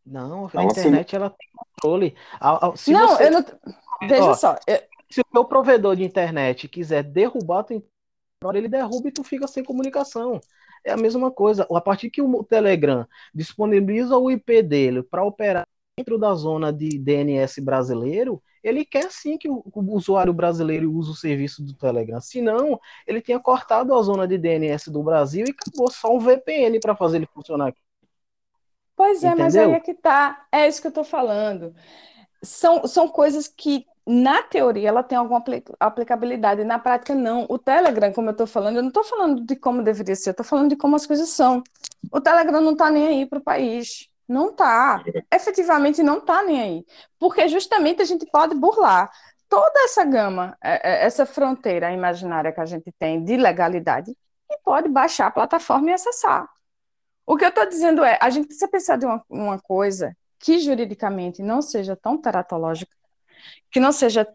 [0.06, 2.16] Não, a internet ela tem controle.
[2.76, 3.28] Se não, você...
[3.28, 3.46] eu não.
[4.08, 4.56] Veja Ó, só.
[4.66, 4.80] Eu...
[5.10, 9.24] Se o meu provedor de internet quiser derrubar a tua internet, ele derruba e tu
[9.24, 10.40] fica sem comunicação.
[10.88, 11.68] É a mesma coisa.
[11.70, 16.98] A partir que o Telegram disponibiliza o IP dele para operar dentro da zona de
[16.98, 22.22] DNS brasileiro, ele quer sim que o, usuário brasileiro use o serviço do Telegram.
[22.22, 26.80] Senão, ele tinha cortado a zona de DNS do Brasil e acabou só um VPN
[26.80, 27.82] para fazer ele funcionar aqui.
[28.96, 29.46] Pois é, Entendeu?
[29.46, 30.48] mas aí é que tá.
[30.52, 31.74] É isso que eu estou falando.
[32.42, 35.44] São, são coisas que, na teoria, ela tem alguma
[35.80, 37.46] aplicabilidade, na prática, não.
[37.50, 40.32] O Telegram, como eu estou falando, eu não estou falando de como deveria ser, eu
[40.32, 41.62] estou falando de como as coisas são.
[42.12, 44.08] O Telegram não está nem aí para o país.
[44.28, 45.04] Não está.
[45.34, 46.86] Efetivamente não está nem aí.
[47.20, 49.10] Porque justamente a gente pode burlar
[49.50, 54.12] toda essa gama, é, é, essa fronteira imaginária que a gente tem de legalidade
[54.50, 56.48] e pode baixar a plataforma e acessar.
[57.26, 60.60] O que eu estou dizendo é, a gente precisa pensar de uma, uma coisa que
[60.60, 62.96] juridicamente não seja tão teratológica,
[63.72, 64.28] que não seja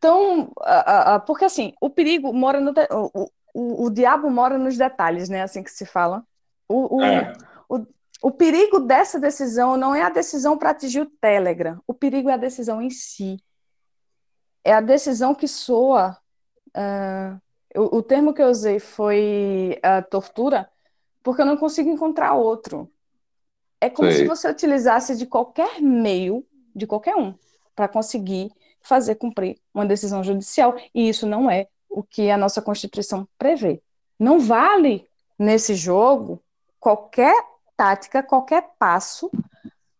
[0.00, 0.42] tão.
[0.44, 2.72] Uh, uh, porque assim, o perigo mora no.
[2.90, 5.42] O, o, o, diabo mora nos detalhes, né?
[5.42, 6.24] Assim que se fala.
[6.68, 7.32] O, o, é.
[7.68, 7.86] o,
[8.22, 11.80] o perigo dessa decisão não é a decisão para atingir o Telegram.
[11.86, 13.42] O perigo é a decisão em si.
[14.64, 16.16] É a decisão que soa.
[16.68, 17.40] Uh,
[17.74, 20.68] o, o, termo que eu usei foi tortura,
[21.22, 22.90] porque eu não consigo encontrar outro.
[23.80, 24.20] É como Sei.
[24.20, 26.44] se você utilizasse de qualquer meio,
[26.74, 27.34] de qualquer um,
[27.76, 28.50] para conseguir
[28.82, 30.74] fazer cumprir uma decisão judicial.
[30.94, 33.82] E isso não é o que a nossa Constituição prevê.
[34.18, 35.06] Não vale
[35.38, 36.42] nesse jogo
[36.80, 37.36] qualquer
[37.76, 39.30] tática, qualquer passo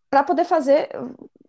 [0.09, 0.89] para poder fazer,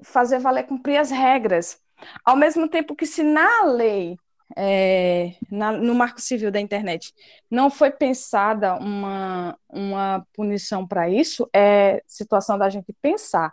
[0.03, 1.81] fazer valer cumprir as regras.
[2.25, 4.19] Ao mesmo tempo que, se na lei
[4.57, 7.15] é, na, no Marco Civil da Internet
[7.51, 13.53] não foi pensada uma, uma punição para isso, é situação da gente pensar.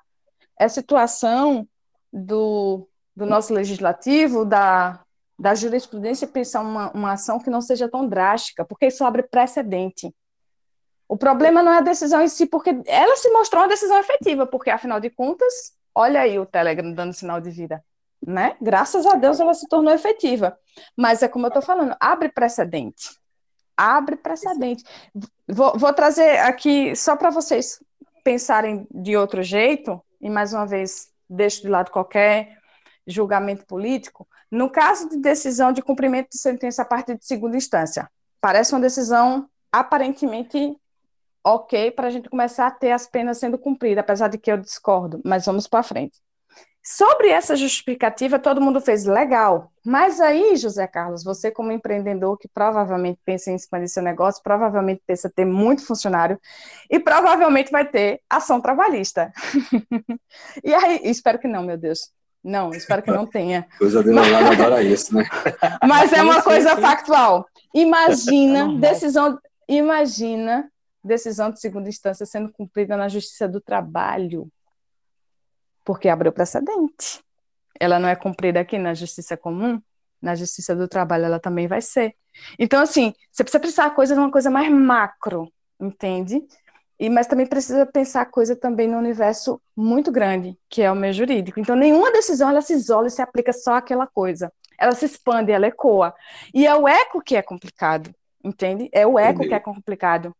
[0.57, 1.67] É situação
[2.15, 5.01] do, do nosso legislativo, da,
[5.37, 10.13] da jurisprudência, pensar uma, uma ação que não seja tão drástica, porque isso abre precedente.
[11.07, 14.47] O problema não é a decisão em si, porque ela se mostrou uma decisão efetiva,
[14.47, 15.53] porque, afinal de contas,
[15.93, 17.83] olha aí o Telegram dando sinal de vida
[18.25, 18.55] né?
[18.61, 20.57] Graças a Deus ela se tornou efetiva.
[20.97, 23.09] Mas é como eu estou falando, abre precedente.
[23.77, 24.83] Abre precedente.
[25.47, 27.79] Vou, vou trazer aqui só para vocês
[28.23, 32.57] pensarem de outro jeito, e mais uma vez deixo de lado qualquer
[33.07, 34.27] julgamento político.
[34.49, 38.09] No caso de decisão de cumprimento de sentença a partir de segunda instância,
[38.41, 40.75] parece uma decisão aparentemente
[41.43, 44.57] ok para a gente começar a ter as penas sendo cumpridas, apesar de que eu
[44.57, 46.19] discordo, mas vamos para frente.
[46.87, 49.71] Sobre essa justificativa, todo mundo fez legal.
[49.83, 55.01] Mas aí, José Carlos, você como empreendedor que provavelmente pensa em expandir seu negócio, provavelmente
[55.03, 56.39] pensa ter muito funcionário
[56.87, 59.33] e provavelmente vai ter ação trabalhista.
[60.63, 62.11] e aí, espero que não, meu Deus.
[62.43, 63.65] Não, espero que não tenha.
[63.79, 65.25] Coisa de advogado adora isso, né?
[65.83, 67.47] Mas é uma coisa factual.
[67.73, 70.69] Imagina é decisão, imagina
[71.03, 74.47] decisão de segunda instância sendo cumprida na Justiça do Trabalho
[75.85, 77.23] porque abriu precedente.
[77.79, 79.81] Ela não é cumprida aqui na justiça comum,
[80.21, 82.15] na justiça do trabalho ela também vai ser.
[82.57, 86.41] Então, assim, você precisa pensar a coisa numa coisa mais macro, entende?
[86.99, 90.95] E, mas também precisa pensar a coisa também no universo muito grande, que é o
[90.95, 91.59] meio jurídico.
[91.59, 94.51] Então, nenhuma decisão ela se isola e se aplica só àquela coisa.
[94.79, 96.13] Ela se expande, ela ecoa.
[96.53, 98.13] E é o eco que é complicado,
[98.43, 98.89] entende?
[98.91, 99.49] É o eco Entendi.
[99.49, 100.35] que é complicado.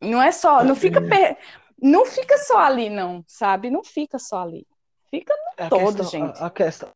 [0.00, 1.36] Não é só, não fica, per...
[1.80, 3.70] não fica só ali, não, sabe?
[3.70, 4.66] Não fica só ali.
[5.18, 6.42] Fica no é todo, questão, gente.
[6.42, 6.90] A, a questão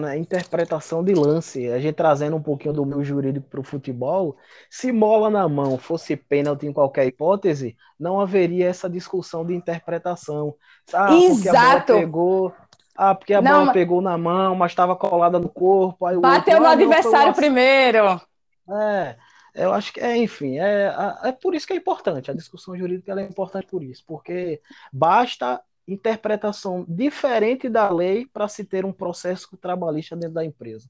[0.00, 4.36] né, interpretação de lance, a gente trazendo um pouquinho do meu jurídico para o futebol,
[4.68, 10.54] se mola na mão fosse pênalti em qualquer hipótese, não haveria essa discussão de interpretação.
[10.92, 11.34] Ah, Exato.
[11.34, 12.54] porque a bola pegou,
[12.96, 13.74] ah, porque a não, bola mas...
[13.74, 16.06] pegou na mão, mas estava colada no corpo.
[16.06, 18.20] Aí Bateu outro, no ah, adversário não, primeiro.
[18.70, 19.16] É,
[19.54, 22.30] eu acho que é, enfim, é, é por isso que é importante.
[22.30, 24.60] A discussão jurídica é importante por isso, porque
[24.92, 25.60] basta
[25.92, 30.88] interpretação diferente da lei para se ter um processo trabalhista dentro da empresa.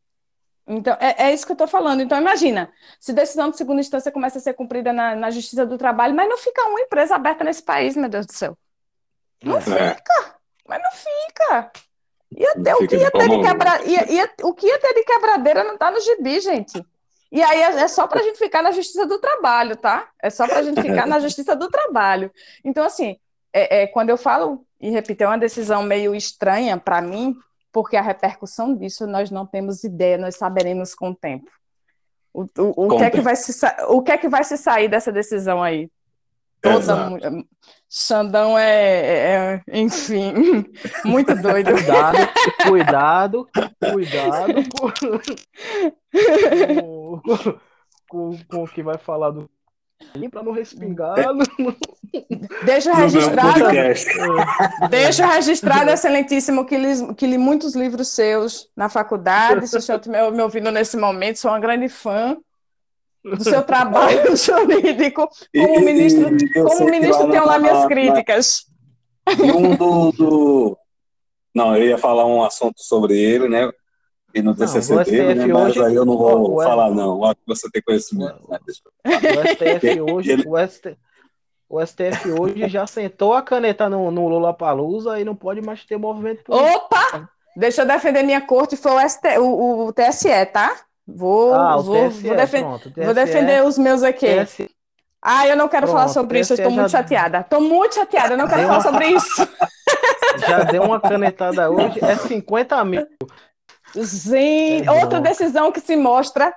[0.67, 2.01] Então, é, é isso que eu estou falando.
[2.01, 5.77] Então, imagina, se decisão de segunda instância começa a ser cumprida na, na Justiça do
[5.77, 8.57] Trabalho, mas não fica uma empresa aberta nesse país, meu Deus do céu.
[9.43, 9.61] Não é.
[9.61, 10.35] fica,
[10.69, 11.73] mas não fica.
[12.31, 15.03] Ia ter, o, que ia ter de quebra, ia, ia, o que ia ter de
[15.03, 16.81] quebradeira não está no gibi, gente.
[17.33, 20.09] E aí é, é só para a gente ficar na Justiça do Trabalho, tá?
[20.23, 22.31] É só para a gente ficar na Justiça do Trabalho.
[22.65, 23.19] Então, assim,
[23.53, 27.37] é, é, quando eu falo, e repito, é uma decisão meio estranha para mim,
[27.73, 31.51] porque a repercussão disso nós não temos ideia, nós saberemos com o tempo.
[32.33, 34.89] O, o, o que, é que vai se, o que é que vai se sair
[34.89, 35.91] dessa decisão aí?
[36.61, 37.11] Toda
[37.89, 40.33] Xandão é, é, é, enfim,
[41.05, 41.73] muito doido.
[41.73, 42.19] Cuidado,
[42.69, 43.49] cuidado,
[43.93, 44.55] cuidado
[48.09, 49.51] com, com, com o que vai falar do
[50.31, 51.15] para não respingar.
[52.65, 53.65] Deixa registrado.
[54.91, 59.67] deixa registrado, excelentíssimo, que li, que li muitos livros seus na faculdade.
[59.69, 62.37] Se o senhor estiver me ouvindo nesse momento, sou uma grande fã
[63.23, 65.29] do seu trabalho jurídico.
[65.55, 66.29] Como ministro,
[66.67, 68.65] como ministro tenho lá minhas críticas.
[69.29, 70.79] E um do, do,
[71.55, 73.71] Não, eu ia falar um assunto sobre ele, né?
[74.35, 75.43] E no TCC o dele, né?
[75.43, 77.25] STF Mas hoje- aí eu não vou o- falar, não.
[77.25, 78.41] Acho que você tem conhecimento.
[78.49, 78.59] né?
[79.05, 80.97] O STF hoje, Ele- o, ST
[81.69, 85.85] o STF hoje já sentou a caneta no, no Lula Palusa e não pode mais
[85.85, 86.77] ter movimento político.
[86.79, 87.29] Opa!
[87.57, 90.77] Deixa eu defender minha corte, foi o, ST, o, o TSE, tá?
[91.07, 92.93] Vou, ah, vou, TSE, vou, defen- pronto.
[92.97, 94.27] vou defender os meus aqui.
[94.45, 94.71] TSE
[95.21, 97.41] Ah, eu não quero Pronto, falar sobre isso, estou muito já- chateada.
[97.41, 99.49] Estou muito chateada, eu não quero Deu falar uma- sobre isso.
[100.49, 103.07] já deu uma canetada hoje, é 50 mil.
[103.95, 106.55] Gente, É outra decisão que se mostra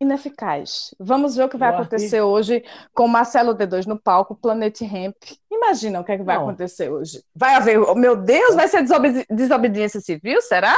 [0.00, 0.94] ineficaz.
[0.98, 2.62] Vamos ver o que vai O acontecer hoje
[2.92, 5.14] com Marcelo D2 no palco, Planet Ramp.
[5.50, 6.42] Imagina o que, é que vai Não.
[6.42, 7.22] acontecer hoje.
[7.34, 10.42] Vai haver, oh, meu Deus, vai ser desobedi- desobediência civil?
[10.42, 10.76] Será?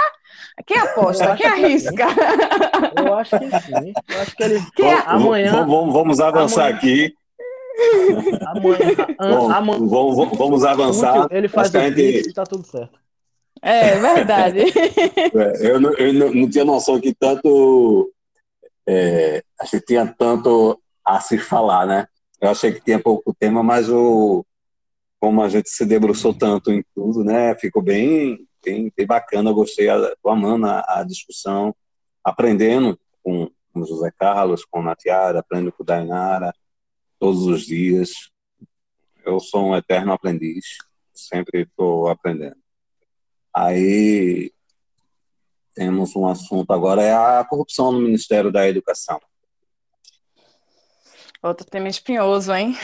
[0.66, 1.34] Quem aposta?
[1.34, 2.04] Quem que arrisca?
[3.04, 3.92] Eu acho que sim.
[4.08, 4.62] Eu acho que ele.
[4.76, 5.64] Quem é- Amanhã.
[5.66, 7.14] Vamos, avançar Amanhã- aqui.
[8.46, 8.78] Amanhã.
[9.18, 11.26] Bom, amanhã vamos, vamos- avançar.
[11.30, 12.98] ele faz que o gente- Pix e tá tudo certo.
[13.66, 14.58] É verdade.
[15.34, 18.12] É, eu não, eu não- não tinha noção que tanto.
[18.88, 22.06] É, achei que tinha tanto a se falar, né?
[22.40, 24.46] Eu achei que tinha pouco tema, mas o,
[25.18, 27.54] como a gente se debruçou tanto em tudo, né?
[27.56, 29.50] Ficou bem, bem, bem bacana.
[29.50, 29.88] Eu gostei,
[30.22, 31.74] tô amando a, a discussão,
[32.22, 36.54] aprendendo com, com o José Carlos, com a Natiara, aprendendo com o Dainara,
[37.18, 38.30] todos os dias.
[39.24, 40.64] Eu sou um eterno aprendiz,
[41.12, 42.56] sempre estou aprendendo.
[43.56, 44.52] Aí
[45.74, 49.18] temos um assunto agora, é a corrupção no Ministério da Educação.
[51.42, 52.76] Outro tema espinhoso, hein?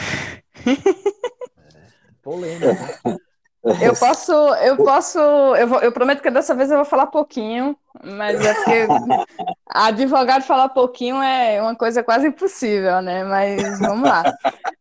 [2.22, 3.00] Polêmica.
[3.80, 7.76] Eu posso, eu posso, eu, vou- eu prometo que dessa vez eu vou falar pouquinho,
[8.02, 8.86] mas é porque
[9.68, 13.22] advogado falar pouquinho é uma coisa quase impossível, né?
[13.24, 14.24] Mas vamos lá.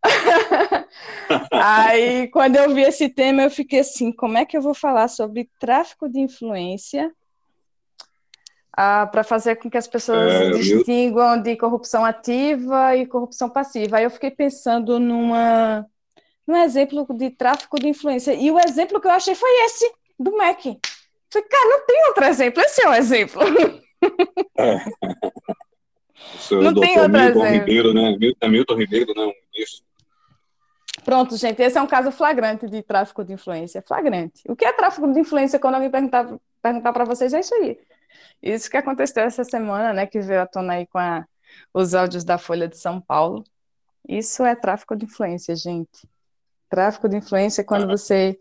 [1.54, 5.08] Aí, quando eu vi esse tema, eu fiquei assim: como é que eu vou falar
[5.08, 7.12] sobre tráfico de influência
[8.74, 13.98] para fazer com que as pessoas É, distinguam de corrupção ativa e corrupção passiva?
[13.98, 15.86] Aí eu fiquei pensando numa
[16.52, 18.34] um exemplo de tráfico de influência.
[18.34, 20.80] E o exemplo que eu achei foi esse, do MEC.
[21.30, 23.42] Falei, cara, não tem outro exemplo, esse é o exemplo.
[26.40, 27.60] Senhor Não tem outro Milton exemplo.
[27.66, 28.18] Ribeiro, né?
[28.42, 29.22] É Milton Ribeiro, né?
[29.24, 29.86] Um ministro.
[31.04, 33.82] Pronto, gente, esse é um caso flagrante de tráfico de influência.
[33.82, 34.42] Flagrante.
[34.48, 35.58] O que é tráfico de influência?
[35.60, 36.28] Quando alguém perguntar,
[36.62, 37.80] perguntar para vocês, é isso aí.
[38.42, 40.06] Isso que aconteceu essa semana, né?
[40.06, 41.26] Que veio à tona aí com a-
[41.74, 43.44] os áudios da Folha de São Paulo.
[44.08, 46.08] Isso é tráfico de influência, gente.
[46.72, 48.40] Tráfico de influência é quando você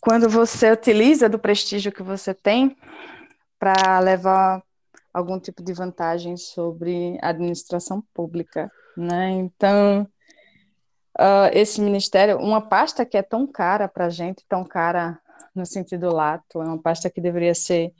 [0.00, 2.76] quando você utiliza do prestígio que você tem
[3.58, 4.62] para levar
[5.14, 9.30] algum tipo de vantagem sobre a administração pública, né?
[9.30, 10.08] Então,
[11.16, 15.20] ah, esse ministério, uma pasta que é tão cara para a gente, tão cara
[15.54, 17.92] no sentido lato, é uma pasta que deveria ser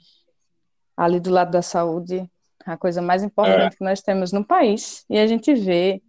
[0.95, 2.29] ali do lado da saúde,
[2.65, 6.01] a coisa mais importante que nós temos no país, e a gente vê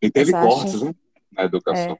[0.00, 0.94] E teve cortes, né?
[1.32, 1.98] Na educação.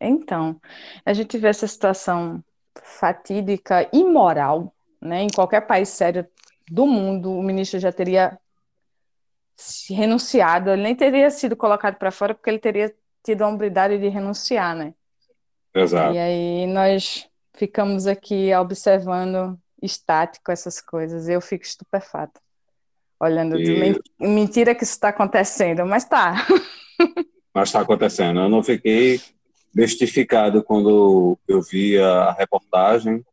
[0.00, 0.60] Então,
[1.04, 2.42] a gente vê essa situação
[2.82, 5.22] fatídica e moral, né?
[5.22, 6.26] Em qualquer país sério
[6.70, 8.38] do mundo, o ministro já teria
[9.90, 14.08] renunciado, ele nem teria sido colocado para fora porque ele teria tido a hombridade de
[14.08, 14.94] renunciar, né?
[15.74, 16.14] Exato.
[16.14, 21.28] E aí nós ficamos aqui observando estático essas coisas.
[21.28, 22.40] Eu fico estupefata.
[23.20, 26.34] Olhando, de E- men- mentira que isso está acontecendo, mas tá.
[27.54, 28.40] Mas está acontecendo.
[28.40, 29.20] Eu não fiquei
[29.72, 33.24] bestificado quando eu vi a reportagem.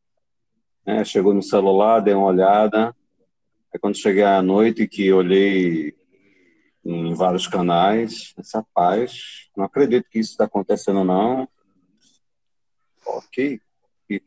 [0.86, 1.04] né?
[1.04, 2.96] Chegou no celular, dei uma olhada.
[3.74, 5.96] Aí quando cheguei à noite, que olhei
[6.84, 11.48] em vários canais, essa paz, não acredito que isso está acontecendo, não.
[13.04, 13.60] Pô, que,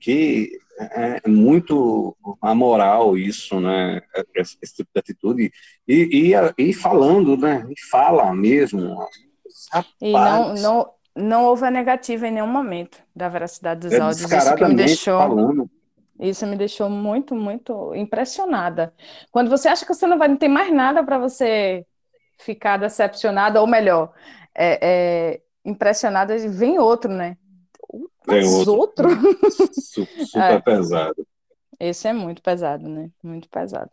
[0.01, 4.03] que, é é muito amoral isso, né?
[4.35, 5.53] Esse, esse tipo de atitude.
[5.87, 7.67] E, e, e falando, né?
[7.71, 8.97] E fala mesmo.
[10.01, 10.55] E não, Rapaz.
[10.55, 14.33] não, não houve a negativa em nenhum momento da veracidade dos É áudios.
[14.33, 15.69] Isso que me deixou, falando.
[16.21, 18.95] isso me deixou muito, muito impressionada.
[19.33, 21.87] Quando você acha que você não vai não tem mais nada para você
[22.39, 24.13] ficar decepcionada, ou melhor,
[24.55, 27.37] é, é, impressionada, vem outro, né?
[28.27, 28.81] Vem Mas outro.
[28.81, 29.09] outro?
[29.81, 30.65] Su- Super É.
[30.65, 31.27] pesado.
[31.79, 33.11] Esse é muito pesado, né?
[33.23, 33.91] Muito pesado.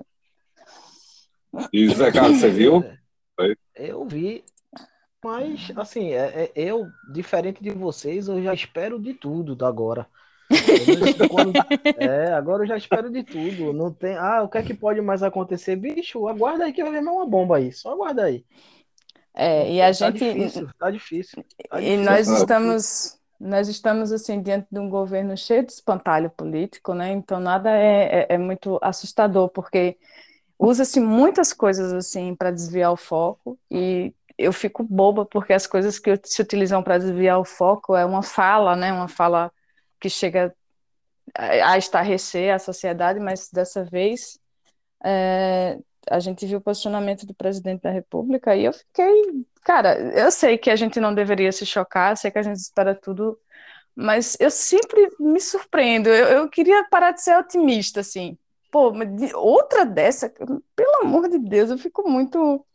[1.73, 2.83] E José Carlos, você viu?
[3.75, 4.43] Eu vi,
[5.23, 10.07] mas assim, é, é- eu, diferente de vocês, eu já espero de tudo da agora.
[11.29, 11.59] Quando-
[11.95, 13.73] é, agora eu já espero de tudo.
[13.73, 15.75] Não tem, ah, o que é que pode mais acontecer?
[15.75, 17.71] Bicho, aguarda aí que vai vir mais uma bomba aí.
[17.73, 18.45] Só aguarda aí.
[19.33, 20.23] É, e a tá gente.
[20.23, 21.43] difícil, tá difícil.
[21.69, 21.97] tá E difícil.
[21.97, 27.11] nós estamos, nós estamos assim diante de um governo cheio de espantalho político, né?
[27.11, 29.97] Então nada é, é, é muito assustador, porque
[30.59, 34.13] usa-se muitas coisas assim para desviar o foco e
[34.43, 38.23] eu fico boba porque as coisas que se utilizam para desviar o foco é uma
[38.23, 38.91] fala, né?
[38.93, 39.51] Uma fala
[39.99, 40.53] que chega
[41.35, 44.39] a estarrecer a sociedade, mas dessa vez
[45.03, 45.77] é,
[46.09, 50.57] a gente viu o posicionamento do presidente da República e eu fiquei, cara, eu sei
[50.57, 53.37] que a gente não deveria se chocar, sei que a gente espera tudo,
[53.95, 56.09] mas eu sempre me surpreendo.
[56.09, 58.37] Eu, eu queria parar de ser otimista, assim.
[58.71, 58.93] Pô,
[59.35, 62.65] outra dessa, pelo amor de Deus, eu fico muito,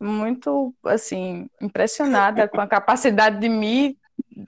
[0.00, 3.98] muito, assim, impressionada com a capacidade de me,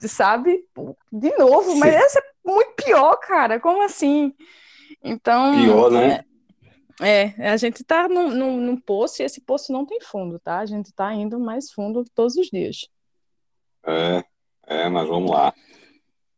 [0.01, 0.65] sabe?
[1.11, 3.59] De novo, mas essa é muito pior, cara.
[3.59, 4.33] Como assim?
[5.03, 5.53] Então.
[5.55, 6.25] Pior, né?
[7.01, 10.39] É, é, a gente está num, num, num, poço e esse poço não tem fundo,
[10.39, 10.59] tá?
[10.59, 12.87] A gente está indo mais fundo todos os dias.
[13.85, 14.23] É,
[14.67, 15.53] é, mas vamos lá.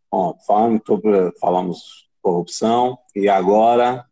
[0.10, 4.06] Bom, falamos sobre, falamos corrupção e agora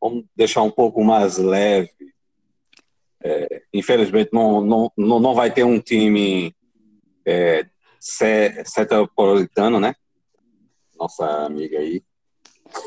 [0.00, 1.90] vamos deixar um pouco mais leve.
[3.24, 6.54] É, infelizmente não, não, não vai ter um time
[7.24, 7.64] é,
[8.64, 9.94] setropolitano, né?
[10.98, 12.02] Nossa amiga aí,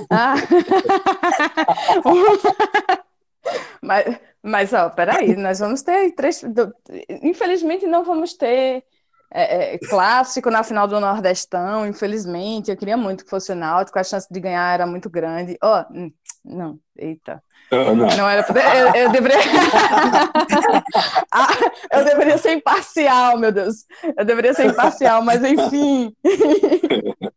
[0.10, 0.36] ah.
[3.82, 6.41] mas, mas, ó, peraí, nós vamos ter três.
[7.22, 8.84] Infelizmente, não vamos ter
[9.32, 12.72] é, é, clássico na final do Nordestão, infelizmente.
[12.72, 15.57] Eu queria muito que fosse o Náutico, a chance de ganhar era muito grande.
[15.64, 15.86] Ó, oh,
[16.46, 17.44] não, eita.
[17.72, 17.96] não.
[17.96, 18.46] não era
[18.78, 19.40] eu, eu deveria
[21.34, 21.48] ah,
[21.92, 23.86] eu deveria ser imparcial, meu Deus.
[24.16, 26.16] Eu deveria ser imparcial, mas enfim.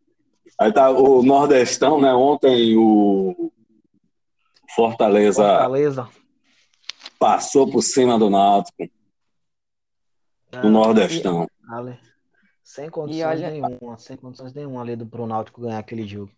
[0.61, 2.13] Aí tá o Nordestão, né?
[2.13, 3.51] Ontem o
[4.75, 6.09] Fortaleza, Fortaleza.
[7.19, 8.83] passou por cima do Náutico.
[10.53, 11.49] É, no Nordestão.
[11.71, 11.99] Ale,
[12.63, 13.51] sem condições olha...
[13.51, 16.31] nenhuma, sem condições nenhuma ali do pro Náutico ganhar aquele jogo.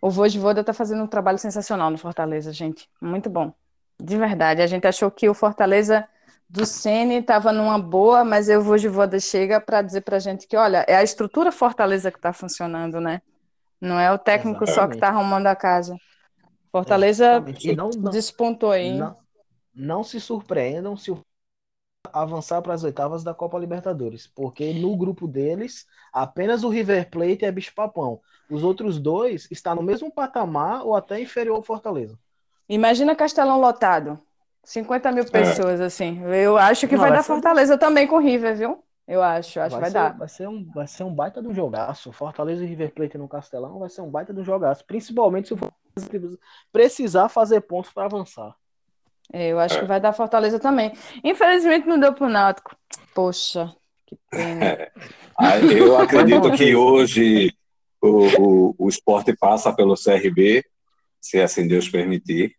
[0.00, 2.88] O Vojvoda tá fazendo um trabalho sensacional no Fortaleza, gente.
[3.00, 3.52] Muito bom.
[4.00, 4.62] De verdade.
[4.62, 6.06] A gente achou que o Fortaleza
[6.48, 10.84] do Ceni estava numa boa, mas o Vojvoda chega para dizer pra gente que, olha,
[10.88, 13.22] é a estrutura Fortaleza que está funcionando, né?
[13.80, 14.74] Não é o técnico Exatamente.
[14.74, 15.96] só que está arrumando a casa.
[16.70, 17.44] Fortaleza
[17.76, 18.96] não, não, despontou aí.
[18.96, 19.16] Não,
[19.74, 21.20] não se surpreendam se o
[22.12, 27.44] avançar para as oitavas da Copa Libertadores, porque no grupo deles apenas o River Plate
[27.44, 28.20] é bicho-papão.
[28.50, 32.18] Os outros dois estão no mesmo patamar ou até inferior ao Fortaleza.
[32.68, 34.18] Imagina Castelão lotado.
[34.64, 35.26] 50 mil é.
[35.26, 35.84] pessoas, é.
[35.84, 36.22] assim.
[36.24, 37.32] Eu acho que Não, vai, vai dar ser...
[37.32, 38.82] Fortaleza também com o River, viu?
[39.06, 40.18] Eu acho, acho vai que vai ser, dar.
[40.18, 42.12] Vai ser, um, vai ser um baita do jogaço.
[42.12, 44.84] Fortaleza e River Plate no Castelão vai ser um baita do jogaço.
[44.86, 46.38] Principalmente se o Fortaleza
[46.70, 48.54] precisar fazer pontos para avançar.
[49.32, 49.80] É, eu acho é.
[49.80, 50.92] que vai dar Fortaleza também.
[51.22, 52.76] Infelizmente não deu pro Náutico.
[53.14, 53.74] Poxa,
[54.06, 54.64] que pena.
[54.64, 54.92] É.
[55.78, 57.54] Eu acredito que hoje
[58.00, 60.64] o, o, o esporte passa pelo CRB,
[61.20, 62.54] se assim Deus permitir.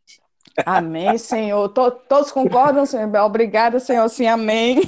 [0.66, 1.68] Amém, Senhor.
[1.70, 3.10] todos concordam, Senhor?
[3.24, 4.08] Obrigada, Senhor.
[4.10, 4.82] Sim, amém.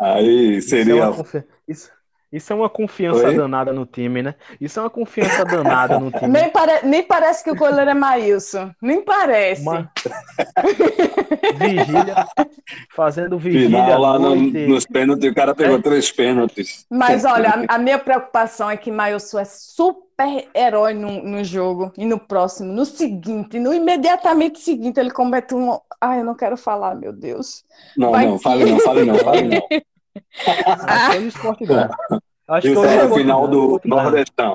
[0.00, 1.10] Aí seria.
[1.10, 1.95] Isso, isso
[2.32, 3.36] é uma confiança Oi?
[3.36, 4.34] danada no time, né?
[4.60, 6.28] Isso é uma confiança danada no time.
[6.28, 6.84] Nem, pare...
[6.84, 8.70] Nem parece que o goleiro é Maílson.
[8.82, 9.62] Nem parece.
[9.62, 9.90] Uma...
[11.58, 12.26] vigília.
[12.94, 13.68] Fazendo vigília.
[13.68, 15.82] Final, lá no, nos pênaltis, o cara pegou é.
[15.82, 16.84] três pênaltis.
[16.90, 21.92] Mas olha, a, a minha preocupação é que Maílson é super herói no, no jogo
[21.96, 25.78] e no próximo, no seguinte, no imediatamente seguinte, ele comete um.
[26.00, 27.64] Ai, eu não quero falar, meu Deus.
[27.96, 28.42] Não, Vai não, que...
[28.42, 29.60] fale não, fale não, fale não.
[30.88, 31.16] Ah.
[31.16, 31.64] O esporte
[32.48, 34.54] Acho Isso é o final do Nordestão.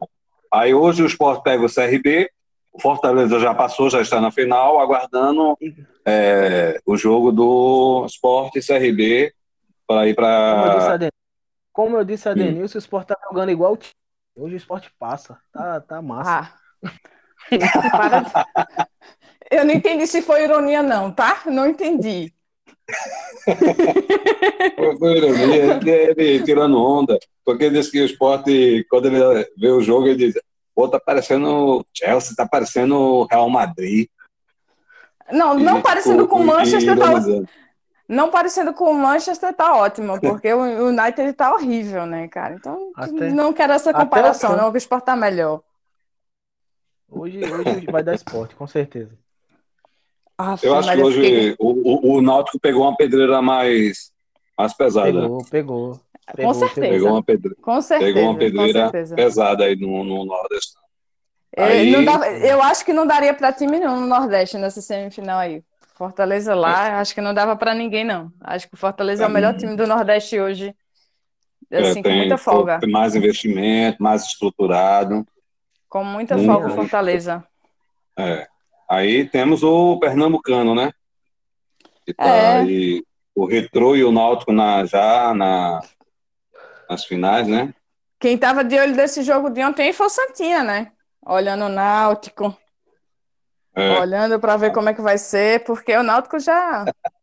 [0.51, 2.29] Aí hoje o esporte pega o CRB,
[2.71, 5.57] o Fortaleza já passou, já está na final, aguardando
[6.05, 9.33] é, o jogo do esporte CRB
[9.85, 10.97] para ir para.
[11.73, 12.79] Como eu disse a Denilson, hum.
[12.79, 13.93] o esporte está jogando igual o time.
[14.35, 15.37] Hoje o esporte passa.
[15.51, 16.53] Tá, tá massa.
[16.83, 17.01] Ah.
[19.51, 21.41] eu não entendi se foi ironia, não, tá?
[21.45, 22.33] Não entendi.
[26.17, 30.17] Ele tirando onda, porque ele disse que o esporte, quando ele vê o jogo, ele
[30.17, 30.41] diz:
[30.75, 34.07] pô, tá parecendo Chelsea, tá parecendo Real Madrid.
[35.31, 37.11] Não, não e, parecendo com o Manchester, tá,
[38.07, 42.55] não parecendo com o Manchester tá ótimo, porque o United tá horrível, né, cara?
[42.55, 45.61] Então, até, não quero essa comparação, não, o esporte tá melhor.
[47.09, 49.11] Hoje, hoje vai dar esporte, com certeza.
[50.63, 51.55] Eu acho que hoje fiquei...
[51.59, 54.11] o, o, o Náutico pegou uma pedreira mais,
[54.57, 55.11] mais pesada.
[55.11, 55.99] Pegou, pegou.
[56.35, 56.87] pegou com certeza.
[56.87, 60.73] Pegou uma pedreira, com certeza, pegou uma pedreira pesada aí no, no Nordeste.
[61.55, 62.05] É, aí...
[62.05, 65.63] Dá, eu acho que não daria para time nenhum no Nordeste nessa semifinal aí.
[65.95, 66.91] Fortaleza lá, é.
[66.93, 68.31] acho que não dava para ninguém, não.
[68.41, 70.73] Acho que o Fortaleza é, é o melhor time do Nordeste hoje.
[71.71, 72.79] assim, É, com muita folga.
[72.79, 75.23] tem mais investimento, mais estruturado.
[75.87, 77.43] Com muita folga, o Fortaleza.
[78.17, 78.47] É.
[78.91, 80.91] Aí temos o Pernambucano, né?
[82.05, 82.59] Que tá É.
[82.59, 83.01] aí,
[83.33, 85.79] o Retrô e o Náutico na, já na,
[86.89, 87.73] nas finais, né?
[88.19, 90.91] Quem tava de olho desse jogo de ontem foi o Santinha, né?
[91.25, 92.53] Olhando o Náutico,
[93.73, 93.97] É.
[93.97, 96.83] olhando para ver como é que vai ser, porque o Náutico já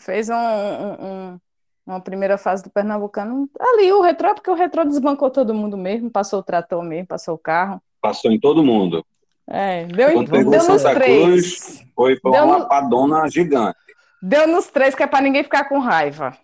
[0.00, 1.40] fez um- um- um-
[1.86, 6.10] uma primeira fase do Pernambucano ali, o Retrô, porque o Retrô desbancou todo mundo mesmo,
[6.10, 7.82] passou o trator mesmo, passou o carro.
[8.00, 9.04] Passou em todo mundo.
[9.54, 11.26] É, deu, em- deu nos três.
[11.26, 13.76] Cruz, Foi, Deu uma no- padona gigante.
[14.22, 16.34] Deu nos três, que é para ninguém ficar com raiva.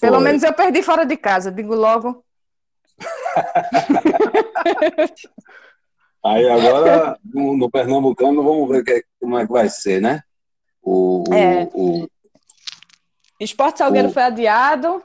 [0.00, 0.24] Pelo Foi.
[0.24, 2.24] menos eu perdi fora de casa, digo logo.
[6.24, 10.22] Aí agora, no, no Pernambucano, vamos ver que- como é que vai ser, né?
[10.82, 11.68] O, o- É.
[11.74, 12.08] o-
[13.38, 15.02] Esporte Salgueiro O- foi adiado.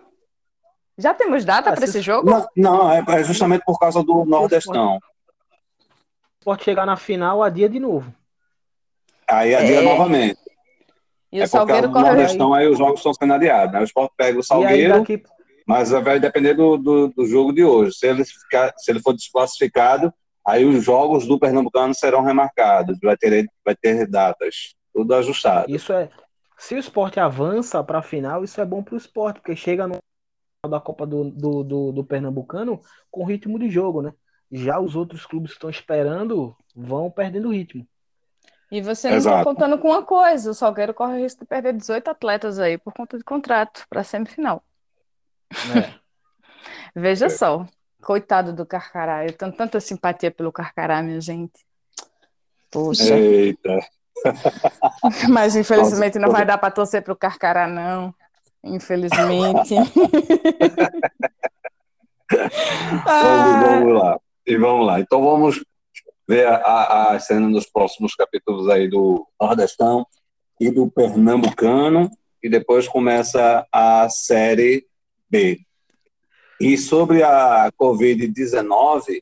[0.97, 2.29] Já temos data Ah, para se- esse jogo?
[2.29, 4.99] Não, não, é justamente por causa do Nordestão.
[6.45, 8.13] Pode chegar na final, a dia de novo.
[9.27, 9.81] Aí adia É.
[9.81, 10.39] novamente.
[11.31, 12.05] E é o Salgueiro corre.
[12.05, 13.73] Nordestão aí os jogos estão sendo adiados.
[13.73, 13.81] Né?
[13.81, 15.23] O Sport pega o aí Salgueiro, daqui,
[15.65, 17.97] mas vai depender do, do, do jogo de hoje.
[17.97, 20.13] Se ele, ficar, se ele for desclassificado,
[20.45, 22.99] aí os jogos do Pernambucano serão remarcados.
[23.01, 24.75] Vai ter, vai ter datas.
[24.93, 25.65] Tudo ajustado.
[25.67, 26.09] isso é.
[26.59, 29.87] Se o esporte avança para a final, isso é bom para o esporte, porque chega
[29.87, 34.13] no final da Copa do, do, do, do Pernambucano com ritmo de jogo, né?
[34.51, 37.87] Já os outros clubes que estão esperando vão perdendo ritmo.
[38.71, 41.73] E você não está contando com uma coisa: o Salgueiro corre o risco de perder
[41.73, 44.63] 18 atletas aí por conta de contrato para semifinal.
[45.73, 45.93] né?
[46.95, 47.65] Veja só,
[48.01, 49.25] coitado do Carcará.
[49.25, 51.65] Eu tenho tanta simpatia pelo Carcará, minha gente.
[52.71, 53.79] Poxa, Eita.
[55.29, 58.13] mas infelizmente não vai dar para torcer pro Carcará, não.
[58.63, 59.75] Infelizmente.
[62.31, 64.19] Vamos, Ah, vamos lá.
[64.45, 64.99] E vamos lá.
[64.99, 65.63] Então vamos
[66.27, 70.05] ver a, a, cena nos próximos capítulos aí do Nordestão
[70.59, 72.09] e do Pernambucano.
[72.43, 74.85] E depois começa a série
[75.29, 75.59] B.
[76.61, 79.21] E sobre a Covid-19,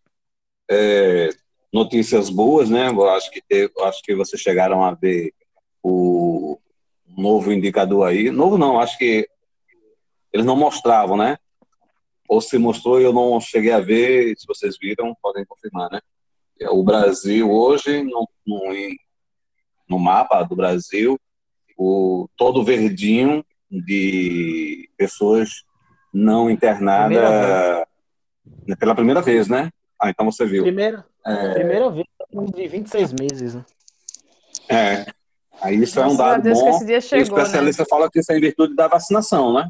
[0.69, 1.29] é,
[1.71, 2.89] notícias boas, né?
[2.89, 5.33] Eu acho que, teve, acho que vocês chegaram a ver
[5.81, 6.59] o
[7.07, 8.29] novo indicador aí.
[8.29, 9.27] Novo não, acho que
[10.31, 11.37] eles não mostravam, né?
[12.33, 15.99] Ou se mostrou e eu não cheguei a ver, se vocês viram, podem confirmar, né?
[16.71, 18.59] O Brasil hoje, no, no,
[19.87, 21.19] no mapa do Brasil,
[21.77, 25.49] o, todo verdinho de pessoas
[26.11, 27.87] não internadas Primeira
[28.79, 29.69] pela primeira vez, né?
[30.01, 30.63] Ah, então você viu.
[30.63, 32.07] Primeira, É, primeira vez
[32.55, 33.65] de 26 meses, né?
[34.69, 35.05] é.
[35.61, 36.69] Aí isso é um dado Deus que bom.
[36.71, 37.21] esse dia O né?
[37.21, 39.69] especialista fala que isso é em virtude da vacinação, né?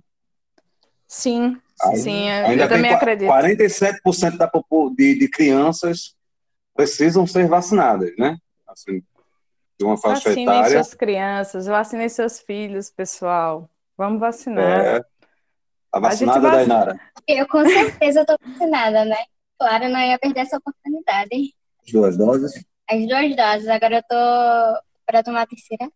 [1.07, 3.27] Sim, Aí, sim, eu, Ainda eu tem também qua- acredito.
[3.27, 4.49] 47% da,
[4.95, 6.15] de, de crianças
[6.75, 8.37] precisam ser vacinadas, né?
[8.67, 9.01] Assim,
[9.77, 10.69] de uma faixa Vacinem etária.
[10.83, 13.69] suas crianças, vacinem seus filhos, pessoal.
[13.97, 14.79] Vamos vacinar.
[14.79, 14.99] É.
[15.01, 15.05] Tá
[15.91, 16.99] A vacinada, vac- Dainara?
[17.27, 19.17] Eu com certeza estou vacinada, né?
[19.59, 21.53] Claro, não ia perder essa oportunidade.
[21.85, 22.65] As duas doses?
[22.89, 25.91] As duas doses, agora eu tô para tomar a terceira.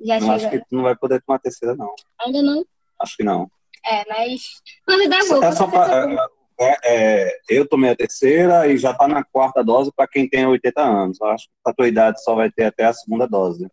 [0.00, 0.58] Já Não acho chega.
[0.60, 1.92] que tu não vai poder tomar a terceira, não.
[2.20, 2.64] Ainda não.
[3.00, 3.50] Acho que não.
[3.86, 4.42] É, mas
[4.84, 5.02] quando.
[5.02, 6.18] É com só certeza pra, vou.
[6.60, 10.46] é, é, eu tomei a terceira e já tá na quarta dose para quem tem
[10.46, 11.18] 80 anos.
[11.20, 13.68] Eu acho que a tua idade só vai ter até a segunda dose.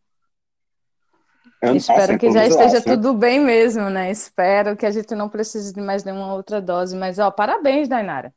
[1.62, 2.96] Eu, Espero assim, que já esteja acho, né?
[2.96, 4.12] tudo bem mesmo, né?
[4.12, 6.94] Espero que a gente não precise de mais nenhuma outra dose.
[6.94, 8.34] Mas, ó, parabéns, Dainara.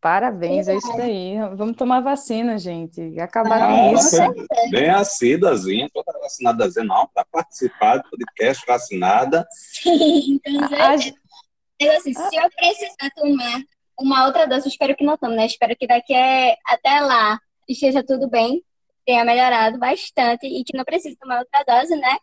[0.00, 1.36] Parabéns, é isso daí.
[1.56, 3.00] Vamos tomar vacina, gente.
[3.02, 4.16] E acabar com Ah, isso.
[4.70, 9.46] bem assíduazinha, toda vacinadazinha, não, para participar do podcast vacinada.
[9.50, 11.14] Sim, certeza.
[11.80, 13.60] Mas assim, se eu precisar tomar
[13.98, 15.44] uma outra dose, eu espero que não tome, né?
[15.46, 18.62] Espero que daqui a- até lá esteja tudo bem,
[19.06, 22.16] tenha melhorado bastante e que não precise tomar outra dose, né?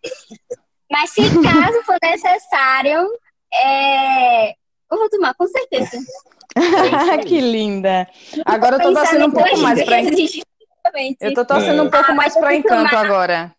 [0.91, 1.21] Mas se
[1.75, 3.07] caso for necessário,
[3.53, 5.97] é, eu vou tomar, com certeza.
[7.25, 8.07] Que linda.
[8.45, 11.17] Agora eu tô torcendo um duas pouco mais para justamente.
[11.21, 11.81] Eu tô torcendo É.
[11.83, 13.53] um pouco Ah, mais para encanto agora.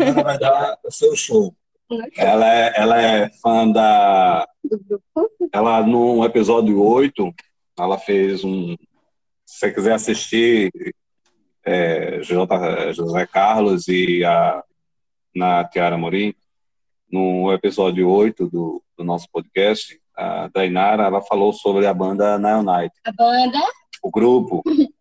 [0.00, 1.54] Ela vai dar o seu show.
[2.16, 4.48] Ela é, ela é fã da.
[5.52, 7.32] Ela, no episódio 8,
[7.78, 8.74] ela fez um.
[9.46, 10.72] Se você quiser assistir,
[11.64, 14.62] é, J, José Carlos e a
[15.34, 16.32] na Tiara Morim,
[17.14, 22.92] no episódio 8 do, do nosso podcast, a Dainara ela falou sobre a banda Night.
[23.04, 23.60] A banda,
[24.02, 24.64] o grupo,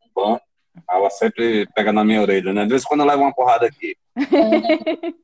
[0.90, 2.64] Ela sempre pega na minha orelha, né?
[2.64, 3.96] De vez em quando eu levo uma porrada aqui.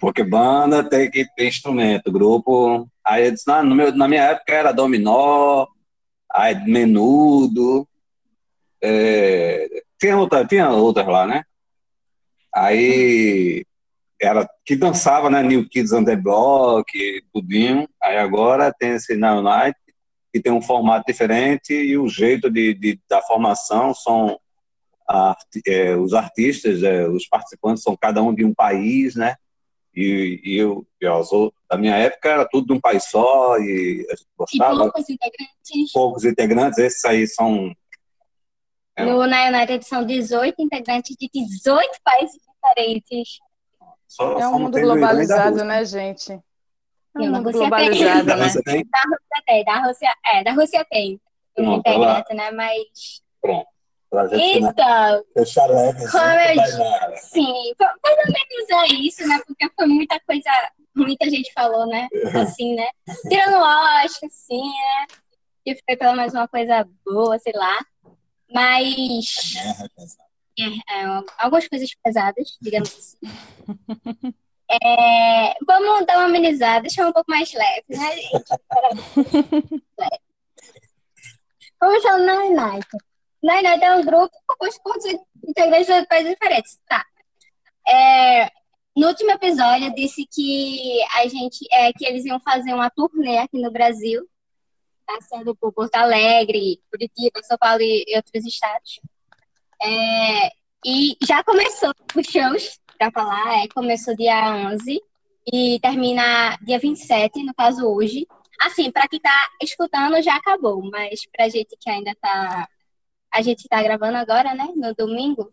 [0.00, 2.86] Porque banda tem que ter instrumento, grupo.
[3.04, 5.66] Aí eu disse, no meu, na minha época era dominó,
[6.30, 7.88] aí menudo.
[8.82, 11.42] É, tinha, outra, tinha outras lá, né?
[12.54, 13.64] Aí
[14.20, 15.42] era que dançava, né?
[15.42, 16.86] New Kids on the Block,
[17.32, 17.88] tudinho.
[18.02, 19.78] Aí agora tem esse Now Night,
[20.32, 24.38] que tem um formato diferente e o jeito de, de da formação são
[25.66, 29.36] é, os artistas, é, os participantes são cada um de um país, né?
[29.94, 34.14] E, e eu, eu, da minha época era tudo de um país só e a
[34.14, 34.74] gente gostava.
[34.74, 35.92] E poucos integrantes.
[35.92, 37.74] Poucos integrantes, esses aí são.
[38.94, 43.38] É, no, na United são 18 integrantes de 18 países diferentes.
[44.08, 46.32] Só, é um mundo globalizado, né, gente?
[46.32, 48.34] É um mundo globalizado, né?
[48.34, 48.86] Da Rússia tem?
[48.86, 51.20] Da Rússia tem, da Rússia, é, da Rússia tem
[51.58, 52.50] um integrante, né?
[52.50, 53.22] Mas.
[53.40, 53.66] Pronto.
[54.30, 56.04] Gente né, então, fechar leve.
[56.04, 59.40] Assim, eu, sim, pelo menos é isso, né?
[59.46, 60.50] Porque foi muita coisa,
[60.94, 62.08] muita gente falou, né?
[62.40, 62.88] Assim, né?
[63.28, 65.06] Tirando lógico, assim, né?
[65.66, 67.84] E foi pelo menos uma coisa boa, sei lá.
[68.50, 69.54] Mas.
[70.58, 71.04] É, é,
[71.38, 73.18] algumas coisas pesadas, digamos assim.
[74.68, 79.82] É, vamos dar uma amenizada, deixar um pouco mais leve, né, gente?
[81.78, 82.88] Vamos falar na United.
[83.42, 84.96] Na é um grupo composto por
[85.46, 86.80] integrantes de países diferentes.
[86.88, 87.04] Tá.
[87.86, 88.50] É,
[88.96, 93.38] no último episódio, eu disse que a gente é, que eles iam fazer uma turnê
[93.38, 94.26] aqui no Brasil,
[95.06, 99.00] passando por Porto Alegre, Curitiba, São Paulo e outros estados.
[99.82, 100.48] É,
[100.84, 105.00] e já começou os shows para falar, é, começou dia 11
[105.52, 108.26] e termina dia 27, no caso hoje.
[108.60, 112.68] Assim, para quem está escutando já acabou, mas para gente que ainda está
[113.32, 115.52] a gente está gravando agora, né, no domingo,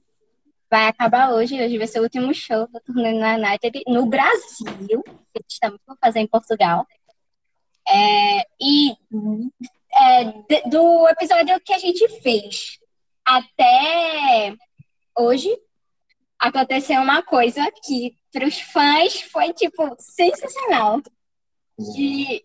[0.69, 5.03] vai acabar hoje, hoje vai ser o último show do Turnê na United no Brasil,
[5.33, 6.87] que estamos por fazer em Portugal.
[7.87, 8.95] É, e
[9.93, 10.23] é,
[10.69, 12.79] do episódio que a gente fez
[13.25, 14.55] até
[15.17, 15.49] hoje,
[16.39, 21.01] aconteceu uma coisa que para os fãs foi, tipo, sensacional.
[21.77, 22.43] De,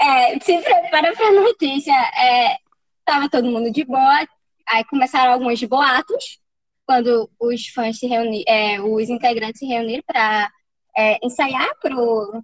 [0.00, 1.92] é, se prepara para a notícia.
[1.92, 2.56] É,
[3.04, 4.26] tava todo mundo de boa,
[4.68, 6.38] aí começaram alguns boatos,
[6.86, 10.50] quando os fãs se reuniram, é, os integrantes se reuniram para
[10.96, 12.42] é, ensaiar pro,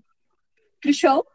[0.81, 1.27] pro show.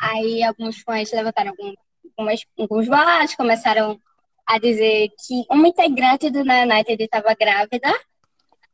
[0.00, 1.74] Aí alguns fãs levantaram algum,
[2.16, 4.00] algumas, alguns boatos, começaram
[4.48, 7.92] a dizer que uma integrante do United estava grávida,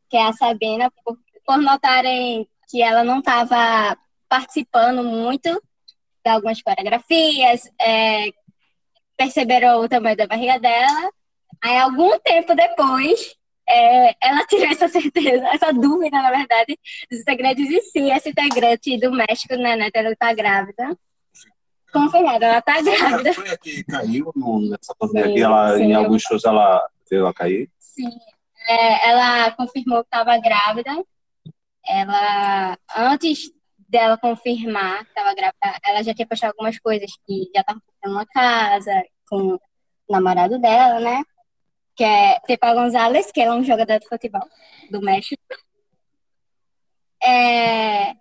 [0.09, 3.99] que é a Sabina, por, por notarem que ela não estava
[4.29, 5.51] participando muito
[6.25, 8.33] de algumas coreografias, é,
[9.17, 11.11] perceberam o tamanho da barriga dela.
[11.61, 13.35] Aí, algum tempo depois,
[13.69, 16.79] é, ela tirou essa certeza, essa dúvida, na verdade,
[17.11, 20.97] dos integrantes e se essa integrante do México, né, né, ela tá grávida
[21.95, 23.33] confirmado, ela tá grávida.
[23.33, 27.33] Foi a que caiu no, nessa pandemia ela, sim, em alguns shows ela veio a
[27.33, 27.71] cair?
[27.79, 28.11] Sim,
[28.69, 30.91] é, ela confirmou que estava grávida.
[31.87, 33.51] Ela, antes
[33.89, 38.17] dela confirmar que estava grávida, ela já tinha postado algumas coisas que já estava fazendo
[38.17, 39.61] uma casa com o
[40.11, 41.23] namorado dela, né?
[41.95, 44.47] Que é Tepa Gonzalez, que é um jogador de futebol
[44.91, 45.43] do México.
[47.23, 48.15] É,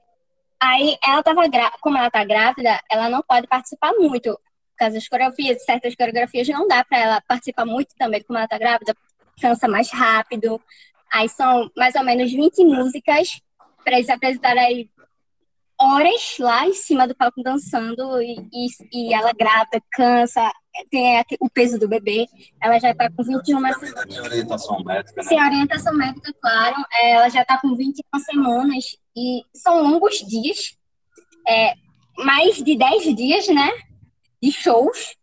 [0.65, 1.41] Aí ela tava
[1.81, 4.31] como ela tá grávida, ela não pode participar muito.
[4.31, 8.47] Por causa das coreografias, certas coreografias não dá para ela participar muito também, como ela
[8.47, 8.95] tá grávida,
[9.41, 10.61] cansa mais rápido.
[11.11, 13.41] Aí são mais ou menos 20 músicas
[13.83, 14.89] para eles apresentarem aí
[15.83, 20.51] horas lá em cima do palco dançando e, e, e ela grávida, cansa,
[20.89, 22.25] tem o peso do bebê,
[22.61, 23.77] ela já está com 21 semanas.
[24.09, 25.27] Sem orientação médica, né?
[25.27, 26.75] Sem orientação médica, claro.
[27.01, 30.77] Ela já está com 21 semanas e são longos dias,
[31.47, 31.73] é,
[32.17, 33.69] mais de 10 dias, né?
[34.41, 35.15] De shows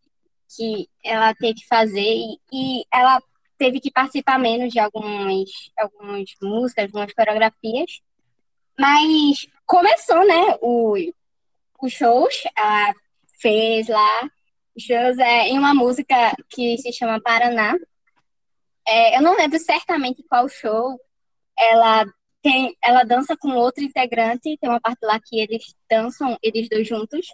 [0.57, 3.20] que ela teve que fazer e, e ela
[3.59, 8.01] teve que participar menos de algumas, algumas músicas, algumas coreografias.
[8.78, 10.97] Mas começou, né, o,
[11.81, 12.93] os shows, ela
[13.41, 14.29] fez lá
[14.77, 17.77] os shows é, em uma música que se chama Paraná.
[18.85, 20.99] É, eu não lembro certamente qual show
[21.57, 22.05] ela
[22.43, 26.89] tem, ela dança com outro integrante, tem uma parte lá que eles dançam, eles dois
[26.89, 27.29] juntos.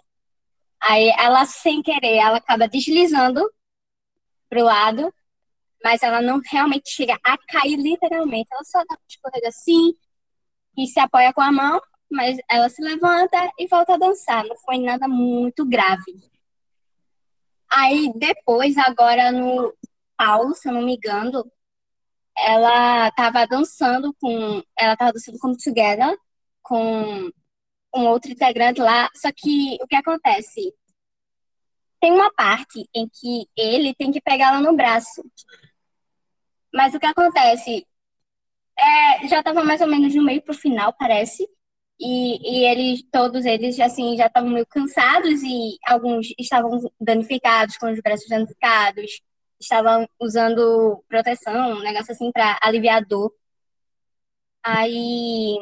[0.79, 3.51] Aí ela, sem querer, ela acaba deslizando
[4.47, 5.11] pro lado,
[5.83, 8.49] mas ela não realmente chega a cair literalmente.
[8.51, 9.95] Ela só dá uma escorrega assim
[10.77, 11.81] e se apoia com a mão,
[12.11, 14.45] mas ela se levanta e volta a dançar.
[14.45, 16.13] Não foi nada muito grave.
[17.69, 19.73] Aí depois, agora no
[20.17, 21.49] Paulo, se eu não me engano,
[22.37, 24.61] ela estava dançando com.
[24.77, 26.17] Ela estava dançando como Together
[26.61, 27.31] com
[27.95, 29.09] um outro integrante lá.
[29.15, 30.73] Só que o que acontece?
[31.99, 35.23] Tem uma parte em que ele tem que pegar ela no braço.
[36.73, 37.87] Mas o que acontece?
[38.77, 41.47] É, já estava mais ou menos no meio pro final, parece.
[41.99, 47.91] E, e eles, todos eles, assim, já estavam meio cansados e alguns estavam danificados, com
[47.91, 49.19] os braços danificados,
[49.59, 53.33] estavam usando proteção, um negócio assim para aliviar a dor.
[54.63, 55.57] Aí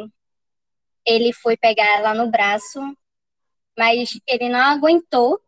[1.05, 2.79] ele foi pegar ela no braço,
[3.77, 5.39] mas ele não aguentou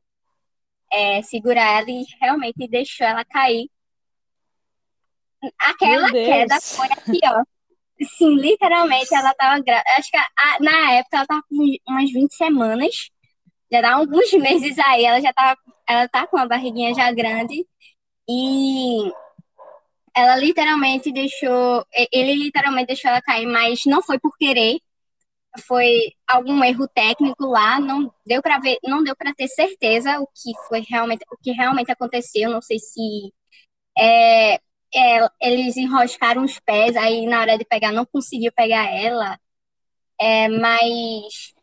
[0.92, 3.70] é, segurar ela e realmente deixou ela cair.
[5.60, 7.44] Aquela queda foi aqui, ó.
[8.18, 9.84] Sim, literalmente, ela tava grávida.
[9.98, 11.56] Acho que a, na época ela tava com
[11.88, 13.10] umas 20 semanas.
[13.72, 15.60] Já dá alguns meses aí, ela já tava.
[15.90, 17.66] Ela tá com a barriguinha já grande.
[18.30, 19.12] E
[20.16, 21.86] ela literalmente deixou.
[22.12, 24.80] Ele literalmente deixou ela cair, mas não foi por querer.
[25.68, 25.90] Foi
[26.28, 30.52] algum erro técnico lá, não deu para ver, não deu para ter certeza o que
[30.68, 32.50] foi realmente, o que realmente aconteceu.
[32.52, 33.34] Não sei se
[33.98, 34.60] é,
[34.96, 39.40] é, eles enroscaram os pés, aí na hora de pegar não conseguiu pegar ela,
[40.20, 41.54] é, mas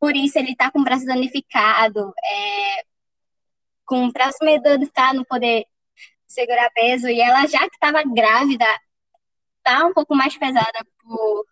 [0.00, 2.84] por isso ele tá com o braço danificado, é,
[3.86, 5.66] com o braço meio danificado, não poder
[6.26, 8.66] segurar peso, e ela já que estava grávida,
[9.62, 11.46] tá um pouco mais pesada por,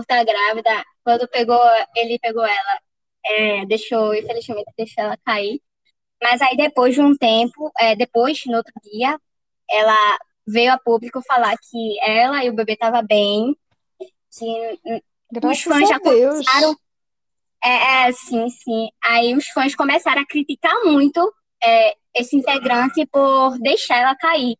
[0.00, 1.60] estar tá grávida, quando pegou,
[1.96, 2.80] ele pegou ela,
[3.26, 5.60] é, deixou, infelizmente, deixou ela cair,
[6.22, 9.18] mas aí depois de um tempo, é, depois, no outro dia,
[9.70, 13.56] ela veio a público falar que ela e o bebê estavam bem,
[14.36, 14.78] que
[15.32, 16.44] Graças os fãs já Deus.
[16.44, 16.76] começaram.
[17.62, 18.88] É, é, sim, sim.
[19.02, 24.56] Aí os fãs começaram a criticar muito é, esse integrante por deixar ela cair.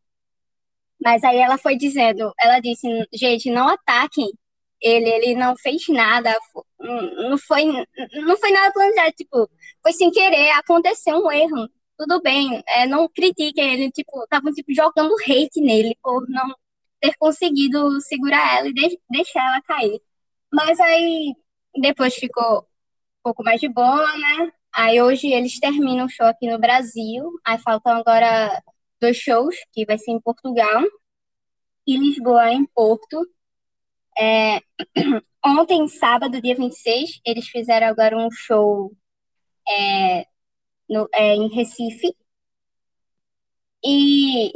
[1.01, 4.31] Mas aí ela foi dizendo, ela disse, gente, não ataquem
[4.85, 6.37] ele, ele não fez nada,
[6.79, 9.49] não foi, não foi nada planejado, tipo,
[9.83, 11.69] foi sem querer, aconteceu um erro,
[11.99, 16.55] tudo bem, é, não critiquem ele, tipo, estavam tipo, jogando hate nele por não
[17.01, 20.01] ter conseguido segurar ela e de deixar ela cair.
[20.53, 21.35] Mas aí
[21.77, 22.65] depois ficou um
[23.23, 24.53] pouco mais de boa, né?
[24.75, 28.63] Aí hoje eles terminam o show aqui no Brasil, aí faltam agora
[29.01, 30.83] dois shows, que vai ser em Portugal
[31.87, 33.27] e Lisboa em Porto.
[34.19, 34.61] É...
[35.47, 38.91] Ontem, sábado, dia 26, eles fizeram agora um show
[39.69, 40.27] é,
[40.95, 42.17] no, é, em Recife.
[43.85, 44.53] E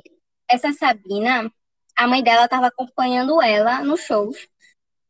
[0.48, 1.52] essa Sabina,
[1.96, 4.48] a mãe dela estava acompanhando ela nos shows,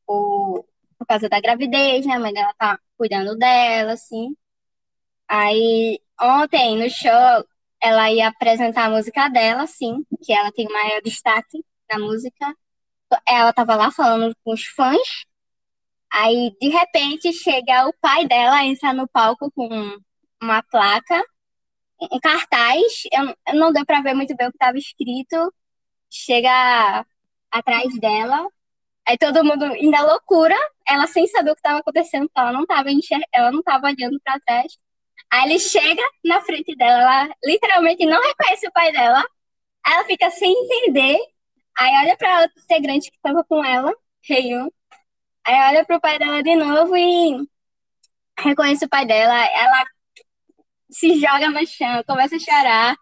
[0.07, 0.67] por,
[0.99, 2.15] por causa da gravidez, né?
[2.15, 4.35] A mãe dela tá cuidando dela, assim.
[5.29, 7.47] Aí, ontem, no show,
[7.81, 12.55] ela ia apresentar a música dela, assim, que ela tem maior destaque na música.
[13.27, 15.27] Ela tava lá falando com os fãs.
[16.13, 19.99] Aí, de repente, chega o pai dela, entra no palco com
[20.41, 21.23] uma placa,
[22.01, 25.53] um cartaz, eu, não deu para ver muito bem o que estava escrito,
[26.11, 27.05] chega
[27.51, 28.49] atrás dela,
[29.07, 30.57] aí todo mundo ainda loucura,
[30.87, 33.21] ela sem saber o que estava acontecendo, ela não estava enxer...
[33.33, 34.79] ela não estava olhando para trás.
[35.31, 39.25] Aí ele chega na frente dela, ela literalmente não reconhece o pai dela,
[39.87, 41.19] ela fica sem entender,
[41.79, 43.93] aí olha para outro integrante que estava com ela,
[44.23, 44.69] Reiun,
[45.45, 47.47] aí olha para o pai dela de novo e
[48.39, 49.85] reconhece o pai dela, ela
[50.91, 52.97] se joga no chão, começa a chorar.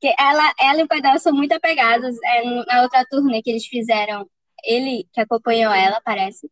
[0.00, 2.16] Que ela, ela e o pai dela são muito apegados.
[2.24, 4.28] É, na outra turnê que eles fizeram,
[4.64, 6.50] ele que acompanhou ela, parece.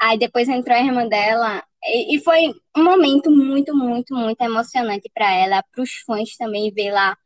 [0.00, 1.64] Aí depois entrou a irmã dela.
[1.84, 6.72] E, e foi um momento muito, muito, muito emocionante para ela, para os fãs também
[6.72, 7.16] ver lá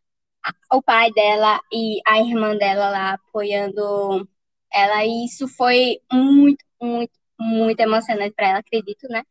[0.72, 4.28] o pai dela e a irmã dela lá apoiando
[4.72, 5.04] ela.
[5.04, 9.24] E isso foi muito, muito, muito emocionante para ela, acredito, né?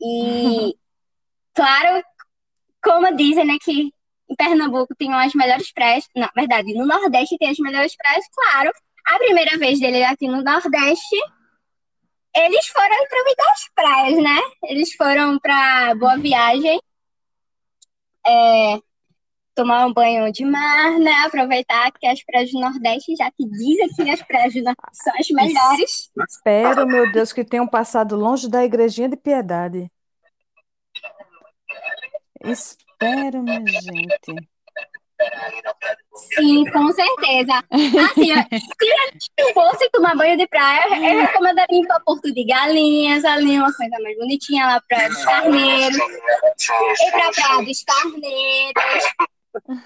[0.00, 0.76] E
[1.54, 2.04] claro
[2.84, 3.90] como dizem, né, que
[4.28, 6.06] em Pernambuco tem as melhores praias.
[6.14, 8.70] Na verdade, no Nordeste tem as melhores praias, claro.
[9.06, 11.16] A primeira vez dele aqui no Nordeste,
[12.36, 14.40] eles foram aproveitar as praias, né?
[14.64, 16.80] Eles foram para Boa Viagem,
[18.26, 18.78] é,
[19.54, 21.12] tomar um banho de mar, né?
[21.26, 25.12] Aproveitar que as praias do Nordeste, já que dizem que as praias do Nordeste são
[25.18, 26.10] as melhores.
[26.28, 29.90] Espero, meu Deus, que tenham passado longe da igrejinha de piedade.
[32.44, 34.48] Espero, minha gente.
[36.34, 37.64] Sim, com certeza.
[37.70, 38.32] Assim,
[39.18, 43.72] se fosse tomar banho de praia, eu recomendaria ir para Porto de Galinhas, ali uma
[43.72, 49.04] coisa mais bonitinha, lá para os Carneiros, ir para Praia dos Carneiros.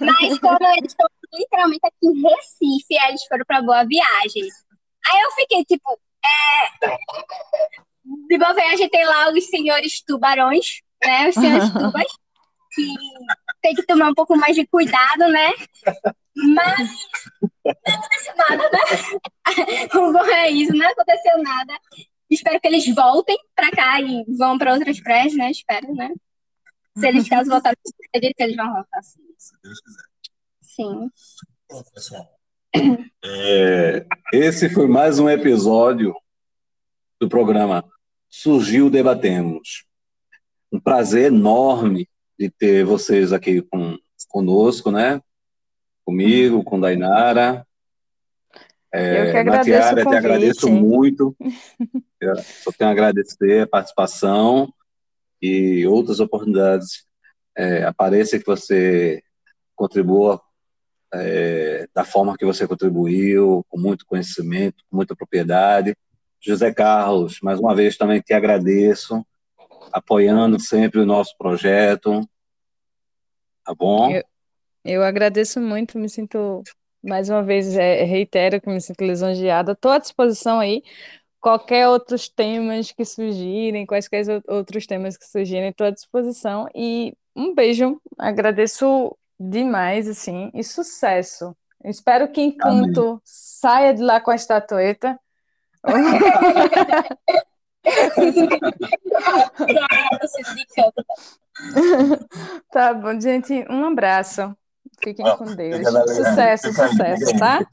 [0.01, 4.49] Mas como eles estão literalmente aqui em Recife, aí eles foram pra Boa Viagem.
[5.07, 6.89] Aí eu fiquei tipo, é...
[8.29, 11.29] de Boa Viagem tem lá os senhores tubarões, né?
[11.29, 12.07] Os senhores tubas,
[12.71, 12.87] que
[13.61, 15.53] tem que tomar um pouco mais de cuidado, né?
[16.37, 16.89] Mas
[17.65, 18.79] não aconteceu nada, né?
[19.95, 21.79] O bom é isso, não aconteceu nada.
[22.31, 25.51] Espero que eles voltem pra cá e vão pra outras praias, né?
[25.51, 26.13] Espero, né?
[26.97, 27.77] Se eles caso voltarem,
[28.15, 29.23] eles vão voltar, sim.
[29.39, 30.03] Se Deus quiser.
[30.61, 31.11] Sim.
[31.71, 32.39] Bom, pessoal.
[33.25, 36.15] É, esse foi mais um episódio
[37.21, 37.85] do programa
[38.29, 39.85] Surgiu Debatemos.
[40.71, 42.09] Um prazer enorme
[42.39, 43.99] de ter vocês aqui com,
[44.29, 45.21] conosco, né?
[46.05, 47.67] Comigo, com Dainara.
[48.93, 51.37] É, Eu que agradeço Natiara, te agradeço muito.
[52.21, 54.73] Eu só tenho a agradecer a participação
[55.41, 57.07] e outras oportunidades
[57.57, 59.23] é, apareçam que você
[59.77, 60.41] contribua
[61.13, 65.97] é, da forma que você contribuiu, com muito conhecimento, com muita propriedade.
[66.41, 69.25] José Carlos, mais uma vez também te agradeço,
[69.93, 72.21] apoiando sempre o nosso projeto.
[73.65, 74.11] Tá bom?
[74.11, 74.25] Eu-
[74.85, 76.63] Eu agradeço muito, me sinto,
[77.03, 79.73] mais uma vez, é, reitero que me sinto lisonjeada.
[79.73, 80.83] Estou à disposição aí.
[81.41, 86.69] Qualquer outros temas que surgirem, quaisquer ou- outros temas que surgirem, estou à disposição.
[86.75, 91.55] E um beijo, agradeço demais, assim, e sucesso.
[91.85, 95.19] Espero que Encanto saia de lá com a estatueta.
[102.71, 104.57] Tá bom, gente, um abraço.
[105.03, 105.79] Fiquem com Deus.
[105.79, 107.39] fica Sucesso, fica sucesso, fica aí.
[107.39, 107.67] tá?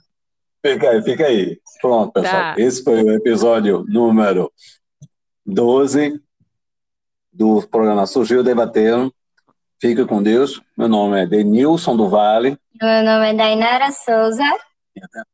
[0.65, 1.59] Fica aí, fica aí.
[1.81, 2.33] Pronto, pessoal.
[2.33, 2.55] Tá.
[2.57, 4.51] Esse foi o episódio número
[5.45, 6.19] 12
[7.31, 9.13] do programa Surgiu Debatendo.
[9.79, 10.61] Fique com Deus.
[10.75, 12.57] Meu nome é Denilson do Vale.
[12.81, 14.43] Meu nome é Dainara Souza.
[14.95, 15.25] E até a